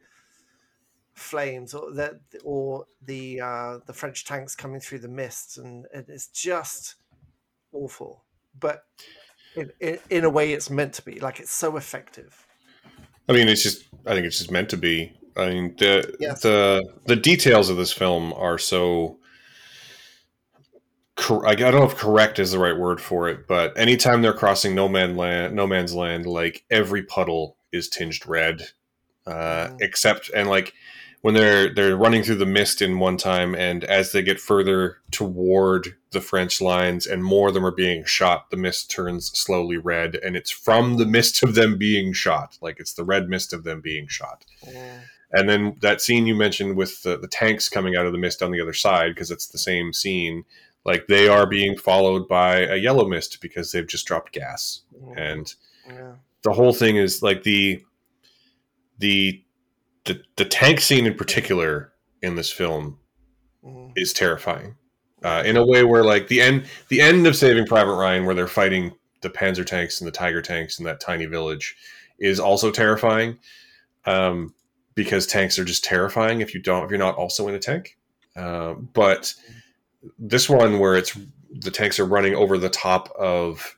flames 1.19 1.73
or 1.73 1.91
the 1.91 2.19
or 2.43 2.85
the 3.05 3.41
uh, 3.41 3.79
the 3.85 3.93
French 3.93 4.25
tanks 4.25 4.55
coming 4.55 4.79
through 4.79 4.99
the 4.99 5.07
mist, 5.07 5.57
and, 5.57 5.85
and 5.93 6.05
it's 6.07 6.27
just 6.27 6.95
awful. 7.71 8.23
But 8.57 8.83
in, 9.55 9.71
in, 9.79 9.99
in 10.09 10.23
a 10.23 10.29
way, 10.29 10.53
it's 10.53 10.69
meant 10.69 10.93
to 10.93 11.03
be. 11.03 11.19
Like 11.19 11.39
it's 11.39 11.51
so 11.51 11.77
effective. 11.77 12.47
I 13.27 13.33
mean, 13.33 13.47
it's 13.47 13.61
just. 13.63 13.85
I 14.05 14.13
think 14.13 14.25
it's 14.25 14.39
just 14.39 14.51
meant 14.51 14.69
to 14.69 14.77
be. 14.77 15.13
I 15.37 15.49
mean, 15.49 15.75
the 15.77 16.15
Yes. 16.19 16.41
the 16.41 16.81
the 17.05 17.15
details 17.15 17.69
of 17.69 17.77
this 17.77 17.91
film 17.91 18.33
are 18.33 18.57
so. 18.57 19.19
cor- 21.15 21.47
I 21.47 21.53
don't 21.55 21.75
know 21.75 21.85
if 21.85 21.95
"correct" 21.95 22.39
is 22.39 22.51
the 22.51 22.59
right 22.59 22.77
word 22.77 23.01
for 23.01 23.29
it, 23.29 23.47
but 23.47 23.77
anytime 23.77 24.21
they're 24.21 24.33
crossing 24.33 24.73
no 24.73 24.87
man 24.89 25.15
land, 25.15 25.55
no 25.55 25.67
man's 25.67 25.93
land, 25.93 26.25
like 26.25 26.63
every 26.71 27.03
puddle 27.03 27.57
is 27.71 27.89
tinged 27.89 28.25
red, 28.27 28.69
uh, 29.25 29.69
except 29.79 30.29
and 30.35 30.49
like 30.49 30.73
when 31.21 31.33
they're 31.33 31.73
they're 31.73 31.97
running 31.97 32.23
through 32.23 32.35
the 32.35 32.45
mist 32.45 32.81
in 32.81 32.99
one 32.99 33.17
time, 33.17 33.53
and 33.55 33.83
as 33.83 34.11
they 34.11 34.21
get 34.21 34.39
further 34.39 34.97
toward 35.11 35.95
the 36.11 36.21
French 36.21 36.61
lines, 36.61 37.05
and 37.05 37.23
more 37.23 37.49
of 37.49 37.53
them 37.53 37.65
are 37.65 37.71
being 37.71 38.03
shot, 38.05 38.49
the 38.49 38.57
mist 38.57 38.89
turns 38.89 39.27
slowly 39.37 39.77
red, 39.77 40.15
and 40.15 40.35
it's 40.35 40.49
from 40.49 40.97
the 40.97 41.05
mist 41.05 41.43
of 41.43 41.55
them 41.55 41.77
being 41.77 42.13
shot, 42.13 42.57
like 42.61 42.79
it's 42.79 42.93
the 42.93 43.03
red 43.03 43.29
mist 43.29 43.53
of 43.53 43.63
them 43.63 43.81
being 43.81 44.07
shot. 44.07 44.45
Mm. 44.65 44.99
And 45.31 45.47
then 45.47 45.75
that 45.81 46.01
scene 46.01 46.25
you 46.25 46.33
mentioned 46.33 46.75
with 46.75 47.03
the, 47.03 47.15
the 47.15 47.27
tanks 47.27 47.69
coming 47.69 47.95
out 47.95 48.07
of 48.07 48.13
the 48.13 48.17
mist 48.17 48.41
on 48.41 48.51
the 48.51 48.61
other 48.61 48.73
side, 48.73 49.13
because 49.13 49.29
it's 49.29 49.47
the 49.47 49.59
same 49.59 49.93
scene. 49.93 50.43
Like 50.85 51.05
they 51.07 51.27
are 51.27 51.45
being 51.45 51.77
followed 51.77 52.27
by 52.27 52.61
a 52.61 52.77
yellow 52.77 53.05
mist 53.05 53.39
because 53.41 53.71
they've 53.71 53.85
just 53.85 54.07
dropped 54.07 54.31
gas, 54.31 54.81
Mm. 54.99 55.17
and 55.17 55.53
yeah. 55.87 56.13
The 56.43 56.53
whole 56.53 56.73
thing 56.73 56.95
is 56.97 57.21
like 57.21 57.43
the 57.43 57.83
the 58.97 59.43
the, 60.05 60.21
the 60.37 60.45
tank 60.45 60.79
scene 60.79 61.05
in 61.05 61.13
particular 61.13 61.91
in 62.21 62.35
this 62.35 62.51
film 62.51 62.99
Mm. 63.61 63.91
is 63.97 64.13
terrifying 64.13 64.75
uh, 65.21 65.43
in 65.45 65.57
a 65.57 65.65
way 65.65 65.83
where 65.83 66.05
like 66.05 66.29
the 66.29 66.41
end 66.41 66.65
the 66.87 67.01
end 67.01 67.27
of 67.27 67.35
Saving 67.35 67.65
Private 67.65 67.95
Ryan 67.95 68.23
where 68.23 68.33
they're 68.33 68.47
fighting 68.47 68.93
the 69.19 69.29
Panzer 69.29 69.65
tanks 69.65 69.99
and 69.99 70.07
the 70.07 70.13
Tiger 70.13 70.41
tanks 70.41 70.79
in 70.79 70.85
that 70.85 71.01
tiny 71.01 71.25
village 71.25 71.75
is 72.19 72.39
also 72.39 72.71
terrifying 72.71 73.37
um, 74.05 74.53
because 74.95 75.27
tanks 75.27 75.59
are 75.59 75.65
just 75.65 75.83
terrifying 75.83 76.39
if 76.39 76.53
you 76.53 76.61
don't 76.61 76.85
if 76.85 76.89
you're 76.89 76.97
not 76.97 77.15
also 77.15 77.49
in 77.49 77.55
a 77.55 77.59
tank. 77.59 77.97
Uh, 78.37 78.75
but 78.75 79.33
this 80.17 80.49
one 80.49 80.79
where 80.79 80.95
it's 80.95 81.17
the 81.51 81.71
tanks 81.71 81.99
are 81.99 82.05
running 82.05 82.33
over 82.33 82.57
the 82.57 82.69
top 82.69 83.09
of 83.19 83.77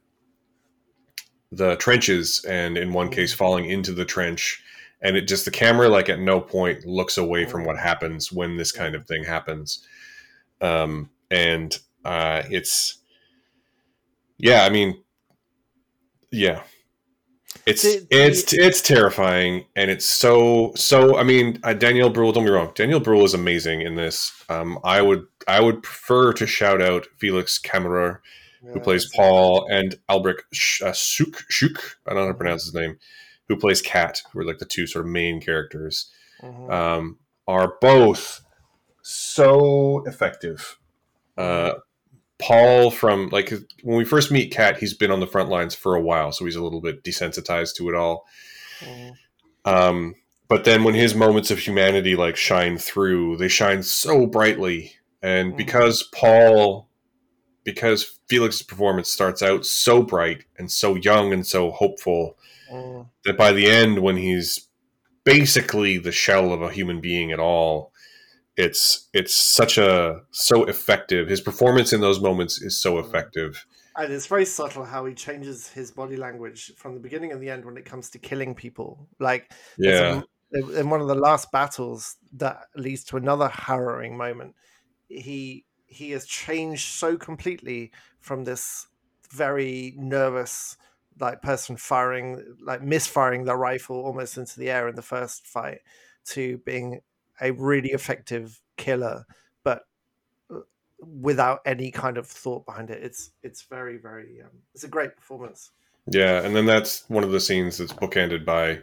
the 1.51 1.75
trenches 1.77 2.43
and 2.45 2.77
in 2.77 2.93
one 2.93 3.09
case 3.09 3.33
falling 3.33 3.69
into 3.69 3.91
the 3.93 4.05
trench. 4.05 4.63
And 5.01 5.17
it 5.17 5.27
just 5.27 5.45
the 5.45 5.51
camera 5.51 5.89
like 5.89 6.09
at 6.09 6.19
no 6.19 6.39
point 6.39 6.85
looks 6.85 7.17
away 7.17 7.45
from 7.45 7.65
what 7.65 7.77
happens 7.77 8.31
when 8.31 8.55
this 8.57 8.71
kind 8.71 8.95
of 8.95 9.05
thing 9.07 9.23
happens. 9.23 9.85
Um 10.61 11.09
and 11.31 11.77
uh 12.05 12.43
it's 12.49 12.99
yeah 14.37 14.63
i 14.63 14.69
mean 14.69 15.01
yeah. 16.31 16.63
It's 17.65 17.83
The- 17.83 18.07
the- 18.09 18.25
it's 18.27 18.53
it's 18.53 18.81
terrifying 18.81 19.65
and 19.75 19.91
it's 19.91 20.05
so 20.05 20.71
so 20.75 21.17
i 21.17 21.23
mean 21.23 21.59
uh, 21.63 21.73
daniel 21.73 22.09
brühl 22.11 22.33
don't 22.33 22.45
be 22.45 22.49
wrong 22.49 22.71
daniel 22.75 23.01
brühl 23.01 23.23
is 23.25 23.33
amazing 23.33 23.81
in 23.81 23.95
this. 23.95 24.31
Um 24.49 24.79
i 24.83 25.01
would 25.01 25.25
i 25.47 25.59
would 25.59 25.83
prefer 25.83 26.33
to 26.33 26.47
shout 26.47 26.81
out 26.81 27.05
felix 27.17 27.59
kammerer 27.59 28.19
who 28.64 28.80
plays 28.80 29.09
Paul, 29.16 29.68
and 29.72 29.95
Albrecht 30.07 30.43
Sch- 30.53 30.82
uh, 30.82 30.93
Suk, 30.93 31.43
Schuck, 31.49 31.95
I 32.05 32.12
don't 32.12 32.18
know 32.18 32.26
how 32.26 32.32
to 32.32 32.38
pronounce 32.38 32.66
his 32.66 32.74
name, 32.74 32.97
who 33.47 33.55
plays 33.55 33.82
Kat, 33.82 34.22
who 34.32 34.39
are 34.39 34.45
like 34.45 34.59
the 34.59 34.66
two 34.66 34.88
sort 34.88 35.05
of 35.05 35.12
main 35.12 35.41
characters, 35.41 36.12
Mhm. 36.41 36.72
um, 36.72 37.20
are 37.47 37.74
both 37.82 38.41
so 39.01 40.03
effective. 40.05 40.78
Uh, 41.38 41.74
Paul, 42.39 42.89
from 42.91 43.30
like 43.30 43.51
when 43.84 43.97
we 43.97 44.05
first 44.05 44.32
meet 44.32 44.51
Kat, 44.51 44.78
he's 44.80 44.93
been 44.93 45.12
on 45.12 45.20
the 45.20 45.28
front 45.28 45.49
lines 45.49 45.76
for 45.76 45.95
a 45.95 46.01
while, 46.01 46.32
so 46.32 46.45
he's 46.45 46.55
a 46.55 46.64
little 46.64 46.82
bit 46.82 47.03
desensitized 47.03 47.76
to 47.76 47.89
it 47.89 47.95
all. 47.95 48.26
Mhm. 48.80 49.14
Um, 49.66 50.16
but 50.47 50.64
then 50.64 50.84
when 50.84 50.95
his 50.95 51.14
moments 51.14 51.51
of 51.51 51.59
humanity 51.59 52.16
like 52.16 52.36
shine 52.36 52.78
through, 52.78 53.38
they 53.38 53.47
shine 53.47 53.84
so 53.84 54.26
brightly. 54.26 54.93
And 55.22 55.53
Mhm. 55.53 55.57
because 55.57 56.03
Paul, 56.14 56.89
because 57.64 58.20
Felix's 58.28 58.64
performance 58.64 59.09
starts 59.09 59.41
out 59.41 59.66
so 59.66 60.01
bright 60.01 60.45
and 60.57 60.72
so 60.72 60.95
young 60.95 61.34
and 61.34 61.45
so 61.45 61.72
hopeful, 61.72 62.38
Mm. 62.72 63.09
that 63.26 63.38
by 63.38 63.51
the 63.51 63.70
end, 63.70 63.99
when 63.99 64.16
he's 64.16 64.68
basically 65.24 65.97
the 65.97 66.12
shell 66.12 66.53
of 66.53 66.62
a 66.62 66.72
human 66.72 67.01
being 67.01 67.32
at 67.32 67.39
all, 67.39 67.91
it's 68.57 69.09
it's 69.14 69.36
such 69.36 69.78
a 69.78 70.22
so 70.32 70.64
effective. 70.66 71.28
His 71.28 71.41
performance 71.41 71.93
in 71.93 72.01
those 72.01 72.20
moments 72.20 72.62
is 72.62 72.82
so 72.82 72.99
effective. 72.99 73.66
And 73.97 74.12
it's 74.12 74.28
very 74.28 74.45
subtle 74.45 74.86
how 74.86 75.05
he 75.05 75.14
changes 75.14 75.68
his 75.68 75.91
body 75.91 76.16
language 76.16 76.72
from 76.78 76.93
the 76.93 76.99
beginning 77.01 77.34
and 77.34 77.41
the 77.41 77.49
end 77.49 77.66
when 77.66 77.76
it 77.78 77.84
comes 77.84 78.09
to 78.12 78.20
killing 78.20 78.55
people. 78.55 79.07
Like 79.20 79.51
Yeah, 79.78 80.22
in 80.51 80.89
one 80.89 81.01
of 81.01 81.07
the 81.07 81.16
last 81.16 81.51
battles 81.51 82.16
that 82.34 82.68
leads 82.76 83.03
to 83.05 83.18
another 83.18 83.49
harrowing 83.49 84.18
moment. 84.18 84.55
He 85.09 85.66
he 85.91 86.11
has 86.11 86.25
changed 86.25 86.87
so 86.93 87.17
completely 87.17 87.91
from 88.19 88.43
this 88.43 88.87
very 89.29 89.93
nervous 89.97 90.77
like 91.19 91.41
person 91.41 91.75
firing 91.77 92.55
like 92.61 92.81
misfiring 92.81 93.43
their 93.43 93.57
rifle 93.57 93.97
almost 93.97 94.37
into 94.37 94.59
the 94.59 94.69
air 94.69 94.87
in 94.87 94.95
the 94.95 95.01
first 95.01 95.45
fight 95.45 95.79
to 96.25 96.57
being 96.59 97.01
a 97.41 97.51
really 97.51 97.89
effective 97.89 98.61
killer 98.77 99.25
but 99.63 99.83
uh, 100.49 100.59
without 100.99 101.59
any 101.65 101.91
kind 101.91 102.17
of 102.17 102.27
thought 102.27 102.65
behind 102.65 102.89
it. 102.89 103.03
It's 103.03 103.31
it's 103.43 103.63
very 103.63 103.97
very 103.97 104.41
um, 104.43 104.51
it's 104.73 104.83
a 104.83 104.87
great 104.87 105.15
performance. 105.15 105.71
Yeah, 106.07 106.43
and 106.43 106.55
then 106.55 106.65
that's 106.65 107.07
one 107.09 107.23
of 107.23 107.31
the 107.31 107.39
scenes 107.39 107.77
that's 107.77 107.93
bookended 107.93 108.43
by, 108.43 108.69
you 108.69 108.81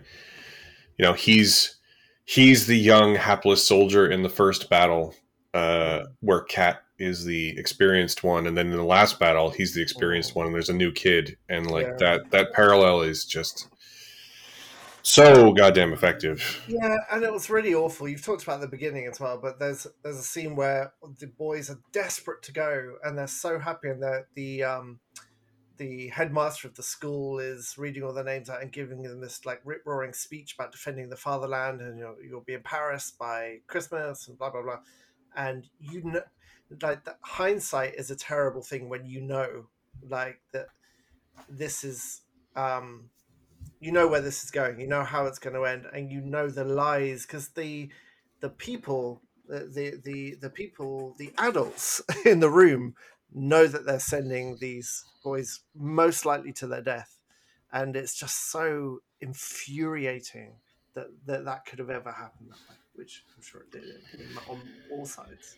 know, 1.00 1.12
he's 1.12 1.76
he's 2.24 2.66
the 2.66 2.78
young 2.78 3.16
hapless 3.16 3.64
soldier 3.66 4.08
in 4.08 4.22
the 4.22 4.28
first 4.28 4.70
battle, 4.70 5.14
uh, 5.54 6.04
where 6.20 6.42
Kat 6.42 6.82
is 6.98 7.24
the 7.24 7.56
experienced 7.58 8.24
one, 8.24 8.46
and 8.46 8.56
then 8.56 8.66
in 8.66 8.76
the 8.76 8.82
last 8.82 9.18
battle, 9.18 9.50
he's 9.50 9.74
the 9.74 9.82
experienced 9.82 10.34
one, 10.34 10.46
and 10.46 10.54
there's 10.54 10.68
a 10.68 10.74
new 10.74 10.92
kid, 10.92 11.36
and 11.48 11.70
like 11.70 11.86
Yeah. 11.86 11.96
that 11.98 12.30
that 12.30 12.52
parallel 12.52 13.02
is 13.02 13.24
just 13.24 13.68
so 15.02 15.52
goddamn 15.52 15.92
effective. 15.92 16.62
Yeah, 16.68 16.96
and 17.10 17.22
it 17.22 17.32
was 17.32 17.48
really 17.48 17.74
awful. 17.74 18.08
You've 18.08 18.24
talked 18.24 18.42
about 18.42 18.60
the 18.60 18.68
beginning 18.68 19.06
as 19.06 19.20
well, 19.20 19.38
but 19.38 19.58
there's 19.58 19.86
there's 20.02 20.18
a 20.18 20.22
scene 20.22 20.56
where 20.56 20.92
the 21.18 21.26
boys 21.26 21.70
are 21.70 21.78
desperate 21.92 22.42
to 22.42 22.52
go 22.52 22.96
and 23.02 23.16
they're 23.16 23.26
so 23.26 23.58
happy, 23.58 23.88
and 23.88 24.02
the 24.02 24.26
the 24.34 24.64
um 24.64 25.00
the 25.78 26.08
headmaster 26.08 26.66
of 26.66 26.74
the 26.74 26.82
school 26.82 27.38
is 27.38 27.76
reading 27.78 28.02
all 28.02 28.12
the 28.12 28.24
names 28.24 28.50
out 28.50 28.60
and 28.60 28.72
giving 28.72 29.00
them 29.02 29.20
this 29.20 29.46
like 29.46 29.60
rip 29.64 29.82
roaring 29.86 30.12
speech 30.12 30.54
about 30.54 30.72
defending 30.72 31.08
the 31.08 31.16
fatherland, 31.16 31.80
and 31.80 31.96
you 31.98 32.04
know 32.04 32.16
you'll 32.22 32.40
be 32.40 32.54
in 32.54 32.62
Paris 32.62 33.12
by 33.18 33.58
Christmas 33.66 34.28
and 34.28 34.36
blah 34.36 34.50
blah 34.50 34.62
blah, 34.62 34.80
and 35.36 35.68
you 35.78 36.02
know 36.02 36.20
like 36.82 37.04
that 37.04 37.18
hindsight 37.22 37.94
is 37.94 38.10
a 38.10 38.16
terrible 38.16 38.62
thing 38.62 38.88
when 38.88 39.06
you 39.06 39.20
know 39.20 39.66
like 40.08 40.40
that 40.52 40.66
this 41.48 41.84
is 41.84 42.22
um 42.56 43.08
you 43.80 43.92
know 43.92 44.06
where 44.06 44.20
this 44.20 44.44
is 44.44 44.50
going 44.50 44.78
you 44.80 44.86
know 44.86 45.04
how 45.04 45.26
it's 45.26 45.38
going 45.38 45.54
to 45.54 45.64
end 45.64 45.86
and 45.92 46.10
you 46.10 46.20
know 46.20 46.48
the 46.48 46.64
lies 46.64 47.24
because 47.26 47.48
the 47.50 47.88
the 48.40 48.48
people 48.48 49.20
the, 49.48 49.98
the 50.04 50.36
the 50.40 50.50
people 50.50 51.14
the 51.18 51.32
adults 51.38 52.02
in 52.26 52.40
the 52.40 52.50
room 52.50 52.94
know 53.32 53.66
that 53.66 53.84
they're 53.84 54.00
sending 54.00 54.56
these 54.60 55.04
boys 55.22 55.60
most 55.74 56.24
likely 56.24 56.52
to 56.52 56.66
their 56.66 56.82
death. 56.82 57.18
And 57.72 57.96
it's 57.96 58.14
just 58.14 58.50
so 58.50 59.00
infuriating 59.20 60.54
that 60.94 61.08
that, 61.26 61.44
that 61.44 61.64
could 61.66 61.78
have 61.78 61.90
ever 61.90 62.10
happened 62.10 62.50
that 62.50 62.70
way 62.70 62.76
which 62.94 63.24
i'm 63.36 63.42
sure 63.42 63.60
it 63.60 63.70
did 63.70 63.84
on 64.48 64.60
all 64.90 65.06
sides 65.06 65.56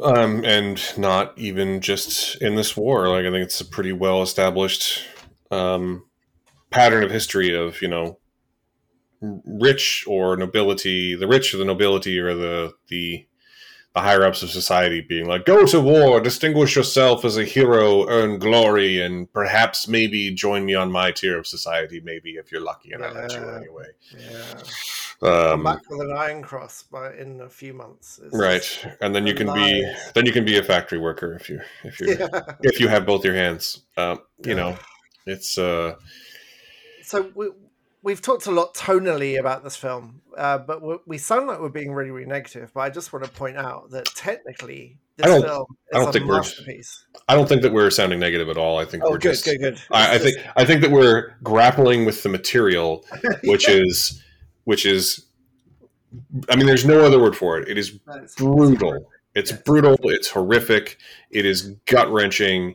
Um, 0.00 0.44
and 0.44 0.80
not 0.98 1.38
even 1.38 1.80
just 1.80 2.40
in 2.42 2.56
this 2.56 2.76
war. 2.76 3.08
Like 3.08 3.24
I 3.24 3.30
think 3.30 3.44
it's 3.44 3.60
a 3.60 3.64
pretty 3.64 3.92
well 3.92 4.22
established 4.22 5.04
um, 5.50 6.06
pattern 6.70 7.04
of 7.04 7.10
history 7.10 7.54
of 7.54 7.80
you 7.82 7.88
know 7.88 8.18
rich 9.20 10.04
or 10.08 10.36
nobility, 10.36 11.14
the 11.14 11.28
rich 11.28 11.54
or 11.54 11.58
the 11.58 11.64
nobility 11.64 12.18
or 12.18 12.34
the 12.34 12.72
the 12.88 13.26
the 13.94 14.00
higher 14.00 14.24
ups 14.24 14.42
of 14.42 14.50
society 14.50 15.02
being 15.02 15.26
like, 15.26 15.44
go 15.44 15.66
to 15.66 15.78
war, 15.78 16.18
distinguish 16.18 16.76
yourself 16.76 17.26
as 17.26 17.36
a 17.36 17.44
hero, 17.44 18.08
earn 18.08 18.38
glory, 18.38 19.02
and 19.02 19.30
perhaps 19.34 19.86
maybe 19.86 20.32
join 20.32 20.64
me 20.64 20.74
on 20.74 20.90
my 20.90 21.12
tier 21.12 21.38
of 21.38 21.46
society. 21.46 22.00
Maybe 22.00 22.30
if 22.30 22.50
you're 22.50 22.62
lucky, 22.62 22.92
and 22.92 23.04
I 23.04 23.12
let 23.12 23.32
you 23.32 23.46
anyway. 23.50 23.88
yeah 24.18 24.62
Um, 25.22 25.62
back 25.62 25.88
with 25.88 26.00
an 26.00 26.12
iron 26.16 26.42
cross 26.42 26.82
by 26.82 27.14
in 27.14 27.40
a 27.42 27.48
few 27.48 27.72
months 27.74 28.20
It's 28.24 28.34
right, 28.36 28.86
and 29.00 29.14
then 29.14 29.26
you 29.26 29.34
can 29.34 29.52
be 29.54 29.88
then 30.14 30.26
you 30.26 30.32
can 30.32 30.44
be 30.44 30.58
a 30.58 30.62
factory 30.64 30.98
worker 30.98 31.34
if 31.34 31.48
you 31.48 31.60
if 31.84 32.00
you 32.00 32.16
yeah. 32.18 32.40
if 32.62 32.80
you 32.80 32.88
have 32.88 33.06
both 33.06 33.24
your 33.24 33.34
hands. 33.34 33.82
Um, 33.96 34.20
you 34.44 34.54
know, 34.54 34.76
it's 35.26 35.58
uh, 35.58 35.94
so 37.02 37.30
we, 37.34 37.50
we've 38.02 38.20
talked 38.22 38.46
a 38.46 38.50
lot 38.50 38.74
tonally 38.74 39.38
about 39.38 39.62
this 39.64 39.76
film, 39.76 40.22
uh, 40.36 40.58
but 40.58 40.82
we 40.82 40.96
we 41.06 41.18
sound 41.18 41.46
like 41.46 41.60
we're 41.60 41.68
being 41.68 41.92
really, 41.92 42.10
really 42.10 42.26
negative. 42.28 42.72
But 42.74 42.80
I 42.80 42.90
just 42.90 43.12
want 43.12 43.24
to 43.24 43.30
point 43.30 43.56
out 43.56 43.90
that 43.90 44.06
technically, 44.06 44.98
this 45.16 45.26
I 45.26 45.28
don't- 45.28 45.42
film 45.42 45.66
I 45.94 45.98
don't 45.98 46.08
a 46.08 46.12
think 46.12 46.26
we're- 46.26 46.82
I 47.28 47.34
don't 47.36 47.48
think 47.48 47.62
that 47.62 47.72
we're 47.72 47.90
sounding 47.90 48.18
negative 48.18 48.48
at 48.48 48.56
all. 48.56 48.78
I 48.78 48.84
think 48.84 49.04
Oh, 49.04 49.10
we're 49.10 49.18
good, 49.18 49.32
just. 49.32 49.44
good, 49.44 49.58
good. 49.60 49.80
I, 49.90 50.12
I 50.12 50.14
It's 50.14 50.24
think 50.24 50.36
I 50.56 50.64
think 50.64 50.80
that 50.82 50.90
we're 50.90 51.34
grappling 51.44 52.04
with 52.04 52.22
the 52.22 52.28
material, 52.28 53.04
just- 53.22 53.38
which 53.44 53.68
is 53.68 54.20
which 54.64 54.86
is. 54.86 55.26
I 56.50 56.56
mean, 56.56 56.66
there's 56.66 56.84
no 56.84 57.00
other 57.00 57.18
word 57.18 57.34
for 57.34 57.58
it. 57.58 57.68
It 57.68 57.78
is 57.78 57.90
brutal. 58.36 59.10
It's 59.34 59.50
brutal. 59.50 59.96
It's 60.02 60.28
horrific. 60.28 60.98
It 61.30 61.46
is 61.46 61.74
gut 61.86 62.12
wrenching. 62.12 62.74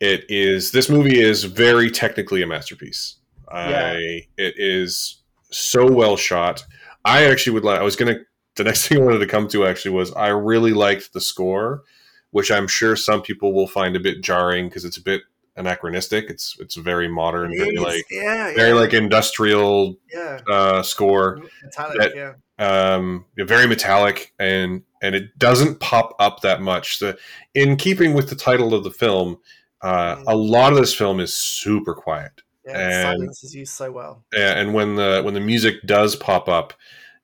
It 0.00 0.24
is. 0.28 0.72
This 0.72 0.88
movie 0.88 1.20
is 1.20 1.44
very 1.44 1.90
technically 1.90 2.42
a 2.42 2.46
masterpiece. 2.46 3.16
Yeah. 3.52 3.94
I. 3.94 4.26
It 4.36 4.54
is 4.56 5.22
so 5.50 5.90
well 5.90 6.16
shot. 6.16 6.64
I 7.04 7.24
actually 7.24 7.54
would 7.54 7.64
like. 7.64 7.80
I 7.80 7.84
was 7.84 7.96
gonna. 7.96 8.20
The 8.56 8.64
next 8.70 8.88
thing 8.88 8.98
I 8.98 9.04
wanted 9.04 9.18
to 9.18 9.26
come 9.26 9.48
to 9.48 9.66
actually 9.66 9.92
was 9.92 10.12
I 10.12 10.28
really 10.28 10.72
liked 10.72 11.12
the 11.12 11.20
score, 11.20 11.82
which 12.30 12.50
I'm 12.50 12.68
sure 12.68 12.96
some 12.96 13.22
people 13.22 13.52
will 13.52 13.68
find 13.68 13.96
a 13.96 14.00
bit 14.00 14.22
jarring 14.22 14.68
because 14.68 14.84
it's 14.84 14.96
a 14.96 15.02
bit 15.02 15.22
anachronistic. 15.58 16.30
It's 16.30 16.56
it's 16.60 16.76
very 16.76 17.08
modern, 17.08 17.50
very 17.56 17.76
like 17.76 18.04
yeah, 18.10 18.54
very 18.54 18.68
yeah, 18.70 18.74
like 18.74 18.94
industrial 18.94 19.98
yeah, 20.12 20.40
uh, 20.50 20.82
score 20.82 21.42
metallic, 21.62 21.98
that- 21.98 22.14
yeah. 22.16 22.94
um, 22.94 23.24
very 23.36 23.66
metallic 23.66 24.32
and 24.38 24.82
and 25.02 25.14
it 25.14 25.38
doesn't 25.38 25.80
pop 25.80 26.14
up 26.18 26.40
that 26.40 26.60
much. 26.62 26.98
The 26.98 27.18
in 27.54 27.76
keeping 27.76 28.14
with 28.14 28.28
the 28.30 28.36
title 28.36 28.74
of 28.74 28.84
the 28.84 28.90
film, 28.90 29.38
uh, 29.82 30.16
Mm. 30.16 30.24
a 30.26 30.36
lot 30.36 30.72
of 30.72 30.78
this 30.78 30.94
film 30.94 31.20
is 31.20 31.34
super 31.36 31.94
quiet, 31.94 32.32
Yeah, 32.66 32.78
and- 32.78 33.18
silence 33.20 33.44
is 33.44 33.54
used 33.54 33.72
so 33.74 33.92
well. 33.92 34.24
And 34.36 34.74
when 34.74 34.96
the 34.96 35.22
when 35.24 35.34
the 35.34 35.40
music 35.40 35.76
does 35.86 36.16
pop 36.16 36.48
up, 36.48 36.72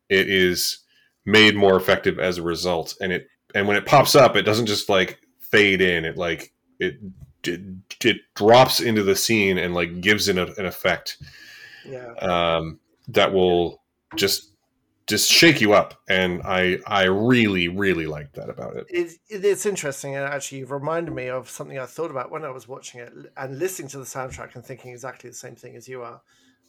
it 0.08 0.28
is 0.28 0.78
made 1.26 1.56
more 1.56 1.76
effective 1.76 2.18
as 2.18 2.38
a 2.38 2.42
result. 2.42 2.94
And 3.00 3.12
it 3.12 3.28
and 3.54 3.66
when 3.68 3.76
it 3.76 3.86
pops 3.86 4.14
up, 4.14 4.36
it 4.36 4.42
doesn't 4.42 4.66
just 4.66 4.88
like 4.88 5.20
fade 5.40 5.80
in. 5.80 6.04
It 6.04 6.16
like 6.16 6.52
it 6.80 6.96
it, 7.48 7.60
it 8.04 8.16
drops 8.34 8.80
into 8.80 9.02
the 9.02 9.16
scene 9.16 9.58
and 9.58 9.74
like 9.74 10.00
gives 10.00 10.28
it 10.28 10.38
a, 10.38 10.58
an 10.58 10.66
effect 10.66 11.18
Yeah, 11.86 12.12
um, 12.14 12.80
that 13.08 13.32
will 13.32 13.82
just 14.16 14.50
just 15.06 15.30
shake 15.30 15.60
you 15.60 15.74
up 15.74 16.00
and 16.08 16.40
i 16.44 16.78
i 16.86 17.02
really 17.02 17.68
really 17.68 18.06
like 18.06 18.32
that 18.32 18.48
about 18.48 18.74
it 18.74 18.86
it, 18.88 19.12
it, 19.28 19.44
it's 19.44 19.66
interesting, 19.66 20.14
and 20.14 20.24
actually, 20.24 20.58
you've 20.58 20.70
reminded 20.70 21.14
me 21.14 21.28
of 21.28 21.50
something 21.50 21.78
I 21.78 21.86
thought 21.86 22.10
about 22.10 22.30
when 22.30 22.44
I 22.44 22.50
was 22.50 22.66
watching 22.66 23.00
it 23.00 23.12
and 23.36 23.58
listening 23.58 23.88
to 23.88 23.98
the 23.98 24.04
soundtrack 24.04 24.54
and 24.54 24.64
thinking 24.64 24.92
exactly 24.92 25.28
the 25.28 25.36
same 25.36 25.56
thing 25.56 25.76
as 25.76 25.88
you 25.88 26.02
are. 26.02 26.22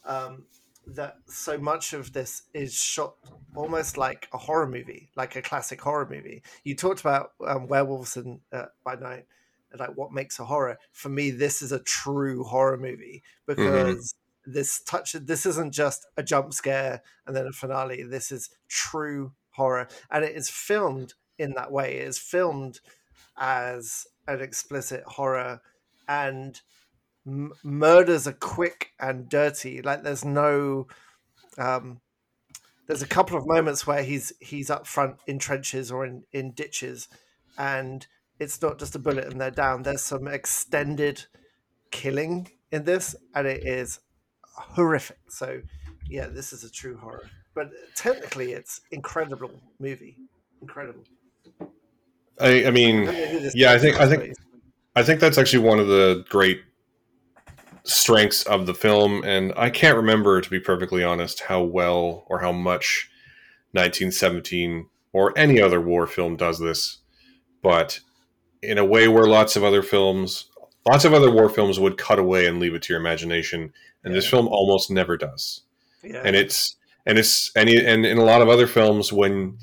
Um, 0.04 0.46
that 0.88 1.16
so 1.28 1.58
much 1.58 1.94
of 1.94 2.14
this 2.14 2.44
is 2.54 2.74
shot 2.74 3.16
almost 3.56 3.98
like 3.98 4.28
a 4.34 4.38
horror 4.38 4.68
movie, 4.68 5.10
like 5.16 5.36
a 5.36 5.42
classic 5.42 5.82
horror 5.82 6.08
movie. 6.10 6.44
You 6.64 6.76
talked 6.76 7.00
about 7.00 7.32
um, 7.46 7.68
werewolves 7.68 8.18
and 8.18 8.40
uh, 8.52 8.66
by 8.84 8.96
night, 8.96 9.26
like 9.80 9.96
what 9.96 10.12
makes 10.12 10.40
a 10.40 10.46
horror. 10.46 10.78
For 10.92 11.10
me, 11.10 11.32
this 11.32 11.62
is 11.62 11.72
a 11.72 11.80
true 11.80 12.44
horror 12.44 12.78
movie 12.78 13.24
because 13.46 14.16
this 14.46 14.82
touch. 14.82 15.14
This 15.14 15.46
isn't 15.46 15.74
just 15.74 16.06
a 16.18 16.24
jump 16.24 16.54
scare 16.54 17.02
and 17.26 17.36
then 17.36 17.48
a 17.48 17.52
finale. 17.52 18.04
This 18.04 18.32
is 18.32 18.50
true 18.68 19.34
horror, 19.52 19.88
and 20.12 20.24
it 20.24 20.36
is 20.36 20.50
filmed 20.50 21.14
in 21.38 21.54
that 21.54 21.72
way. 21.72 21.98
It 21.98 22.08
is 22.08 22.18
filmed 22.18 22.80
as 23.38 24.08
an 24.28 24.42
explicit 24.42 25.04
horror, 25.06 25.62
and 26.08 26.60
m- 27.26 27.54
murders 27.64 28.28
are 28.28 28.34
quick 28.34 28.92
and 29.00 29.30
dirty. 29.30 29.82
Like 29.82 30.04
there's 30.04 30.26
no. 30.26 30.88
Um, 31.58 32.02
there's 32.88 33.02
a 33.02 33.08
couple 33.08 33.38
of 33.38 33.48
moments 33.48 33.88
where 33.88 34.04
he's 34.04 34.34
he's 34.40 34.70
up 34.70 34.86
front 34.86 35.18
in 35.26 35.40
trenches 35.40 35.92
or 35.92 36.06
in, 36.06 36.24
in 36.32 36.52
ditches, 36.52 37.08
and 37.58 38.06
it's 38.40 38.62
not 38.62 38.80
just 38.80 38.96
a 38.96 39.00
bullet 39.00 39.26
and 39.26 39.40
they're 39.40 39.52
down. 39.52 39.84
There's 39.84 40.02
some 40.02 40.28
extended 40.28 41.26
killing 41.92 42.50
in 42.72 42.84
this, 42.84 43.16
and 43.34 43.48
it 43.48 43.66
is 43.66 44.00
horrific. 44.56 45.20
So, 45.30 45.62
yeah, 46.10 46.28
this 46.28 46.52
is 46.54 46.64
a 46.64 46.70
true 46.72 46.98
horror. 46.98 47.30
But 47.54 47.72
technically, 47.96 48.52
it's 48.52 48.82
incredible 48.92 49.52
movie. 49.80 50.18
Incredible. 50.62 51.04
i 52.40 52.66
i 52.66 52.72
mean 52.72 53.06
don't 53.06 53.14
know 53.16 53.26
who 53.28 53.40
this 53.40 53.56
yeah, 53.56 53.72
I 53.72 53.80
think- 53.80 54.00
I 54.00 54.08
think- 54.10 54.34
i 54.96 55.04
think 55.04 55.20
that's 55.20 55.38
actually 55.38 55.64
one 55.64 55.80
of 55.80 55.88
the 55.88 56.26
great 56.28 56.62
strengths 57.84 58.44
of 58.44 58.66
the 58.66 58.74
film 58.74 59.24
and 59.24 59.54
i 59.56 59.70
can't 59.70 59.96
remember 59.96 60.42
to 60.42 60.50
be 60.50 60.60
perfectly 60.60 61.04
honest 61.04 61.42
how 61.42 61.62
well 61.62 62.26
or 62.28 62.40
how 62.40 62.52
much 62.52 63.10
1917 63.74 64.88
or 65.14 65.38
any 65.38 65.62
other 65.62 65.80
war 65.80 66.08
film 66.08 66.36
does 66.36 66.60
this 66.60 66.98
but 67.62 68.00
in 68.66 68.78
a 68.78 68.86
way 68.86 69.08
where 69.08 69.26
lots 69.28 69.56
of 69.56 69.64
other 69.64 69.82
films 69.84 70.50
lots 70.88 71.04
of 71.06 71.14
other 71.14 71.32
war 71.32 71.50
films 71.50 71.80
would 71.80 71.98
cut 71.98 72.20
away 72.20 72.46
and 72.46 72.60
leave 72.60 72.76
it 72.76 72.82
to 72.84 72.94
your 72.94 73.00
imagination. 73.02 73.74
And 74.04 74.14
this 74.14 74.28
film 74.30 74.48
almost 74.48 74.92
never 74.92 75.18
does. 75.18 75.62
Yeah. 76.04 76.22
and 76.24 76.36
it's 76.36 76.76
and 77.08 77.18
it's 77.18 77.52
and 77.56 77.68
it- 77.70 77.86
and 77.86 78.06
in 78.06 78.18
a 78.20 78.24
lot 78.24 78.42
of 78.44 78.50
other 78.50 78.68
films 78.68 79.12
when 79.12 79.58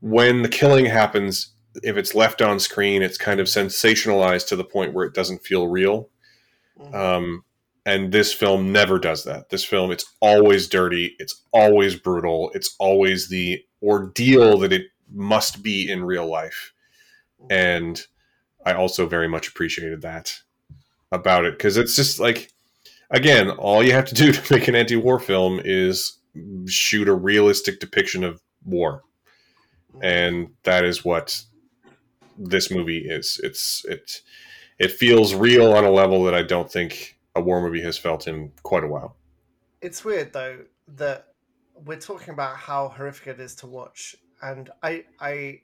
when 0.00 0.42
the 0.42 0.48
killing 0.48 0.86
happens 0.86 1.54
if 1.82 1.96
it's 1.96 2.14
left 2.14 2.40
on 2.42 2.60
screen 2.60 3.02
it's 3.02 3.18
kind 3.18 3.40
of 3.40 3.46
sensationalized 3.46 4.46
to 4.48 4.56
the 4.56 4.64
point 4.64 4.94
where 4.94 5.04
it 5.06 5.14
doesn't 5.14 5.42
feel 5.44 5.66
real. 5.68 6.08
Mhm. 6.80 6.94
um, 6.94 7.44
and 7.84 8.12
this 8.12 8.32
film 8.34 8.70
never 8.70 8.98
does 8.98 9.24
that. 9.24 9.48
This 9.50 9.64
film 9.64 9.90
it's 9.90 10.04
always 10.20 10.68
dirty. 10.68 11.16
It's 11.18 11.42
always 11.52 11.96
brutal. 11.96 12.50
It's 12.54 12.76
always 12.78 13.28
the 13.28 13.64
ordeal 13.82 14.58
that 14.58 14.72
it 14.72 14.86
must 15.10 15.62
be 15.62 15.90
in 15.90 16.04
real 16.04 16.26
life 16.28 16.72
and 17.50 18.06
i 18.66 18.72
also 18.72 19.06
very 19.06 19.28
much 19.28 19.48
appreciated 19.48 20.02
that 20.02 20.40
about 21.12 21.44
it 21.44 21.54
because 21.54 21.76
it's 21.76 21.96
just 21.96 22.20
like 22.20 22.52
again 23.10 23.50
all 23.50 23.82
you 23.82 23.92
have 23.92 24.04
to 24.04 24.14
do 24.14 24.32
to 24.32 24.54
make 24.54 24.68
an 24.68 24.74
anti-war 24.74 25.18
film 25.18 25.60
is 25.64 26.18
shoot 26.66 27.08
a 27.08 27.14
realistic 27.14 27.80
depiction 27.80 28.24
of 28.24 28.40
war. 28.64 29.02
And 30.02 30.50
that 30.64 30.84
is 30.84 31.04
what 31.04 31.42
this 32.36 32.70
movie 32.70 32.98
is. 32.98 33.40
It's 33.42 33.84
it 33.86 34.22
it 34.78 34.92
feels 34.92 35.34
real 35.34 35.72
on 35.72 35.84
a 35.84 35.90
level 35.90 36.22
that 36.22 36.34
i 36.34 36.42
don't 36.42 36.70
think 36.70 37.18
a 37.34 37.40
war 37.40 37.60
movie 37.60 37.82
has 37.82 37.98
felt 37.98 38.28
in 38.28 38.52
quite 38.62 38.84
a 38.84 38.88
while. 38.88 39.16
It's 39.80 40.04
weird 40.04 40.32
though 40.32 40.58
that 40.96 41.28
we're 41.84 41.98
talking 41.98 42.30
about 42.30 42.56
how 42.56 42.88
horrific 42.88 43.28
it 43.28 43.40
is 43.40 43.54
to 43.56 43.66
watch, 43.66 44.16
and 44.42 44.70
I 44.82 45.04
I 45.20 45.62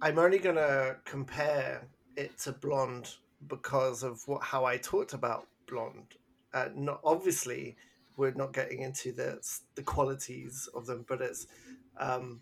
I'm 0.00 0.18
only 0.18 0.38
gonna 0.38 0.96
compare 1.04 1.88
it 2.16 2.38
to 2.38 2.52
Blonde 2.52 3.14
because 3.48 4.02
of 4.02 4.26
what 4.26 4.42
how 4.42 4.64
I 4.64 4.76
talked 4.76 5.12
about 5.12 5.48
Blonde. 5.66 6.14
Uh, 6.54 6.68
not 6.74 7.00
obviously 7.04 7.76
we're 8.16 8.32
not 8.32 8.52
getting 8.52 8.82
into 8.82 9.12
the 9.12 9.40
the 9.74 9.82
qualities 9.82 10.68
of 10.74 10.86
them, 10.86 11.04
but 11.08 11.20
it's 11.20 11.46
um, 11.98 12.40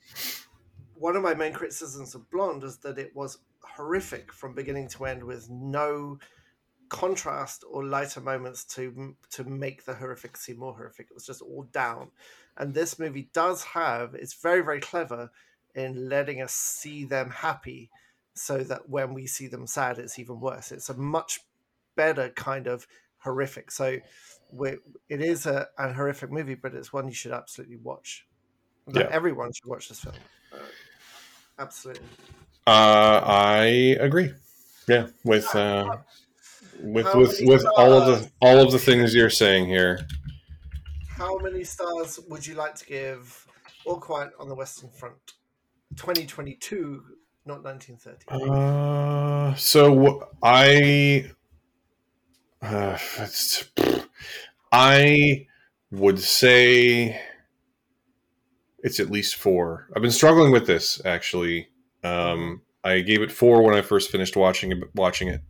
one 0.94 1.16
of 1.16 1.22
my 1.22 1.34
main 1.34 1.52
criticisms 1.52 2.14
of 2.14 2.30
Blonde 2.30 2.62
is 2.62 2.78
that 2.78 2.98
it 2.98 3.14
was 3.16 3.38
horrific 3.61 4.32
from 4.32 4.54
beginning 4.54 4.88
to 4.88 5.07
end 5.07 5.24
with 5.24 5.48
no 5.50 6.18
contrast 6.88 7.64
or 7.68 7.84
lighter 7.84 8.20
moments 8.20 8.64
to 8.64 9.16
to 9.30 9.44
make 9.44 9.84
the 9.84 9.94
horrific 9.94 10.36
seem 10.36 10.59
more 10.59 10.74
horrific. 10.74 11.07
It 11.11 11.14
was 11.14 11.26
just 11.26 11.40
all 11.40 11.66
down, 11.72 12.11
and 12.59 12.74
this 12.74 12.98
movie 12.98 13.30
does 13.32 13.64
have. 13.64 14.14
It's 14.14 14.34
very 14.34 14.61
very 14.61 14.80
clever 14.80 15.30
in 15.76 16.08
letting 16.08 16.42
us 16.42 16.54
see 16.54 17.04
them 17.04 17.30
happy, 17.30 17.90
so 18.34 18.64
that 18.64 18.88
when 18.90 19.14
we 19.14 19.26
see 19.28 19.48
them 19.48 19.68
sad, 19.68 19.98
it's 20.00 20.18
even 20.18 20.40
worse. 20.40 20.72
It's 20.72 20.90
a 20.90 20.94
much 20.96 21.40
better 21.96 22.30
kind 22.30 22.66
of 22.66 22.86
horrific. 23.18 23.70
So, 23.70 23.98
it 25.08 25.20
is 25.20 25.46
a, 25.46 25.68
a 25.78 25.92
horrific 25.92 26.30
movie, 26.32 26.54
but 26.56 26.74
it's 26.74 26.92
one 26.92 27.08
you 27.08 27.14
should 27.14 27.32
absolutely 27.32 27.76
watch. 27.76 28.26
Like, 28.86 29.06
Yeah. 29.06 29.10
everyone 29.10 29.52
should 29.52 29.66
watch 29.68 29.88
this 29.88 30.00
film. 30.00 30.16
Uh, 30.52 30.58
absolutely. 31.58 32.08
uh, 32.66 33.20
i 33.24 33.64
agree 34.00 34.32
yeah 34.88 35.08
with 35.24 35.54
uh, 35.54 35.98
with 36.80 37.06
How 37.06 37.20
with 37.20 37.38
with 37.42 37.64
all 37.76 37.92
of 37.94 38.06
the 38.06 38.30
all 38.40 38.60
of 38.60 38.72
the 38.72 38.78
things 38.78 39.14
you're 39.14 39.30
saying 39.30 39.66
here 39.66 40.06
How 41.08 41.38
many 41.38 41.64
stars 41.64 42.20
would 42.28 42.46
you 42.46 42.54
like 42.54 42.74
to 42.76 42.84
give 42.86 43.48
All 43.84 43.98
Quiet 44.00 44.32
on 44.38 44.48
the 44.48 44.54
Western 44.54 44.90
Front? 44.90 45.34
2022, 45.97 47.03
not 47.44 47.64
1930. 47.64 48.51
Uh, 48.51 49.55
so 49.55 50.28
I, 50.42 51.30
uh, 52.62 52.99
I 54.72 55.47
would 55.90 56.18
say 56.20 57.20
it's 58.82 59.01
at 59.01 59.11
least 59.11 59.36
four. 59.36 59.88
I've 59.94 60.03
been 60.03 60.11
struggling 60.11 60.53
with 60.53 60.66
this 60.66 61.05
actually. 61.05 61.68
Um, 62.05 62.62
I 62.84 63.01
gave 63.01 63.22
it 63.22 63.32
four 63.32 63.62
when 63.62 63.74
I 63.74 63.82
first 63.82 64.11
finished 64.11 64.36
watching 64.36 64.70
it. 64.72 64.78
Watching 64.94 65.28
it, 65.28 65.40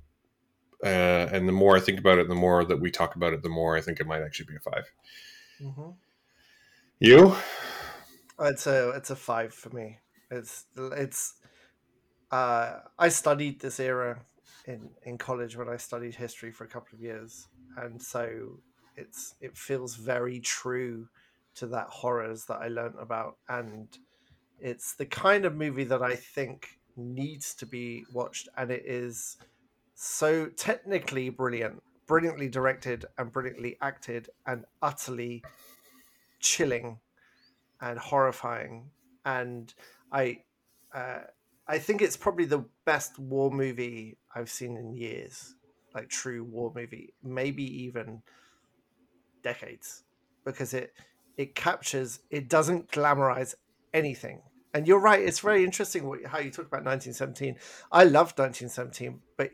uh, 0.83 1.29
and 1.33 1.47
the 1.47 1.53
more 1.53 1.77
I 1.77 1.81
think 1.81 1.99
about 1.99 2.19
it, 2.19 2.29
the 2.29 2.35
more 2.35 2.65
that 2.65 2.81
we 2.81 2.91
talk 2.91 3.15
about 3.15 3.35
it, 3.35 3.43
the 3.43 3.51
more 3.51 3.77
I 3.77 3.81
think 3.81 4.01
it 4.01 4.07
might 4.07 4.23
actually 4.23 4.47
be 4.47 4.57
a 4.57 4.71
five. 4.71 4.93
hmm 5.61 5.91
You? 6.99 7.37
It's 8.41 8.67
a 8.67 8.91
it's 8.91 9.11
a 9.11 9.17
five 9.17 9.53
for 9.53 9.71
me. 9.71 9.99
It's 10.31 10.65
it's. 10.77 11.35
Uh, 12.31 12.81
I 12.99 13.09
studied 13.09 13.61
this 13.61 13.79
era 13.79 14.21
in 14.67 14.91
in 15.05 15.19
college 15.19 15.57
when 15.57 15.69
I 15.69 15.77
studied 15.77 16.15
history 16.15 16.51
for 16.51 16.65
a 16.65 16.69
couple 16.69 16.97
of 16.97 17.01
years, 17.01 17.49
and 17.77 18.01
so 18.01 18.59
it's 18.97 19.35
it 19.41 19.57
feels 19.57 19.95
very 19.95 20.41
true 20.41 21.09
to 21.55 21.67
that 21.69 21.87
horrors 21.89 22.45
that 22.47 22.59
I 22.61 22.69
learned 22.69 22.97
about, 22.99 23.37
and 23.49 23.89
it's 24.61 24.95
the 24.95 25.07
kind 25.07 25.45
of 25.45 25.55
movie 25.55 25.85
that 25.85 26.03
I 26.03 26.17
think 26.17 26.79
needs 26.97 27.55
to 27.57 27.67
be 27.67 28.05
watched, 28.13 28.49
and 28.57 28.71
it 28.71 28.85
is 28.85 29.37
so 29.95 30.47
technically 30.47 31.29
brilliant, 31.29 31.83
brilliantly 32.07 32.49
directed, 32.49 33.07
and 33.19 33.33
brilliantly 33.33 33.77
acted, 33.81 34.29
and 34.47 34.65
utterly 34.83 35.43
chilling 36.41 36.99
and 37.81 37.99
horrifying. 37.99 38.91
And 39.25 39.73
I, 40.13 40.39
uh, 40.95 41.21
I 41.67 41.79
think 41.79 42.03
it's 42.03 42.17
probably 42.17 42.45
the 42.45 42.65
best 42.85 43.19
war 43.19 43.51
movie 43.51 44.19
I've 44.35 44.51
seen 44.51 44.77
in 44.77 44.95
years, 44.95 45.55
like 45.95 46.09
true 46.09 46.45
war 46.45 46.73
movie, 46.75 47.15
maybe 47.23 47.65
even 47.85 48.23
decades, 49.43 50.05
because 50.45 50.75
it 50.75 50.93
it 51.37 51.55
captures, 51.55 52.21
it 52.31 52.49
doesn't 52.49 52.91
glamorize 52.91 53.55
anything. 53.93 54.41
And 54.73 54.87
you're 54.87 55.01
right; 55.01 55.21
it's 55.21 55.41
very 55.41 55.65
interesting 55.65 56.07
what, 56.07 56.25
how 56.25 56.39
you 56.39 56.51
talk 56.51 56.67
about 56.67 56.85
1917. 56.85 57.57
I 57.93 58.05
loved 58.05 58.39
1917, 58.39 59.21
but 59.37 59.51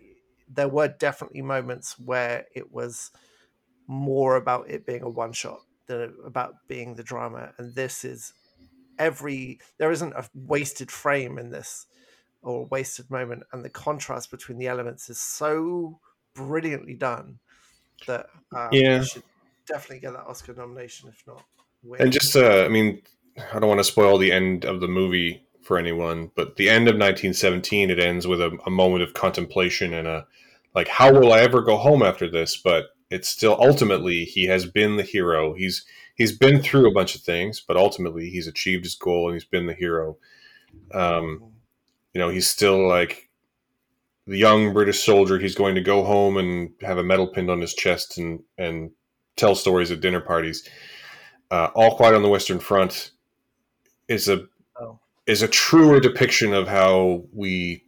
there 0.48 0.68
were 0.68 0.88
definitely 0.88 1.42
moments 1.42 1.98
where 1.98 2.46
it 2.54 2.72
was 2.72 3.10
more 3.86 4.36
about 4.36 4.70
it 4.70 4.86
being 4.86 5.02
a 5.02 5.08
one 5.08 5.32
shot 5.32 5.60
than 5.86 6.14
about 6.24 6.54
being 6.68 6.94
the 6.94 7.02
drama. 7.02 7.52
And 7.58 7.74
this 7.74 8.04
is 8.04 8.32
every 8.98 9.60
there 9.78 9.90
isn't 9.90 10.12
a 10.14 10.28
wasted 10.34 10.90
frame 10.90 11.38
in 11.38 11.50
this 11.50 11.86
or 12.42 12.62
a 12.62 12.66
wasted 12.66 13.10
moment, 13.10 13.44
and 13.52 13.64
the 13.64 13.70
contrast 13.70 14.30
between 14.30 14.58
the 14.58 14.66
elements 14.66 15.08
is 15.08 15.20
so 15.20 16.00
brilliantly 16.34 16.94
done 16.94 17.38
that 18.06 18.26
um, 18.56 18.70
Yeah. 18.72 19.02
should 19.02 19.22
definitely 19.66 20.00
get 20.00 20.12
that 20.12 20.26
Oscar 20.26 20.54
nomination, 20.54 21.08
if 21.08 21.22
not 21.26 21.44
win. 21.82 22.00
And 22.00 22.12
just, 22.12 22.36
uh, 22.36 22.64
I 22.64 22.68
mean, 22.68 23.02
I 23.52 23.58
don't 23.58 23.68
want 23.68 23.80
to 23.80 23.84
spoil 23.84 24.18
the 24.18 24.32
end 24.32 24.64
of 24.64 24.80
the 24.80 24.88
movie 24.88 25.46
for 25.62 25.78
anyone, 25.78 26.30
but 26.34 26.56
the 26.56 26.68
end 26.68 26.88
of 26.88 26.94
1917, 26.94 27.90
it 27.90 27.98
ends 27.98 28.26
with 28.26 28.40
a, 28.40 28.58
a 28.66 28.70
moment 28.70 29.02
of 29.02 29.14
contemplation 29.14 29.94
and 29.94 30.08
a, 30.08 30.26
like, 30.74 30.88
how 30.88 31.12
will 31.12 31.32
I 31.32 31.40
ever 31.40 31.60
go 31.62 31.76
home 31.76 32.02
after 32.02 32.28
this? 32.28 32.56
But 32.56 32.86
it's 33.10 33.28
still, 33.28 33.56
ultimately, 33.60 34.24
he 34.24 34.46
has 34.46 34.66
been 34.66 34.96
the 34.96 35.02
hero. 35.02 35.54
He's, 35.54 35.84
he's 36.16 36.36
been 36.36 36.62
through 36.62 36.88
a 36.88 36.94
bunch 36.94 37.14
of 37.14 37.22
things, 37.22 37.60
but 37.66 37.76
ultimately, 37.76 38.30
he's 38.30 38.46
achieved 38.46 38.84
his 38.84 38.94
goal 38.94 39.26
and 39.28 39.34
he's 39.34 39.44
been 39.44 39.66
the 39.66 39.74
hero. 39.74 40.16
Um, 40.92 41.52
you 42.12 42.18
know, 42.18 42.28
he's 42.28 42.46
still 42.46 42.86
like 42.88 43.28
the 44.26 44.38
young 44.38 44.72
British 44.72 45.02
soldier. 45.02 45.38
He's 45.38 45.54
going 45.54 45.74
to 45.74 45.80
go 45.80 46.04
home 46.04 46.36
and 46.36 46.70
have 46.82 46.98
a 46.98 47.02
medal 47.04 47.26
pinned 47.26 47.50
on 47.50 47.60
his 47.60 47.74
chest 47.74 48.18
and, 48.18 48.40
and 48.58 48.90
tell 49.36 49.54
stories 49.54 49.90
at 49.90 50.00
dinner 50.00 50.20
parties. 50.20 50.68
Uh, 51.50 51.68
All 51.74 51.96
Quiet 51.96 52.14
on 52.14 52.22
the 52.22 52.28
Western 52.28 52.58
Front 52.60 53.10
is 54.08 54.28
a 54.28 54.46
Oh. 54.80 54.98
is 55.26 55.42
a 55.42 55.48
truer 55.48 56.00
depiction 56.00 56.54
of 56.54 56.66
how 56.66 57.24
we 57.34 57.84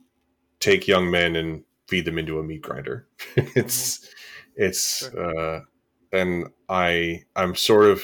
take 0.60 0.86
young 0.86 1.10
men 1.10 1.34
and 1.34 1.64
feed 1.88 2.04
them 2.04 2.18
into 2.18 2.38
a 2.38 2.42
meat 2.42 2.60
grinder. 2.62 3.06
it's 3.36 4.08
it's 4.54 5.02
uh, 5.14 5.60
and 6.14 6.46
I 6.68 7.24
I'm 7.36 7.54
sort 7.54 7.86
of 7.86 8.02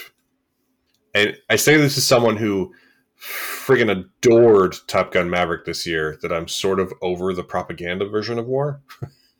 and 1.14 1.36
I 1.48 1.56
say 1.56 1.76
this 1.76 1.96
as 1.98 2.06
someone 2.06 2.36
who 2.36 2.72
friggin' 3.20 3.90
adored 3.90 4.76
Top 4.86 5.12
Gun 5.12 5.28
Maverick 5.28 5.64
this 5.64 5.86
year 5.86 6.18
that 6.22 6.32
I'm 6.32 6.48
sort 6.48 6.80
of 6.80 6.92
over 7.02 7.34
the 7.34 7.44
propaganda 7.44 8.06
version 8.08 8.38
of 8.38 8.46
war, 8.46 8.80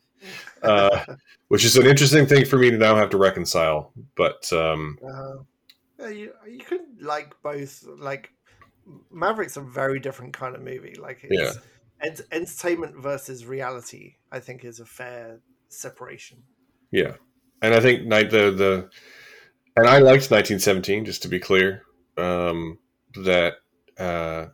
uh, 0.63 1.05
which 1.49 1.65
is 1.65 1.77
an 1.77 1.87
interesting 1.87 2.27
thing 2.27 2.45
for 2.45 2.59
me 2.59 2.71
to 2.71 2.77
now 2.77 2.97
have 2.97 3.11
to 3.11 3.19
reconcile. 3.19 3.93
But 4.17 4.53
um, 4.53 4.99
Uh, 6.03 6.07
you 6.09 6.33
you 6.49 6.59
could 6.59 6.81
like 7.01 7.35
both. 7.43 7.85
Like 7.99 8.33
Maverick's 9.11 9.57
a 9.57 9.61
very 9.61 10.01
different 10.01 10.33
kind 10.33 10.55
of 10.55 10.63
movie. 10.63 10.97
Like 10.99 11.25
it's 11.25 11.41
Yeah. 11.41 11.61
ent- 12.07 12.23
entertainment 12.33 12.97
versus 12.97 13.47
reality. 13.47 14.17
I 14.33 14.41
think 14.41 14.65
is 14.65 14.81
a 14.81 14.87
fair 14.87 15.41
separation. 15.69 16.43
Yeah, 16.91 17.17
and 17.63 17.75
I 17.75 17.81
think 17.81 18.07
night 18.07 18.31
the 18.31 18.51
the 18.51 18.91
and 19.77 19.87
I 19.87 19.99
liked 19.99 20.31
1917. 20.31 21.05
Just 21.05 21.23
to 21.23 21.29
be 21.29 21.39
clear, 21.39 21.83
um, 22.17 22.79
that 23.15 23.55
uh, 23.99 24.47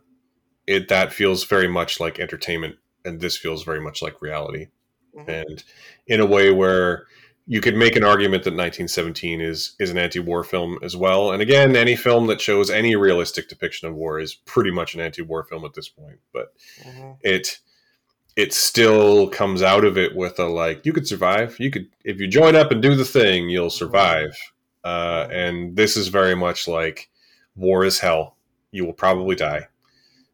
it 0.65 0.87
that 0.89 1.13
feels 1.13 1.43
very 1.43 1.67
much 1.67 1.99
like 1.99 2.19
entertainment, 2.19 2.75
and 3.05 3.19
this 3.19 3.37
feels 3.37 3.63
very 3.63 3.81
much 3.81 4.01
like 4.01 4.21
reality, 4.21 4.67
Mhm. 5.15 5.27
and 5.29 5.63
in 6.07 6.19
a 6.19 6.25
way 6.25 6.51
where 6.51 7.05
you 7.49 7.61
could 7.61 7.77
make 7.77 7.95
an 7.95 8.03
argument 8.03 8.43
that 8.43 8.53
1917 8.53 9.39
is 9.39 9.75
is 9.79 9.89
an 9.89 9.97
anti-war 9.97 10.43
film 10.43 10.77
as 10.83 10.95
well. 10.97 11.31
And 11.31 11.41
again, 11.41 11.75
any 11.77 11.95
film 11.95 12.27
that 12.27 12.41
shows 12.41 12.69
any 12.69 12.95
realistic 12.97 13.47
depiction 13.47 13.87
of 13.87 13.95
war 13.95 14.19
is 14.19 14.35
pretty 14.35 14.69
much 14.71 14.93
an 14.95 14.99
anti-war 14.99 15.45
film 15.45 15.63
at 15.63 15.73
this 15.73 15.87
point. 15.87 16.19
But 16.33 16.53
Mhm. 16.83 17.17
it 17.21 17.59
it 18.37 18.53
still 18.53 19.27
comes 19.27 19.61
out 19.61 19.83
of 19.83 19.97
it 19.97 20.15
with 20.15 20.39
a 20.39 20.45
like 20.45 20.85
you 20.85 20.93
could 20.93 21.07
survive. 21.07 21.59
You 21.59 21.69
could 21.69 21.87
if 22.05 22.19
you 22.21 22.27
join 22.27 22.55
up 22.55 22.71
and 22.71 22.81
do 22.81 22.95
the 22.95 23.03
thing 23.03 23.49
you'll 23.49 23.69
survive. 23.69 24.37
Uh, 24.85 25.27
and 25.31 25.75
this 25.75 25.97
is 25.97 26.07
very 26.07 26.35
much 26.35 26.67
like 26.67 27.09
war 27.55 27.83
is 27.83 27.99
hell. 27.99 28.37
You 28.71 28.85
will 28.85 28.93
probably 28.93 29.35
die. 29.35 29.67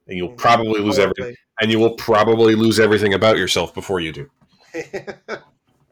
And 0.08 0.18
you'll 0.18 0.34
Mhm. 0.34 0.38
probably 0.38 0.82
lose 0.82 1.00
everything 1.00 1.36
and 1.62 1.72
you 1.72 1.80
will 1.80 1.96
probably 1.96 2.56
lose 2.56 2.80
everything 2.80 3.14
about 3.14 3.38
yourself 3.38 3.74
before 3.74 4.00
you 4.02 4.12
do. 4.12 4.30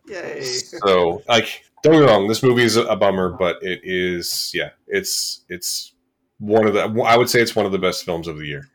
Yay! 0.07 0.41
so 0.43 1.22
like 1.30 1.64
don't 1.84 1.93
get 1.93 1.99
me 2.01 2.05
wrong 2.05 2.28
this 2.28 2.43
movie 2.43 2.64
is 2.64 2.76
a 2.76 2.95
bummer 2.95 3.30
but 3.30 3.57
it 3.62 3.80
is 3.84 4.51
yeah 4.53 4.72
it's 4.88 5.45
it's 5.47 5.93
one 6.39 6.66
of 6.68 6.74
the 6.74 6.82
i 7.05 7.16
would 7.16 7.30
say 7.30 7.39
it's 7.39 7.55
one 7.55 7.66
of 7.66 7.72
the 7.72 7.78
best 7.80 8.03
films 8.03 8.28
of 8.28 8.38
the 8.38 8.45
year 8.45 8.68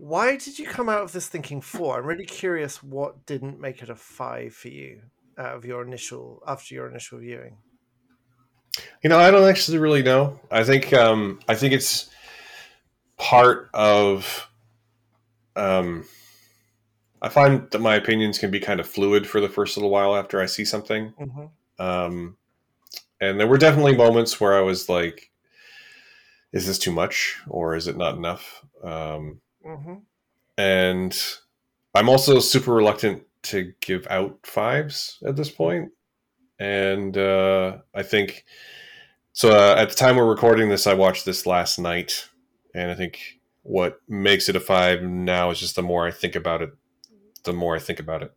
Why 0.00 0.38
did 0.38 0.58
you 0.58 0.64
come 0.66 0.88
out 0.88 1.02
of 1.02 1.12
this 1.12 1.28
thinking 1.28 1.60
four? 1.60 1.98
I'm 1.98 2.06
really 2.06 2.24
curious. 2.24 2.82
What 2.82 3.26
didn't 3.26 3.60
make 3.60 3.82
it 3.82 3.90
a 3.90 3.94
five 3.94 4.54
for 4.54 4.68
you 4.68 5.02
out 5.36 5.56
of 5.56 5.66
your 5.66 5.82
initial 5.82 6.42
after 6.46 6.74
your 6.74 6.88
initial 6.88 7.18
viewing? 7.18 7.58
You 9.02 9.10
know, 9.10 9.18
I 9.18 9.30
don't 9.30 9.46
actually 9.46 9.76
really 9.76 10.02
know. 10.02 10.40
I 10.50 10.64
think 10.64 10.94
um, 10.94 11.40
I 11.48 11.54
think 11.54 11.74
it's 11.74 12.08
part 13.18 13.68
of. 13.74 14.48
Um, 15.54 16.06
I 17.20 17.28
find 17.28 17.70
that 17.70 17.80
my 17.80 17.96
opinions 17.96 18.38
can 18.38 18.50
be 18.50 18.58
kind 18.58 18.80
of 18.80 18.88
fluid 18.88 19.26
for 19.26 19.38
the 19.42 19.50
first 19.50 19.76
little 19.76 19.90
while 19.90 20.16
after 20.16 20.40
I 20.40 20.46
see 20.46 20.64
something, 20.64 21.12
Mm-hmm. 21.20 21.84
um, 21.84 22.38
and 23.20 23.38
there 23.38 23.46
were 23.46 23.58
definitely 23.58 23.96
moments 23.96 24.40
where 24.40 24.56
I 24.56 24.62
was 24.62 24.88
like, 24.88 25.30
"Is 26.52 26.66
this 26.66 26.78
too 26.78 26.92
much, 26.92 27.38
or 27.48 27.76
is 27.76 27.86
it 27.86 27.98
not 27.98 28.16
enough?" 28.16 28.64
Um, 28.82 29.42
Mm-hmm. 29.66 29.94
and 30.58 31.22
I'm 31.94 32.08
also 32.08 32.38
super 32.40 32.72
reluctant 32.72 33.24
to 33.44 33.72
give 33.80 34.06
out 34.08 34.38
fives 34.44 35.18
at 35.26 35.36
this 35.36 35.50
point. 35.50 35.90
And 36.58 37.16
uh, 37.16 37.78
I 37.94 38.02
think 38.02 38.44
so. 39.32 39.50
Uh, 39.50 39.74
at 39.76 39.88
the 39.88 39.94
time 39.94 40.16
we're 40.16 40.28
recording 40.28 40.68
this, 40.68 40.86
I 40.86 40.94
watched 40.94 41.24
this 41.24 41.46
last 41.46 41.78
night, 41.78 42.28
and 42.74 42.90
I 42.90 42.94
think 42.94 43.18
what 43.62 44.00
makes 44.08 44.48
it 44.48 44.56
a 44.56 44.60
five 44.60 45.02
now 45.02 45.50
is 45.50 45.58
just 45.58 45.74
the 45.76 45.82
more 45.82 46.06
I 46.06 46.10
think 46.10 46.36
about 46.36 46.60
it, 46.62 46.70
the 47.44 47.52
more 47.54 47.74
I 47.76 47.78
think 47.78 47.98
about 47.98 48.22
it, 48.22 48.32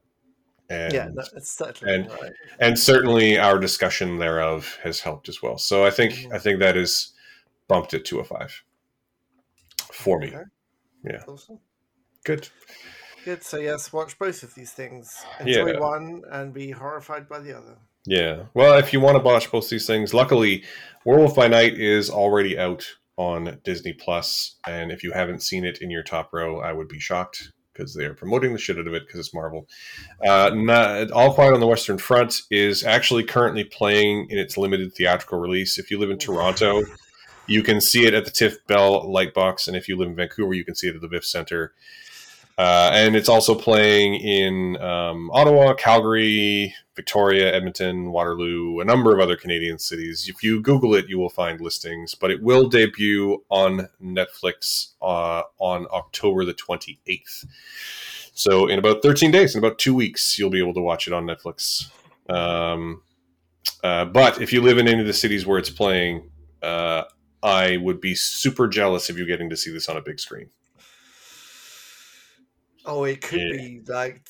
and 0.70 0.94
yeah, 0.94 1.10
no, 1.14 1.24
it's 1.36 1.52
certainly 1.52 1.94
and- 1.96 2.10
right. 2.12 2.32
and 2.60 2.80
certainly 2.80 3.38
our 3.38 3.60
discussion 3.60 4.18
thereof 4.20 4.78
has 4.84 5.02
helped 5.02 5.28
as 5.28 5.42
well. 5.42 5.58
So 5.58 5.86
I 5.86 5.90
think 5.92 6.14
Mhm. 6.14 6.34
I 6.34 6.40
think 6.40 6.60
that 6.60 6.78
is 6.78 7.14
bumped 7.68 7.94
it 7.94 8.06
to 8.06 8.20
a 8.20 8.24
five 8.24 8.64
for 9.92 10.18
me. 10.20 10.28
Okay. 10.30 10.44
Yeah. 11.04 11.22
Awesome. 11.28 11.60
Good. 12.24 12.48
Good. 13.26 13.44
So 13.44 13.58
yes, 13.58 13.92
watch 13.92 14.18
both 14.20 14.44
of 14.44 14.56
these 14.56 14.72
things. 14.72 15.14
Yeah. 15.46 15.62
Enjoy 15.62 15.80
one 15.80 16.24
and 16.32 16.54
be 16.54 16.72
horrified 16.72 17.28
by 17.28 17.40
the 17.40 17.58
other. 17.58 17.78
Yeah. 18.06 18.44
Well, 18.54 18.78
if 18.78 18.92
you 18.92 19.00
want 19.00 19.18
to 19.18 19.24
watch 19.24 19.52
both 19.52 19.70
these 19.70 19.88
things, 19.88 20.14
luckily, 20.14 20.64
Werewolf 21.06 21.36
by 21.36 21.48
Night 21.48 21.80
is 21.80 22.10
already 22.10 22.58
out 22.58 22.86
on 23.16 23.60
Disney 23.64 23.94
Plus, 23.94 24.56
and 24.68 24.92
if 24.92 25.04
you 25.04 25.12
haven't 25.12 25.42
seen 25.42 25.64
it 25.64 25.78
in 25.82 25.90
your 25.90 26.04
top 26.04 26.34
row, 26.34 26.60
I 26.60 26.74
would 26.74 26.88
be 26.88 27.00
shocked 27.00 27.52
because 27.72 27.94
they're 27.94 28.14
promoting 28.14 28.54
the 28.54 28.60
shit 28.60 28.78
out 28.78 28.88
of 28.88 28.94
it 28.94 29.06
because 29.06 29.20
it's 29.20 29.34
Marvel. 29.34 29.68
Uh, 30.26 30.52
not, 30.54 31.12
All 31.12 31.34
Quiet 31.34 31.54
on 31.54 31.60
the 31.60 31.68
Western 31.68 31.98
Front 31.98 32.42
is 32.52 32.84
actually 32.84 33.24
currently 33.24 33.64
playing 33.64 34.28
in 34.30 34.38
its 34.38 34.58
limited 34.58 34.94
theatrical 34.94 35.40
release. 35.40 35.80
If 35.80 35.90
you 35.90 36.00
live 36.00 36.12
in 36.12 36.18
Toronto, 36.18 36.84
you 37.48 37.64
can 37.64 37.82
see 37.82 38.06
it 38.06 38.14
at 38.14 38.26
the 38.26 38.32
TIFF 38.32 38.66
Bell 38.68 39.06
Lightbox, 39.06 39.68
and 39.68 39.76
if 39.76 39.88
you 39.88 39.98
live 39.98 40.10
in 40.10 40.16
Vancouver, 40.16 40.54
you 40.54 40.66
can 40.66 40.76
see 40.76 40.88
it 40.88 40.96
at 40.96 41.02
the 41.02 41.08
VIFF 41.08 41.26
Center. 41.26 41.74
Uh, 42.58 42.92
and 42.94 43.16
it's 43.16 43.30
also 43.30 43.56
playing 43.56 44.16
in 44.16 44.80
um, 44.80 45.32
Ottawa, 45.32 45.74
Calgary, 45.74 46.74
Victoria, 46.96 47.52
Edmonton, 47.52 48.12
Waterloo, 48.12 48.80
a 48.80 48.86
number 48.86 49.12
of 49.12 49.20
other 49.20 49.36
Canadian 49.36 49.80
cities. 49.80 50.30
If 50.30 50.44
you 50.44 50.62
Google 50.62 50.94
it, 50.94 51.10
you 51.10 51.18
will 51.18 51.30
find 51.30 51.60
listings, 51.60 52.14
but 52.14 52.30
it 52.30 52.44
will 52.44 52.70
debut 52.70 53.44
on 53.50 53.90
Netflix 54.02 54.92
uh, 55.02 55.42
on 55.58 55.88
October 55.92 56.46
the 56.46 56.54
28th. 56.54 57.46
So, 58.36 58.68
in 58.68 58.78
about 58.78 59.02
13 59.02 59.32
days, 59.32 59.56
in 59.56 59.60
about 59.60 59.80
two 59.80 59.96
weeks, 59.96 60.38
you'll 60.38 60.50
be 60.50 60.60
able 60.60 60.74
to 60.76 60.82
watch 60.82 61.08
it 61.08 61.14
on 61.14 61.26
Netflix. 61.26 61.90
Um, 62.30 63.02
uh, 63.84 64.06
but 64.06 64.42
if 64.42 64.54
you 64.54 64.62
live 64.62 64.78
in 64.78 64.88
any 64.88 65.02
of 65.02 65.08
the 65.08 65.14
cities 65.14 65.46
where 65.46 65.58
it's 65.58 65.70
playing, 65.70 66.30
uh, 66.62 67.04
I 67.44 67.78
would 67.78 68.00
be 68.00 68.16
super 68.16 68.68
jealous 68.70 69.10
of 69.10 69.18
you 69.18 69.26
getting 69.28 69.50
to 69.50 69.58
see 69.58 69.70
this 69.72 69.90
on 69.90 69.98
a 69.98 70.02
big 70.02 70.20
screen. 70.20 70.50
Oh, 72.86 73.04
it 73.04 73.22
could 73.22 73.40
Yeah. 73.42 73.52
be 73.52 73.82
like 73.88 74.26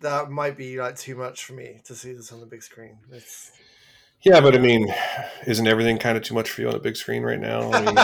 that 0.00 0.30
might 0.30 0.56
be 0.56 0.78
like 0.78 0.96
too 0.96 1.16
much 1.16 1.44
for 1.44 1.54
me 1.54 1.80
to 1.84 1.94
see 1.94 2.12
this 2.12 2.32
on 2.32 2.40
the 2.40 2.46
big 2.46 2.62
screen. 2.62 2.98
It's 3.12 3.50
Yeah, 4.22 4.40
but 4.40 4.54
I 4.54 4.58
mean, 4.58 4.92
isn't 5.46 5.66
everything 5.66 5.98
kind 5.98 6.16
of 6.16 6.22
too 6.22 6.34
much 6.34 6.50
for 6.50 6.62
you 6.62 6.68
on 6.68 6.74
a 6.74 6.80
big 6.80 6.96
screen 6.96 7.22
right 7.22 7.40
now? 7.40 7.72
I 7.72 7.84
mean, 7.84 7.96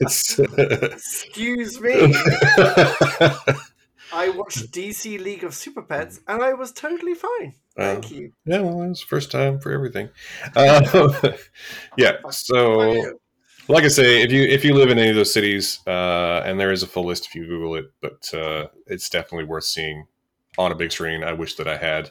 it's, 0.00 0.38
excuse 0.58 1.80
me. 1.80 2.14
I 4.12 4.30
watched 4.30 4.72
DC 4.72 5.20
League 5.20 5.44
of 5.44 5.54
Super 5.54 5.82
Pets 5.82 6.20
and 6.26 6.42
I 6.42 6.54
was 6.54 6.72
totally 6.72 7.14
fine. 7.14 7.54
Uh, 7.76 7.94
Thank 7.94 8.10
you. 8.10 8.32
yeah, 8.44 8.60
well, 8.60 8.82
it's 8.90 9.00
first 9.00 9.30
time 9.30 9.60
for 9.60 9.72
everything. 9.72 10.08
Um, 10.56 11.14
yeah, 11.96 12.16
so 12.30 13.18
like 13.68 13.84
I 13.84 13.88
say, 13.88 14.22
if 14.22 14.32
you 14.32 14.42
if 14.42 14.64
you 14.64 14.74
live 14.74 14.90
in 14.90 14.98
any 14.98 15.10
of 15.10 15.16
those 15.16 15.32
cities, 15.32 15.80
uh, 15.86 16.42
and 16.44 16.58
there 16.58 16.72
is 16.72 16.82
a 16.82 16.86
full 16.86 17.04
list 17.06 17.26
if 17.26 17.34
you 17.34 17.46
Google 17.46 17.76
it, 17.76 17.92
but 18.00 18.34
uh, 18.34 18.66
it's 18.86 19.08
definitely 19.08 19.44
worth 19.44 19.64
seeing 19.64 20.06
on 20.58 20.72
a 20.72 20.74
big 20.74 20.92
screen. 20.92 21.22
I 21.22 21.32
wish 21.32 21.54
that 21.56 21.68
I 21.68 21.76
had. 21.76 22.10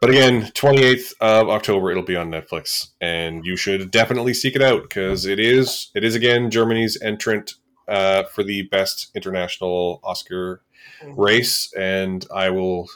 But 0.00 0.10
again, 0.10 0.42
28th 0.52 1.14
of 1.20 1.48
October, 1.48 1.90
it'll 1.90 2.02
be 2.02 2.16
on 2.16 2.30
Netflix, 2.30 2.90
and 3.00 3.44
you 3.44 3.56
should 3.56 3.90
definitely 3.90 4.34
seek 4.34 4.54
it 4.54 4.62
out 4.62 4.82
because 4.82 5.24
it 5.26 5.40
is 5.40 5.90
it 5.94 6.04
is 6.04 6.14
again 6.14 6.50
Germany's 6.50 7.00
entrant 7.00 7.54
uh, 7.88 8.24
for 8.24 8.42
the 8.42 8.62
best 8.62 9.10
international 9.14 10.00
Oscar 10.04 10.62
race, 11.04 11.72
and 11.74 12.26
I 12.34 12.50
will. 12.50 12.88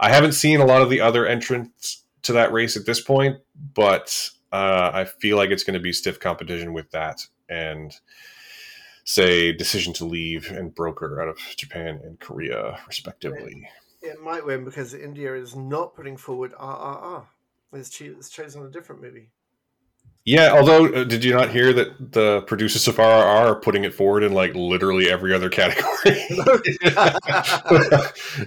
I 0.00 0.10
haven't 0.10 0.32
seen 0.32 0.60
a 0.60 0.66
lot 0.66 0.82
of 0.82 0.90
the 0.90 1.00
other 1.00 1.26
entrants 1.26 2.02
to 2.22 2.32
that 2.32 2.52
race 2.52 2.76
at 2.76 2.86
this 2.86 3.00
point, 3.00 3.38
but 3.74 4.30
uh, 4.52 4.90
I 4.92 5.04
feel 5.04 5.36
like 5.36 5.50
it's 5.50 5.64
going 5.64 5.74
to 5.74 5.80
be 5.80 5.92
stiff 5.92 6.18
competition 6.20 6.72
with 6.72 6.90
that 6.90 7.26
and 7.48 7.94
say 9.04 9.52
decision 9.52 9.92
to 9.94 10.04
leave 10.04 10.50
and 10.50 10.74
broker 10.74 11.20
out 11.20 11.28
of 11.28 11.38
Japan 11.56 12.00
and 12.02 12.18
Korea, 12.20 12.78
respectively. 12.86 13.68
It 14.00 14.20
might 14.20 14.44
win 14.44 14.64
because 14.64 14.94
India 14.94 15.34
is 15.34 15.54
not 15.54 15.94
putting 15.94 16.16
forward 16.16 16.52
RRR. 16.54 17.24
It's, 17.72 17.90
cho- 17.90 18.14
it's 18.16 18.30
chosen 18.30 18.64
a 18.64 18.70
different 18.70 19.02
movie. 19.02 19.30
Yeah, 20.24 20.52
although 20.52 20.86
uh, 20.86 21.04
did 21.04 21.24
you 21.24 21.32
not 21.32 21.50
hear 21.50 21.72
that 21.72 22.12
the 22.12 22.42
producers 22.42 22.86
of 22.86 22.96
RRR 22.96 23.24
are 23.24 23.54
putting 23.56 23.82
it 23.82 23.92
forward 23.92 24.22
in 24.22 24.32
like 24.32 24.54
literally 24.54 25.10
every 25.10 25.34
other 25.34 25.48
category? 25.50 26.24
and, 26.30 26.40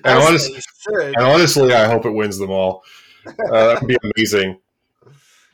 As 0.05 0.25
honest, 0.27 0.53
they 0.53 0.61
should. 0.61 1.15
and 1.15 1.23
honestly, 1.25 1.73
I 1.73 1.87
hope 1.87 2.05
it 2.05 2.11
wins 2.11 2.37
them 2.37 2.49
all. 2.51 2.83
Uh, 3.27 3.33
that 3.49 3.81
would 3.81 3.87
be 3.89 3.97
amazing. 4.15 4.59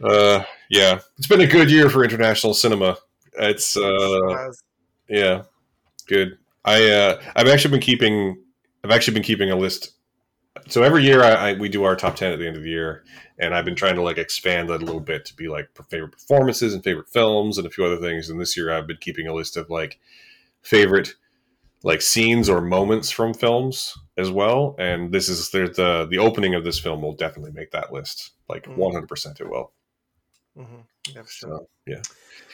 Uh, 0.04 0.44
yeah, 0.70 1.00
it's 1.18 1.28
been 1.28 1.42
a 1.42 1.48
good 1.48 1.72
year 1.72 1.90
for 1.90 2.04
international 2.04 2.54
cinema. 2.54 2.98
It's 3.34 3.76
uh, 3.78 4.52
yeah, 5.08 5.44
good. 6.08 6.38
I 6.66 6.90
uh, 6.90 7.22
I've 7.36 7.48
actually 7.48 7.72
been 7.72 7.82
keeping 7.82 8.44
I've 8.84 8.92
actually 8.92 9.16
been 9.16 9.24
keeping 9.24 9.50
a 9.52 9.56
list. 9.56 9.92
So 10.68 10.84
every 10.84 11.04
year 11.04 11.24
I, 11.24 11.32
I 11.50 11.54
we 11.54 11.70
do 11.70 11.84
our 11.84 11.96
top 11.96 12.16
ten 12.16 12.32
at 12.32 12.40
the 12.40 12.48
end 12.48 12.56
of 12.58 12.64
the 12.64 12.70
year, 12.70 13.04
and 13.40 13.54
I've 13.54 13.66
been 13.66 13.76
trying 13.76 13.96
to 13.96 14.02
like 14.02 14.18
expand 14.18 14.70
that 14.70 14.82
a 14.82 14.86
little 14.86 15.02
bit 15.02 15.26
to 15.26 15.36
be 15.36 15.48
like 15.48 15.70
favorite 15.90 16.12
performances 16.12 16.74
and 16.74 16.84
favorite 16.84 17.10
films 17.10 17.58
and 17.58 17.68
a 17.68 17.70
few 17.70 17.86
other 17.86 17.98
things. 17.98 18.30
And 18.30 18.40
this 18.40 18.56
year 18.56 18.72
I've 18.72 18.88
been 18.88 18.98
keeping 18.98 19.28
a 19.28 19.34
list 19.34 19.58
of 19.58 19.70
like 19.70 20.00
favorite 20.62 21.16
like 21.84 22.02
scenes 22.02 22.48
or 22.48 22.62
moments 22.62 23.10
from 23.10 23.34
films 23.34 23.98
as 24.18 24.30
well. 24.30 24.76
And 24.78 25.12
this 25.12 25.30
is 25.30 25.50
the 25.50 25.68
the 25.68 26.08
the 26.10 26.20
opening 26.20 26.54
of 26.56 26.64
this 26.64 26.80
film 26.80 27.02
will 27.02 27.14
definitely 27.16 27.52
make 27.54 27.72
that 27.72 27.92
list. 27.92 28.32
Like 28.48 28.66
Mm. 28.66 28.76
one 28.78 28.94
hundred 28.94 29.08
percent, 29.08 29.40
it 29.42 29.50
will. 29.50 29.72
Mhm. 30.58 30.84
Yeah, 31.08 31.24
sure. 31.28 31.50
So 31.50 31.68
yeah. 31.88 32.02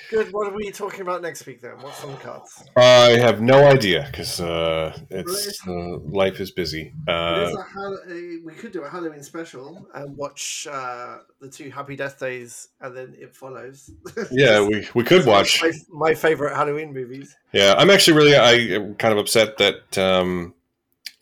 Good. 0.10 0.32
What 0.32 0.47
are 0.47 0.55
we 0.55 0.72
talking 0.72 1.01
about 1.01 1.22
next 1.22 1.45
week 1.45 1.62
then? 1.62 1.78
What's 1.82 2.03
on 2.03 2.12
the 2.12 2.18
cards? 2.18 2.64
I 2.78 3.18
have 3.20 3.41
no 3.41 3.68
idea 3.68 4.08
because 4.10 4.39
uh, 4.39 4.97
it's 5.10 5.68
uh, 5.68 5.97
life 5.97 6.39
is 6.39 6.51
busy. 6.51 6.93
Uh, 7.08 7.36
There's 7.36 7.55
a 7.55 7.62
Hall- 7.62 7.99
uh, 8.10 8.14
we 8.45 8.53
could 8.58 8.72
do 8.72 8.84
a 8.84 8.89
Halloween 8.89 9.22
special 9.22 9.86
and 9.95 10.16
watch 10.16 10.68
uh, 10.72 11.18
the 11.41 11.49
two 11.49 11.70
Happy 11.70 11.97
Death 11.97 12.20
Days, 12.20 12.70
and 12.80 12.95
then 12.95 13.16
it 13.20 13.36
follows. 13.36 13.91
yeah, 14.32 14.66
we, 14.66 14.88
we 14.93 15.03
could 15.03 15.26
watch. 15.26 15.62
my, 15.62 15.72
my 15.91 16.14
favorite 16.14 16.55
Halloween 16.55 16.93
movies. 16.93 17.36
Yeah, 17.51 17.76
I'm 17.78 17.89
actually 17.89 18.18
really 18.18 18.36
I 18.36 18.53
am 18.76 18.95
kind 18.95 19.12
of 19.12 19.18
upset 19.20 19.58
that 19.58 19.97
um, 19.97 20.53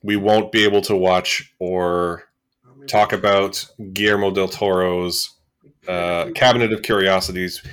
we 0.04 0.16
won't 0.16 0.52
be 0.52 0.64
able 0.64 0.82
to 0.82 0.96
watch 0.96 1.54
or 1.58 2.26
talk 2.88 3.14
about 3.14 3.66
Guillermo 3.94 4.30
del 4.30 4.48
Toro's 4.48 5.32
uh, 5.88 6.30
Cabinet 6.36 6.72
of 6.72 6.84
Curiosities 6.84 7.64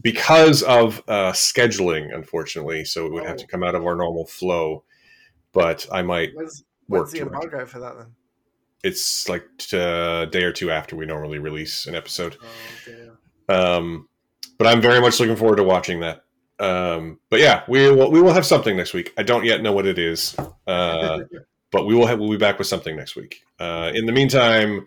because 0.00 0.62
of 0.62 1.02
uh, 1.08 1.32
scheduling, 1.32 2.14
unfortunately. 2.14 2.84
So 2.84 3.06
it 3.06 3.12
would 3.12 3.24
have 3.24 3.36
to 3.38 3.46
come 3.46 3.62
out 3.62 3.74
of 3.74 3.84
our 3.84 3.96
normal 3.96 4.26
flow. 4.26 4.84
But 5.52 5.86
I 5.90 6.02
might 6.02 6.34
When's, 6.34 6.64
work 6.88 7.02
when's 7.02 7.12
the 7.12 7.20
embargo 7.20 7.66
for 7.66 7.80
that 7.80 7.96
then? 7.98 8.06
It's 8.82 9.28
like 9.28 9.44
a 9.72 10.26
day 10.30 10.44
or 10.44 10.52
two 10.52 10.70
after 10.70 10.96
we 10.96 11.06
normally 11.06 11.38
release 11.38 11.86
an 11.86 11.94
episode. 11.94 12.36
Oh. 13.48 13.78
Um, 13.78 14.08
but 14.58 14.66
I'm 14.66 14.80
very 14.80 15.00
much 15.00 15.18
looking 15.18 15.36
forward 15.36 15.56
to 15.56 15.64
watching 15.64 16.00
that. 16.00 16.24
Um, 16.60 17.18
but 17.30 17.40
yeah, 17.40 17.64
we 17.68 17.90
will 17.90 18.10
we 18.10 18.20
will 18.20 18.32
have 18.32 18.46
something 18.46 18.76
next 18.76 18.94
week. 18.94 19.12
I 19.16 19.22
don't 19.22 19.44
yet 19.44 19.62
know 19.62 19.72
what 19.72 19.86
it 19.86 19.98
is, 19.98 20.36
uh, 20.66 21.20
but 21.72 21.86
we 21.86 21.94
will 21.94 22.06
have 22.06 22.20
we'll 22.20 22.30
be 22.30 22.36
back 22.36 22.58
with 22.58 22.68
something 22.68 22.94
next 22.94 23.16
week. 23.16 23.42
Uh, 23.58 23.90
in 23.94 24.06
the 24.06 24.12
meantime, 24.12 24.86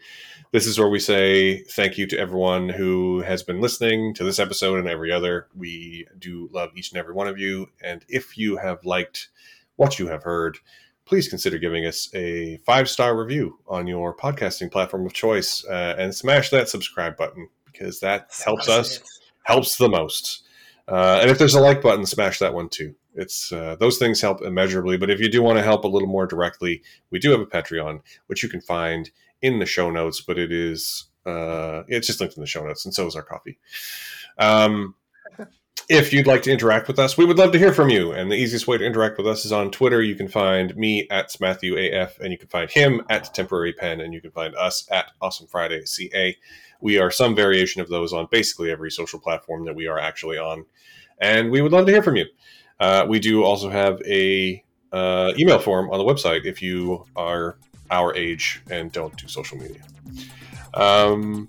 this 0.53 0.67
is 0.67 0.77
where 0.77 0.87
we 0.87 0.99
say 0.99 1.63
thank 1.63 1.97
you 1.97 2.05
to 2.05 2.17
everyone 2.17 2.69
who 2.69 3.21
has 3.21 3.41
been 3.41 3.59
listening 3.59 4.13
to 4.13 4.23
this 4.23 4.37
episode 4.37 4.77
and 4.77 4.87
every 4.87 5.11
other. 5.11 5.47
We 5.55 6.05
do 6.19 6.47
love 6.53 6.69
each 6.75 6.91
and 6.91 6.99
every 6.99 7.15
one 7.15 7.27
of 7.27 7.39
you, 7.39 7.71
and 7.83 8.05
if 8.07 8.37
you 8.37 8.57
have 8.57 8.85
liked 8.85 9.29
what 9.77 9.97
you 9.97 10.07
have 10.09 10.21
heard, 10.21 10.59
please 11.05 11.27
consider 11.27 11.57
giving 11.57 11.87
us 11.87 12.07
a 12.13 12.57
five 12.67 12.87
star 12.87 13.17
review 13.17 13.57
on 13.67 13.87
your 13.87 14.15
podcasting 14.15 14.71
platform 14.71 15.07
of 15.07 15.13
choice 15.13 15.65
uh, 15.65 15.95
and 15.97 16.13
smash 16.13 16.51
that 16.51 16.69
subscribe 16.69 17.17
button 17.17 17.49
because 17.65 17.99
that 18.01 18.29
helps 18.45 18.69
us 18.69 18.97
it. 18.97 19.03
helps 19.41 19.77
the 19.77 19.89
most. 19.89 20.43
Uh, 20.87 21.17
and 21.19 21.31
if 21.31 21.39
there's 21.39 21.55
a 21.55 21.61
like 21.61 21.81
button, 21.81 22.05
smash 22.05 22.37
that 22.37 22.53
one 22.53 22.69
too. 22.69 22.93
It's 23.15 23.51
uh, 23.51 23.75
those 23.79 23.97
things 23.97 24.21
help 24.21 24.43
immeasurably. 24.43 24.97
But 24.97 25.09
if 25.09 25.19
you 25.19 25.29
do 25.29 25.41
want 25.41 25.57
to 25.57 25.63
help 25.63 25.83
a 25.83 25.87
little 25.87 26.07
more 26.07 26.27
directly, 26.27 26.83
we 27.09 27.17
do 27.17 27.31
have 27.31 27.39
a 27.39 27.45
Patreon, 27.47 28.01
which 28.27 28.43
you 28.43 28.49
can 28.49 28.61
find 28.61 29.09
in 29.43 29.59
the 29.59 29.67
show 29.67 29.91
notes. 29.91 30.21
But 30.21 30.39
it 30.39 30.51
is 30.51 31.05
uh, 31.25 31.83
it's 31.87 32.07
just 32.07 32.19
linked 32.19 32.35
in 32.35 32.41
the 32.41 32.47
show 32.47 32.65
notes, 32.65 32.85
and 32.85 32.93
so 32.93 33.05
is 33.05 33.15
our 33.15 33.23
Ko-Fi. 33.23 33.57
Um, 34.37 34.95
if 35.89 36.13
you'd 36.13 36.27
like 36.27 36.41
to 36.43 36.51
interact 36.51 36.87
with 36.87 36.99
us, 36.99 37.17
we 37.17 37.25
would 37.25 37.37
love 37.37 37.51
to 37.51 37.59
hear 37.59 37.73
from 37.73 37.89
you. 37.89 38.11
And 38.11 38.31
the 38.31 38.35
easiest 38.35 38.67
way 38.67 38.77
to 38.77 38.85
interact 38.85 39.17
with 39.17 39.27
us 39.27 39.45
is 39.45 39.51
on 39.51 39.71
Twitter. 39.71 40.01
You 40.01 40.15
can 40.15 40.27
find 40.27 40.75
me 40.75 41.07
at 41.09 41.35
Matthew 41.39 41.77
AF, 41.77 42.19
and 42.19 42.31
you 42.31 42.37
can 42.37 42.49
find 42.49 42.69
him 42.69 43.01
at 43.09 43.33
Temporary 43.33 43.73
Pen, 43.73 44.01
and 44.01 44.13
you 44.13 44.21
can 44.21 44.31
find 44.31 44.55
us 44.55 44.87
at 44.91 45.11
Awesome 45.21 45.47
Friday 45.47 45.85
CA. 45.85 46.35
We 46.81 46.97
are 46.97 47.11
some 47.11 47.35
variation 47.35 47.81
of 47.81 47.89
those 47.89 48.11
on 48.11 48.27
basically 48.31 48.71
every 48.71 48.91
social 48.91 49.19
platform 49.19 49.65
that 49.65 49.75
we 49.75 49.87
are 49.87 49.99
actually 49.99 50.37
on, 50.37 50.65
and 51.19 51.51
we 51.51 51.61
would 51.61 51.71
love 51.71 51.85
to 51.85 51.91
hear 51.91 52.03
from 52.03 52.17
you. 52.17 52.25
Uh, 52.79 53.05
we 53.07 53.19
do 53.19 53.43
also 53.43 53.69
have 53.69 54.01
a 54.05 54.61
uh, 54.91 55.31
email 55.37 55.59
form 55.59 55.89
on 55.91 55.97
the 55.97 56.03
website 56.03 56.45
if 56.45 56.61
you 56.61 57.05
are 57.15 57.57
our 57.91 58.15
age 58.15 58.61
and 58.69 58.91
don't 58.91 59.15
do 59.17 59.27
social 59.27 59.57
media. 59.57 59.81
Um, 60.73 61.47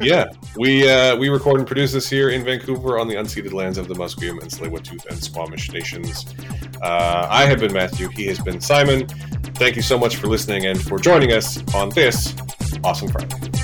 yeah, 0.00 0.26
we 0.56 0.90
uh, 0.90 1.16
we 1.16 1.28
record 1.28 1.58
and 1.58 1.66
produce 1.66 1.92
this 1.92 2.08
here 2.08 2.30
in 2.30 2.44
Vancouver 2.44 2.98
on 2.98 3.06
the 3.06 3.14
unceded 3.14 3.52
lands 3.52 3.78
of 3.78 3.86
the 3.86 3.94
Musqueam 3.94 4.40
and 4.42 4.50
Tsleil-Waututh 4.50 5.06
and 5.06 5.22
Squamish 5.22 5.70
nations. 5.70 6.34
Uh, 6.82 7.28
I 7.30 7.46
have 7.46 7.60
been 7.60 7.72
Matthew. 7.72 8.08
He 8.08 8.26
has 8.26 8.40
been 8.40 8.60
Simon. 8.60 9.06
Thank 9.54 9.76
you 9.76 9.82
so 9.82 9.96
much 9.96 10.16
for 10.16 10.26
listening 10.26 10.66
and 10.66 10.80
for 10.82 10.98
joining 10.98 11.32
us 11.32 11.62
on 11.74 11.90
this 11.90 12.34
awesome 12.82 13.08
Friday. 13.08 13.63